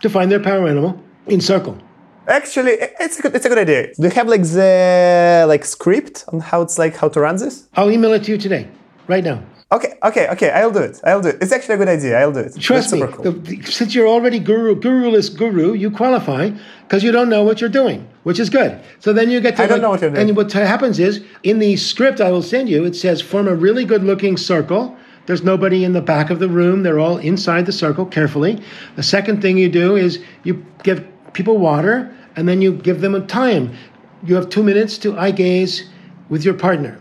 to 0.00 0.10
find 0.10 0.30
their 0.30 0.40
power 0.40 0.66
animal 0.66 1.00
in 1.26 1.40
circle. 1.40 1.78
Actually, 2.26 2.72
it's 3.00 3.18
a 3.18 3.22
good, 3.22 3.34
it's 3.34 3.44
a 3.44 3.48
good 3.48 3.58
idea. 3.58 3.94
Do 3.94 4.04
you 4.04 4.10
have 4.10 4.28
like 4.28 4.42
the 4.42 5.44
like 5.48 5.64
script 5.64 6.24
on 6.28 6.40
how 6.40 6.62
it's 6.62 6.78
like 6.78 6.96
how 6.96 7.08
to 7.08 7.20
run 7.20 7.36
this? 7.36 7.68
I'll 7.74 7.90
email 7.90 8.12
it 8.12 8.24
to 8.24 8.32
you 8.32 8.38
today, 8.38 8.68
right 9.08 9.24
now. 9.24 9.42
Okay, 9.72 9.94
okay, 10.02 10.28
okay. 10.28 10.50
I'll 10.50 10.70
do 10.70 10.80
it. 10.80 11.00
I'll 11.02 11.22
do 11.22 11.30
it. 11.30 11.38
It's 11.40 11.50
actually 11.50 11.76
a 11.76 11.78
good 11.78 11.88
idea. 11.88 12.20
I'll 12.20 12.30
do 12.30 12.40
it. 12.40 12.60
Trust 12.60 12.90
That's 12.90 13.02
me. 13.02 13.08
Cool. 13.10 13.32
The, 13.32 13.62
since 13.62 13.94
you're 13.94 14.06
already 14.06 14.38
guru, 14.38 14.78
guruless 14.78 15.34
guru, 15.34 15.72
you 15.72 15.90
qualify 15.90 16.50
because 16.82 17.02
you 17.02 17.10
don't 17.10 17.30
know 17.30 17.42
what 17.42 17.62
you're 17.62 17.70
doing, 17.70 18.06
which 18.24 18.38
is 18.38 18.50
good. 18.50 18.78
So 18.98 19.14
then 19.14 19.30
you 19.30 19.40
get 19.40 19.56
to. 19.56 19.62
I 19.62 19.66
don't 19.66 19.76
like, 19.76 19.82
know 19.82 19.90
what 19.90 20.02
you're 20.02 20.10
doing. 20.10 20.28
And 20.28 20.36
what 20.36 20.52
happens 20.52 20.98
is, 20.98 21.24
in 21.42 21.58
the 21.58 21.76
script 21.76 22.20
I 22.20 22.30
will 22.30 22.42
send 22.42 22.68
you, 22.68 22.84
it 22.84 22.94
says 22.94 23.22
form 23.22 23.48
a 23.48 23.54
really 23.54 23.86
good-looking 23.86 24.36
circle. 24.36 24.94
There's 25.24 25.42
nobody 25.42 25.84
in 25.84 25.94
the 25.94 26.02
back 26.02 26.28
of 26.28 26.38
the 26.38 26.48
room. 26.48 26.82
They're 26.82 26.98
all 26.98 27.16
inside 27.16 27.64
the 27.64 27.72
circle 27.72 28.04
carefully. 28.04 28.60
The 28.96 29.02
second 29.02 29.40
thing 29.40 29.56
you 29.56 29.70
do 29.70 29.96
is 29.96 30.22
you 30.42 30.66
give 30.82 31.06
people 31.32 31.56
water 31.56 32.14
and 32.36 32.46
then 32.46 32.60
you 32.60 32.72
give 32.72 33.00
them 33.00 33.14
a 33.14 33.20
time. 33.20 33.74
You 34.24 34.34
have 34.34 34.50
two 34.50 34.62
minutes 34.62 34.98
to 34.98 35.16
eye 35.16 35.30
gaze 35.30 35.88
with 36.28 36.44
your 36.44 36.54
partner. 36.54 36.98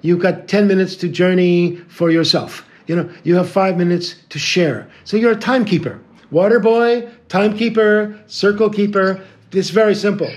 You've 0.00 0.20
got 0.20 0.48
10 0.48 0.66
minutes 0.66 0.96
to 0.96 1.08
journey 1.08 1.76
for 1.88 2.10
yourself. 2.10 2.64
You 2.86 2.96
know, 2.96 3.10
you 3.22 3.36
have 3.36 3.50
five 3.50 3.76
minutes 3.76 4.16
to 4.30 4.38
share. 4.38 4.88
So 5.04 5.16
you're 5.16 5.32
a 5.32 5.36
timekeeper. 5.36 6.00
Water 6.30 6.60
boy, 6.60 7.08
timekeeper, 7.28 8.18
circle 8.26 8.70
keeper. 8.70 9.22
It's 9.52 9.70
very 9.70 9.94
simple. 9.94 10.30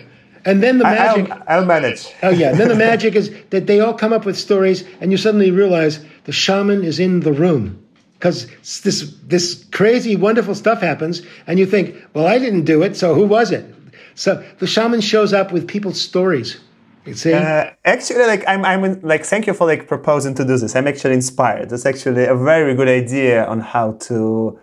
And 0.45 0.61
then 0.63 0.77
the 0.77 0.83
magic. 0.83 1.29
I'll, 1.29 1.43
I'll 1.47 1.65
manage. 1.65 2.07
oh, 2.23 2.29
yeah. 2.29 2.49
And 2.49 2.59
then 2.59 2.67
the 2.67 2.75
magic 2.75 3.15
is 3.15 3.31
that 3.51 3.67
they 3.67 3.79
all 3.79 3.93
come 3.93 4.11
up 4.11 4.25
with 4.25 4.37
stories, 4.37 4.83
and 4.99 5.11
you 5.11 5.17
suddenly 5.17 5.51
realize 5.51 6.03
the 6.23 6.31
shaman 6.31 6.83
is 6.83 6.99
in 6.99 7.19
the 7.19 7.31
room. 7.31 7.83
Because 8.17 8.47
this, 8.81 9.13
this 9.23 9.65
crazy, 9.71 10.15
wonderful 10.15 10.55
stuff 10.55 10.81
happens, 10.81 11.21
and 11.47 11.59
you 11.59 11.65
think, 11.65 11.95
well, 12.13 12.27
I 12.27 12.37
didn't 12.37 12.65
do 12.65 12.83
it, 12.83 12.95
so 12.95 13.13
who 13.15 13.25
was 13.25 13.51
it? 13.51 13.73
So 14.15 14.43
the 14.59 14.67
shaman 14.67 15.01
shows 15.01 15.33
up 15.33 15.51
with 15.51 15.67
people's 15.67 15.99
stories. 15.99 16.59
Uh, 17.05 17.71
actually, 17.85 18.25
like 18.25 18.43
I'm, 18.47 18.63
I'm 18.63 19.01
like, 19.01 19.25
thank 19.25 19.47
you 19.47 19.53
for 19.53 19.65
like 19.65 19.87
proposing 19.87 20.35
to 20.35 20.45
do 20.45 20.57
this. 20.57 20.75
I'm 20.75 20.87
actually 20.87 21.15
inspired. 21.15 21.69
That's 21.69 21.85
actually 21.85 22.25
a 22.25 22.35
very 22.35 22.75
good 22.75 22.87
idea 22.87 23.45
on 23.45 23.59
how 23.59 23.93
to 24.07 24.59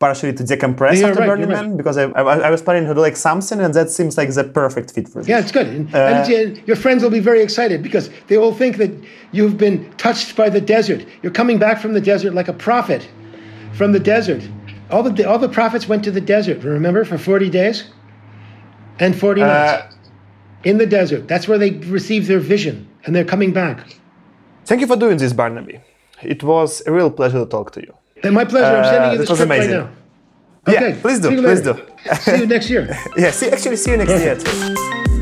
partially 0.00 0.32
to 0.32 0.42
decompress 0.42 1.00
yeah, 1.00 1.08
after 1.08 1.20
right, 1.20 1.28
Burning 1.28 1.48
Man 1.48 1.68
right. 1.68 1.76
because 1.76 1.96
I, 1.96 2.04
I, 2.04 2.38
I, 2.48 2.50
was 2.50 2.60
planning 2.62 2.86
to 2.88 2.94
do 2.94 3.00
like 3.00 3.16
something 3.16 3.60
and 3.60 3.72
that 3.74 3.90
seems 3.90 4.18
like 4.18 4.32
the 4.34 4.44
perfect 4.44 4.90
fit 4.90 5.08
for 5.08 5.20
this. 5.20 5.28
Yeah, 5.28 5.38
it's 5.38 5.52
good. 5.52 5.68
And, 5.68 5.94
uh, 5.94 5.98
and 5.98 6.66
your 6.66 6.76
friends 6.76 7.02
will 7.02 7.10
be 7.10 7.20
very 7.20 7.42
excited 7.42 7.82
because 7.82 8.10
they 8.26 8.36
will 8.36 8.52
think 8.52 8.76
that 8.78 8.90
you've 9.32 9.56
been 9.56 9.90
touched 9.92 10.36
by 10.36 10.48
the 10.50 10.60
desert. 10.60 11.06
You're 11.22 11.32
coming 11.32 11.58
back 11.58 11.80
from 11.80 11.94
the 11.94 12.00
desert 12.00 12.34
like 12.34 12.48
a 12.48 12.52
prophet 12.52 13.08
from 13.72 13.92
the 13.92 14.00
desert. 14.00 14.42
All 14.90 15.02
the, 15.02 15.28
all 15.28 15.38
the 15.38 15.48
prophets 15.48 15.88
went 15.88 16.04
to 16.04 16.10
the 16.10 16.20
desert, 16.20 16.62
remember, 16.64 17.04
for 17.04 17.16
40 17.16 17.48
days 17.48 17.84
and 18.98 19.18
40 19.18 19.42
uh, 19.42 19.46
nights 19.46 19.93
in 20.64 20.78
the 20.78 20.86
desert. 20.86 21.28
That's 21.28 21.46
where 21.48 21.58
they 21.58 21.70
received 21.70 22.26
their 22.28 22.40
vision 22.40 22.88
and 23.04 23.14
they're 23.14 23.24
coming 23.24 23.52
back. 23.52 23.96
Thank 24.64 24.80
you 24.80 24.86
for 24.86 24.96
doing 24.96 25.18
this, 25.18 25.32
Barnaby. 25.32 25.80
It 26.22 26.42
was 26.42 26.82
a 26.86 26.92
real 26.92 27.10
pleasure 27.10 27.38
to 27.38 27.46
talk 27.46 27.72
to 27.72 27.80
you. 27.80 27.94
And 28.22 28.34
my 28.34 28.44
pleasure. 28.44 28.76
I'm 28.76 28.84
sending 28.84 29.10
you 29.12 29.16
uh, 29.16 29.26
the 29.26 29.26
script 29.26 29.50
right 29.50 29.70
now. 29.70 29.90
Okay. 30.66 30.90
Yeah, 30.90 31.00
please 31.02 31.20
do. 31.20 31.42
Please 31.42 31.60
do. 31.60 31.74
see 32.20 32.38
you 32.38 32.46
next 32.46 32.70
year. 32.70 32.96
yeah. 33.16 33.30
See, 33.30 33.50
actually, 33.50 33.76
see 33.76 33.90
you 33.90 33.98
next 33.98 34.12
year 34.12 34.36
too. 34.36 35.10